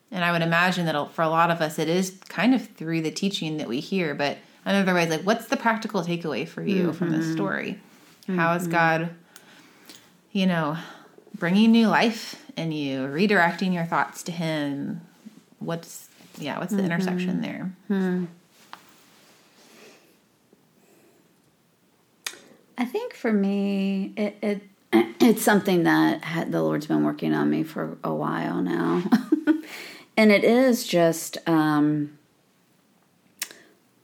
And 0.09 0.25
I 0.25 0.31
would 0.31 0.41
imagine 0.41 0.87
that 0.87 1.11
for 1.11 1.21
a 1.21 1.29
lot 1.29 1.51
of 1.51 1.61
us, 1.61 1.77
it 1.77 1.89
is 1.89 2.17
kind 2.27 2.55
of 2.55 2.65
through 2.69 3.01
the 3.01 3.11
teaching 3.11 3.57
that 3.57 3.67
we 3.67 3.79
hear. 3.79 4.15
But 4.15 4.39
in 4.65 4.73
other 4.73 4.95
ways, 4.95 5.11
like 5.11 5.21
what's 5.21 5.45
the 5.45 5.57
practical 5.57 6.01
takeaway 6.01 6.47
for 6.47 6.63
you 6.63 6.91
from 6.91 7.11
this 7.11 7.31
story? 7.31 7.79
How 8.25 8.55
is 8.55 8.65
God, 8.65 9.11
you 10.31 10.47
know, 10.47 10.75
bringing 11.37 11.71
new 11.71 11.87
life 11.87 12.41
in 12.57 12.71
you, 12.71 13.01
redirecting 13.01 13.73
your 13.73 13.85
thoughts 13.85 14.23
to 14.23 14.31
Him? 14.31 15.01
What's 15.59 16.09
yeah? 16.37 16.59
What's 16.59 16.73
the 16.73 16.83
intersection 16.83 17.41
there? 17.41 17.73
I 22.77 22.85
think 22.85 23.13
for 23.13 23.31
me, 23.31 24.13
it, 24.17 24.37
it 24.41 24.61
it's 25.21 25.41
something 25.41 25.83
that 25.83 26.23
had, 26.23 26.51
the 26.51 26.61
Lord's 26.61 26.87
been 26.87 27.03
working 27.03 27.33
on 27.33 27.49
me 27.49 27.63
for 27.63 27.97
a 28.03 28.13
while 28.13 28.61
now, 28.61 29.03
and 30.17 30.31
it 30.31 30.43
is 30.43 30.85
just 30.85 31.37
um, 31.47 32.17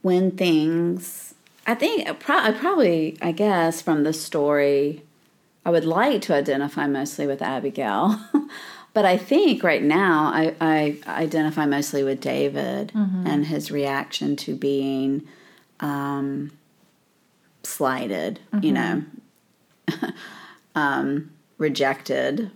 when 0.02 0.32
things. 0.32 1.34
I 1.68 1.76
think 1.76 2.08
I 2.10 2.14
probably 2.14 3.18
I 3.22 3.32
guess 3.32 3.82
from 3.82 4.04
the 4.04 4.14
story, 4.14 5.04
I 5.66 5.70
would 5.70 5.86
like 5.86 6.22
to 6.24 6.34
identify 6.34 6.88
mostly 6.88 7.28
with 7.28 7.42
Abigail, 7.42 8.20
but 8.94 9.06
I 9.06 9.18
think 9.18 9.64
right 9.64 9.84
now 9.84 10.32
I, 10.34 10.56
I 10.60 10.98
identify 11.08 11.66
mostly 11.66 12.04
with 12.04 12.20
David 12.20 12.92
and 12.96 13.46
his 13.46 13.72
reaction 13.72 14.36
to 14.38 14.56
being. 14.56 15.28
Um, 15.80 16.52
slighted, 17.64 18.40
you 18.62 18.72
know, 18.72 19.04
um, 20.76 21.32
rejected. 21.58 22.52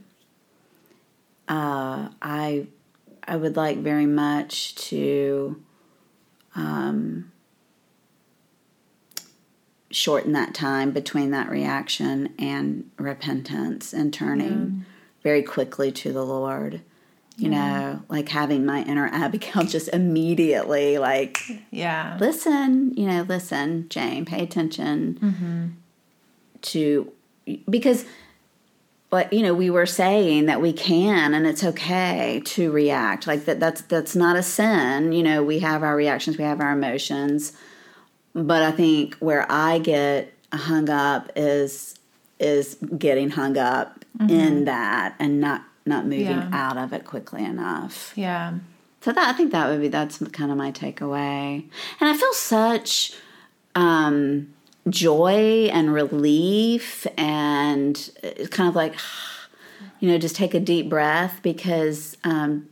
Uh, 1.47 2.09
I 2.21 2.67
I 3.27 3.35
would 3.35 3.55
like 3.55 3.77
very 3.79 4.05
much 4.05 4.75
to 4.89 5.61
um, 6.55 7.31
shorten 9.95 10.33
that 10.33 10.53
time 10.53 10.91
between 10.91 11.31
that 11.31 11.49
reaction 11.49 12.33
and 12.37 12.89
repentance 12.97 13.93
and 13.93 14.13
turning 14.13 14.51
mm. 14.51 14.81
very 15.23 15.41
quickly 15.41 15.89
to 15.89 16.11
the 16.11 16.23
Lord. 16.23 16.81
You 17.37 17.49
know, 17.49 18.01
like 18.07 18.29
having 18.29 18.65
my 18.65 18.83
inner 18.83 19.07
Abigail 19.11 19.63
just 19.63 19.89
immediately 19.89 20.97
like 20.97 21.39
Yeah, 21.69 22.17
listen, 22.19 22.93
you 22.95 23.07
know, 23.07 23.23
listen, 23.23 23.89
Jane, 23.89 24.23
pay 24.23 24.41
attention 24.41 25.19
mm-hmm. 25.21 25.67
to 26.61 27.11
because 27.69 28.05
but 29.09 29.31
you 29.33 29.43
know, 29.43 29.53
we 29.53 29.69
were 29.69 29.85
saying 29.85 30.45
that 30.45 30.61
we 30.61 30.71
can 30.71 31.33
and 31.33 31.45
it's 31.45 31.63
okay 31.63 32.41
to 32.45 32.71
react. 32.71 33.27
Like 33.27 33.45
that 33.45 33.59
that's 33.59 33.81
that's 33.81 34.15
not 34.15 34.37
a 34.37 34.43
sin. 34.43 35.11
You 35.11 35.23
know, 35.23 35.43
we 35.43 35.59
have 35.59 35.83
our 35.83 35.95
reactions, 35.95 36.37
we 36.37 36.45
have 36.45 36.61
our 36.61 36.71
emotions. 36.71 37.51
But 38.35 38.61
I 38.63 38.71
think 38.71 39.15
where 39.15 39.49
I 39.49 39.79
get 39.79 40.33
hung 40.53 40.89
up 40.89 41.31
is 41.35 41.97
is 42.39 42.75
getting 42.97 43.29
hung 43.29 43.57
up 43.57 44.03
in 44.29 44.65
that 44.65 45.15
and 45.19 45.39
not 45.41 45.63
not 45.85 46.03
moving 46.05 46.25
Yeah. 46.25 46.49
out 46.51 46.77
of 46.77 46.91
it 46.93 47.05
quickly 47.05 47.43
enough. 47.45 48.11
yeah, 48.15 48.53
So 49.01 49.11
that 49.13 49.27
I 49.27 49.33
think 49.37 49.51
that 49.53 49.69
would 49.69 49.79
be 49.81 49.87
that's 49.87 50.17
kind 50.33 50.51
of 50.51 50.57
my 50.57 50.71
takeaway. 50.71 51.63
And 51.99 52.09
I 52.09 52.15
feel 52.17 52.33
such 52.33 53.13
um, 53.75 54.53
joy 54.89 55.69
and 55.71 55.93
relief 55.93 57.07
and 57.17 58.09
it's 58.23 58.49
kind 58.49 58.67
of 58.69 58.75
like 58.75 58.95
you 59.99 60.09
know 60.09 60.17
just 60.17 60.35
take 60.35 60.53
a 60.53 60.59
deep 60.59 60.89
breath 60.89 61.39
because 61.41 62.17
um, 62.23 62.67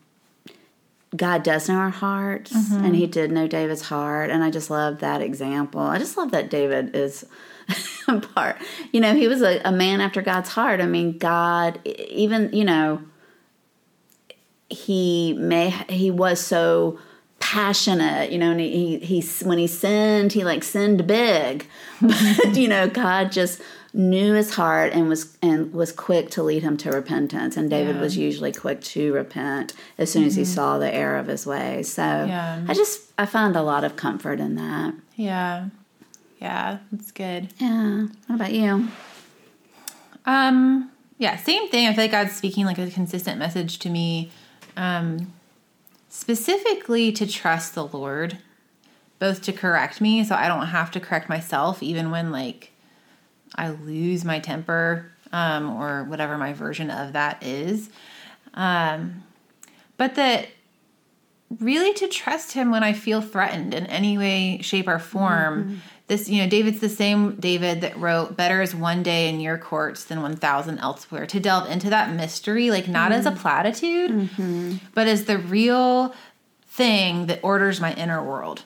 God 1.15 1.43
does 1.43 1.69
know 1.69 1.75
our 1.75 1.89
hearts, 1.89 2.51
and 2.53 2.83
mm-hmm. 2.83 2.93
He 2.93 3.07
did 3.07 3.31
know 3.31 3.47
David's 3.47 3.83
heart, 3.83 4.29
and 4.29 4.43
I 4.43 4.49
just 4.49 4.69
love 4.69 4.99
that 4.99 5.21
example. 5.21 5.81
I 5.81 5.99
just 5.99 6.17
love 6.17 6.31
that 6.31 6.49
David 6.49 6.95
is 6.95 7.25
part. 8.33 8.57
You 8.91 8.99
know, 8.99 9.13
he 9.13 9.27
was 9.27 9.41
a, 9.41 9.61
a 9.63 9.71
man 9.71 10.01
after 10.01 10.21
God's 10.21 10.49
heart. 10.49 10.81
I 10.81 10.85
mean, 10.85 11.17
God, 11.17 11.79
even 11.85 12.51
you 12.51 12.65
know, 12.65 13.03
he 14.69 15.33
may 15.33 15.69
he 15.89 16.11
was 16.11 16.39
so 16.39 16.99
passionate 17.39 18.31
you 18.31 18.37
know 18.37 18.51
and 18.51 18.59
he, 18.61 18.97
he 18.99 19.19
he 19.21 19.45
when 19.45 19.57
he 19.57 19.67
sinned 19.67 20.31
he 20.31 20.45
like 20.45 20.63
sinned 20.63 21.05
big 21.05 21.67
but 22.01 22.55
you 22.55 22.69
know 22.69 22.87
god 22.87 23.33
just 23.33 23.61
knew 23.95 24.33
his 24.33 24.55
heart 24.55 24.91
and 24.93 25.07
was 25.07 25.37
and 25.41 25.71
was 25.71 25.91
quick 25.91 26.29
to 26.31 26.41
lead 26.41 26.63
him 26.63 26.75
to 26.77 26.89
repentance 26.89 27.55
and 27.55 27.69
david 27.69 27.95
Yeah. 27.95 28.01
was 28.01 28.17
usually 28.17 28.51
quick 28.51 28.81
to 28.81 29.13
repent 29.13 29.73
as 29.99 30.11
soon 30.11 30.23
as 30.23 30.35
he 30.35 30.45
saw 30.45 30.79
the 30.79 30.91
error 30.91 31.17
of 31.17 31.27
his 31.27 31.45
ways 31.45 31.93
so 31.93 32.01
Yeah. 32.01 32.63
i 32.67 32.73
just 32.73 33.01
i 33.19 33.25
found 33.27 33.55
a 33.55 33.61
lot 33.61 33.83
of 33.83 33.95
comfort 33.95 34.39
in 34.39 34.55
that 34.55 34.95
Yeah. 35.15 35.67
Yeah, 36.39 36.79
that's 36.91 37.11
good. 37.11 37.49
yeah 37.59 38.07
what 38.27 38.35
about 38.35 38.51
you 38.53 38.87
Um, 40.25 40.89
yeah, 41.17 41.35
same 41.37 41.69
thing. 41.69 41.87
I 41.87 41.93
feel 41.93 42.03
like 42.05 42.11
God's 42.11 42.33
speaking 42.35 42.65
like 42.65 42.77
a 42.77 42.89
consistent 42.89 43.37
message 43.39 43.77
to 43.79 43.89
me, 43.89 44.31
um, 44.77 45.33
specifically 46.09 47.11
to 47.13 47.25
trust 47.27 47.75
the 47.75 47.85
Lord, 47.85 48.37
both 49.19 49.41
to 49.43 49.53
correct 49.53 49.99
me 50.01 50.23
so 50.23 50.35
I 50.35 50.47
don't 50.47 50.67
have 50.67 50.91
to 50.91 50.99
correct 50.99 51.29
myself, 51.29 51.81
even 51.83 52.11
when 52.11 52.31
like 52.31 52.71
I 53.55 53.69
lose 53.69 54.25
my 54.25 54.39
temper, 54.39 55.11
um, 55.31 55.69
or 55.75 56.03
whatever 56.05 56.37
my 56.37 56.53
version 56.53 56.89
of 56.89 57.13
that 57.13 57.43
is. 57.43 57.89
Um, 58.53 59.23
but 59.97 60.15
that 60.15 60.47
really 61.59 61.93
to 61.93 62.07
trust 62.07 62.53
him 62.53 62.71
when 62.71 62.83
I 62.83 62.93
feel 62.93 63.21
threatened 63.21 63.73
in 63.73 63.85
any 63.87 64.17
way, 64.17 64.59
shape, 64.61 64.87
or 64.87 64.99
form. 64.99 65.81
This, 66.07 66.27
you 66.27 66.41
know, 66.41 66.49
David's 66.49 66.79
the 66.81 66.89
same 66.89 67.35
David 67.35 67.81
that 67.81 67.97
wrote, 67.97 68.35
Better 68.35 68.61
is 68.61 68.75
one 68.75 69.03
day 69.03 69.29
in 69.29 69.39
your 69.39 69.57
courts 69.57 70.03
than 70.05 70.21
1,000 70.21 70.79
elsewhere. 70.79 71.25
To 71.27 71.39
delve 71.39 71.69
into 71.69 71.89
that 71.91 72.11
mystery, 72.13 72.69
like 72.71 72.87
not 72.87 73.11
as 73.11 73.25
a 73.25 73.31
platitude, 73.31 74.29
but 74.93 75.07
as 75.07 75.25
the 75.25 75.37
real 75.37 76.13
thing 76.65 77.27
that 77.27 77.39
orders 77.43 77.79
my 77.79 77.93
inner 77.93 78.21
world. 78.23 78.63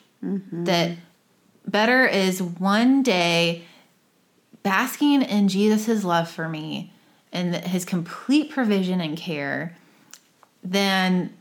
That 0.66 0.98
better 1.68 2.08
is 2.08 2.42
one 2.42 3.04
day 3.04 3.66
basking 4.68 5.22
in 5.22 5.48
Jesus' 5.48 6.04
love 6.04 6.30
for 6.30 6.50
me 6.50 6.92
and 7.32 7.56
his 7.56 7.86
complete 7.86 8.52
provision 8.52 9.00
and 9.00 9.18
care 9.18 9.78
than 10.62 11.34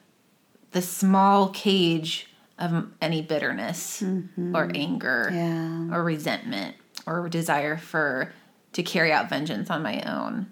the 0.71 0.81
small 0.81 1.49
cage 1.49 2.29
of 2.57 2.87
any 3.03 3.23
bitterness 3.23 4.01
mm-hmm. 4.01 4.55
or 4.55 4.71
anger 4.73 5.29
Yeah. 5.33 5.93
or 5.93 6.05
resentment 6.05 6.77
or 7.05 7.29
desire 7.29 7.77
for 7.77 8.33
to 8.75 8.85
carry 8.85 9.11
out 9.11 9.29
vengeance 9.29 9.71
on 9.71 9.83
my 9.83 10.01
own. 10.03 10.47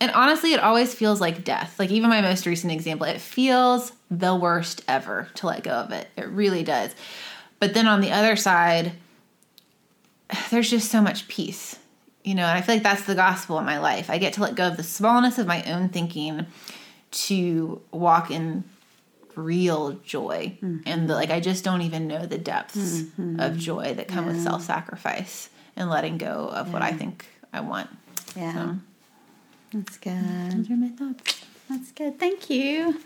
And 0.00 0.10
honestly, 0.12 0.54
it 0.54 0.60
always 0.60 0.94
feels 0.94 1.20
like 1.20 1.44
death. 1.44 1.78
Like 1.78 1.90
even 1.90 2.08
my 2.08 2.22
most 2.22 2.46
recent 2.46 2.72
example, 2.72 3.06
it 3.06 3.20
feels 3.20 3.92
the 4.10 4.34
worst 4.34 4.82
ever 4.88 5.28
to 5.34 5.46
let 5.48 5.64
go 5.64 5.72
of 5.72 5.92
it. 5.92 6.08
It 6.16 6.28
really 6.28 6.62
does. 6.62 6.94
But 7.58 7.74
then 7.74 7.86
on 7.86 8.00
the 8.00 8.10
other 8.10 8.36
side, 8.36 8.92
there's 10.50 10.70
just 10.70 10.90
so 10.90 11.02
much 11.02 11.28
peace. 11.28 11.76
You 12.22 12.34
know, 12.34 12.44
and 12.44 12.58
I 12.58 12.60
feel 12.60 12.74
like 12.74 12.82
that's 12.82 13.04
the 13.04 13.14
gospel 13.14 13.58
in 13.58 13.64
my 13.64 13.78
life. 13.78 14.10
I 14.10 14.18
get 14.18 14.34
to 14.34 14.42
let 14.42 14.54
go 14.54 14.68
of 14.68 14.76
the 14.76 14.82
smallness 14.82 15.38
of 15.38 15.46
my 15.46 15.62
own 15.64 15.88
thinking 15.88 16.46
to 17.10 17.80
walk 17.90 18.30
in 18.30 18.64
real 19.36 19.92
joy 20.04 20.56
hmm. 20.60 20.78
and 20.86 21.08
the, 21.08 21.14
like 21.14 21.30
i 21.30 21.40
just 21.40 21.64
don't 21.64 21.82
even 21.82 22.06
know 22.06 22.26
the 22.26 22.36
depths 22.36 23.02
mm-hmm. 23.02 23.40
of 23.40 23.56
joy 23.56 23.94
that 23.94 24.08
come 24.08 24.26
with 24.26 24.42
self-sacrifice 24.42 25.48
and 25.76 25.88
letting 25.88 26.18
go 26.18 26.50
of 26.52 26.72
what 26.72 26.82
i 26.82 26.92
think 26.92 27.26
i 27.52 27.60
want. 27.60 27.88
Yeah. 28.36 28.52
So, 28.52 28.76
that's 29.72 29.96
good 29.98 30.50
those 30.50 30.70
are 30.70 30.76
my 30.76 30.88
thoughts. 30.88 31.44
That's 31.68 31.92
good. 31.92 32.18
Thank 32.18 32.50
you 32.50 33.00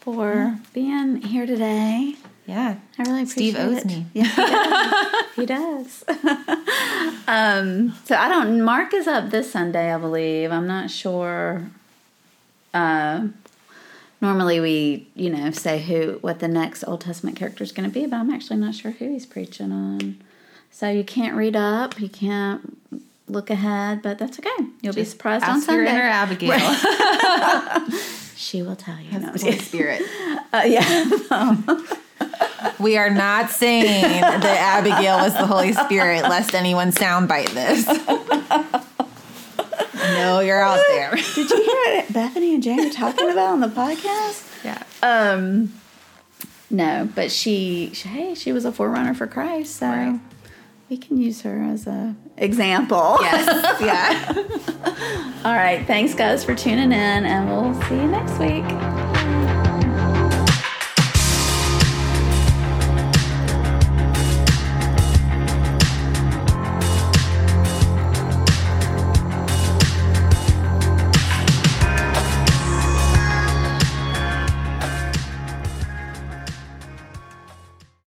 for 0.00 0.58
being 0.74 1.22
here 1.22 1.46
today 1.46 2.16
yeah 2.50 2.76
I 2.98 3.02
really 3.02 3.22
appreciate 3.22 3.52
Steve 3.52 3.56
owes 3.58 3.78
it. 3.78 3.86
me. 3.86 4.06
Yeah, 4.12 4.24
he 5.36 5.46
does. 5.46 6.04
He 6.04 6.04
does. 6.04 6.04
um, 7.28 7.94
so 8.04 8.16
I 8.16 8.28
don't. 8.28 8.60
Mark 8.62 8.92
is 8.92 9.06
up 9.06 9.30
this 9.30 9.52
Sunday, 9.52 9.92
I 9.94 9.98
believe. 9.98 10.50
I'm 10.50 10.66
not 10.66 10.90
sure. 10.90 11.70
Uh, 12.74 13.28
normally 14.20 14.58
we, 14.60 15.06
you 15.14 15.30
know, 15.30 15.50
say 15.52 15.80
who 15.80 16.18
what 16.22 16.40
the 16.40 16.48
next 16.48 16.82
Old 16.84 17.02
Testament 17.02 17.36
character 17.36 17.62
is 17.62 17.72
going 17.72 17.88
to 17.88 17.94
be, 17.94 18.06
but 18.06 18.16
I'm 18.16 18.30
actually 18.30 18.56
not 18.58 18.74
sure 18.74 18.90
who 18.90 19.08
he's 19.10 19.26
preaching 19.26 19.70
on. 19.72 20.16
So 20.72 20.90
you 20.90 21.04
can't 21.04 21.36
read 21.36 21.56
up, 21.56 22.00
you 22.00 22.08
can't 22.08 22.76
look 23.28 23.48
ahead, 23.50 24.02
but 24.02 24.18
that's 24.18 24.38
okay. 24.40 24.66
You'll 24.82 24.94
be 24.94 25.04
surprised 25.04 25.44
on 25.44 25.58
ask 25.58 25.68
your 25.70 25.86
Sunday. 25.86 25.92
inner 25.92 26.02
abigail 26.02 27.90
She 28.36 28.62
will 28.62 28.76
tell 28.76 28.98
you. 28.98 29.18
No, 29.18 29.28
Holy 29.28 29.58
spirit 29.58 30.02
uh, 30.52 30.62
yeah. 30.66 31.96
We 32.78 32.96
are 32.96 33.10
not 33.10 33.50
saying 33.50 34.20
that 34.20 34.44
abigail 34.44 35.18
was 35.18 35.32
the 35.34 35.46
holy 35.46 35.72
spirit 35.72 36.22
lest 36.22 36.54
anyone 36.54 36.92
soundbite 36.92 37.50
this 37.50 37.86
no 40.14 40.40
you're 40.40 40.60
out 40.62 40.80
there 40.88 41.10
Did 41.14 41.50
you 41.50 41.56
hear 41.62 41.96
what 41.96 42.12
Bethany 42.12 42.54
and 42.54 42.62
Jane 42.62 42.80
are 42.86 42.90
talking 42.90 43.30
about 43.30 43.50
on 43.50 43.60
the 43.60 43.68
podcast? 43.68 44.46
yeah 44.64 44.82
Um, 45.02 45.72
no, 46.70 47.08
but 47.14 47.30
she, 47.32 47.90
she 47.94 48.08
hey, 48.08 48.34
she 48.34 48.52
was 48.52 48.64
a 48.64 48.72
forerunner 48.72 49.14
for 49.14 49.26
Christ, 49.26 49.76
so 49.76 49.86
Right. 49.86 50.20
we 50.88 50.96
can 50.96 51.16
use 51.16 51.42
her 51.42 51.62
as 51.62 51.86
a 51.86 52.14
example. 52.36 53.18
yes 53.20 53.80
yeah 53.80 54.34
All 55.44 55.54
right, 55.54 55.84
thanks 55.86 56.14
guys 56.14 56.44
for 56.44 56.54
tuning 56.54 56.92
in, 56.92 56.92
and 57.26 57.48
we'll 57.48 57.74
see 57.88 57.96
you 57.96 58.06
next 58.06 58.38
week. 58.38 59.09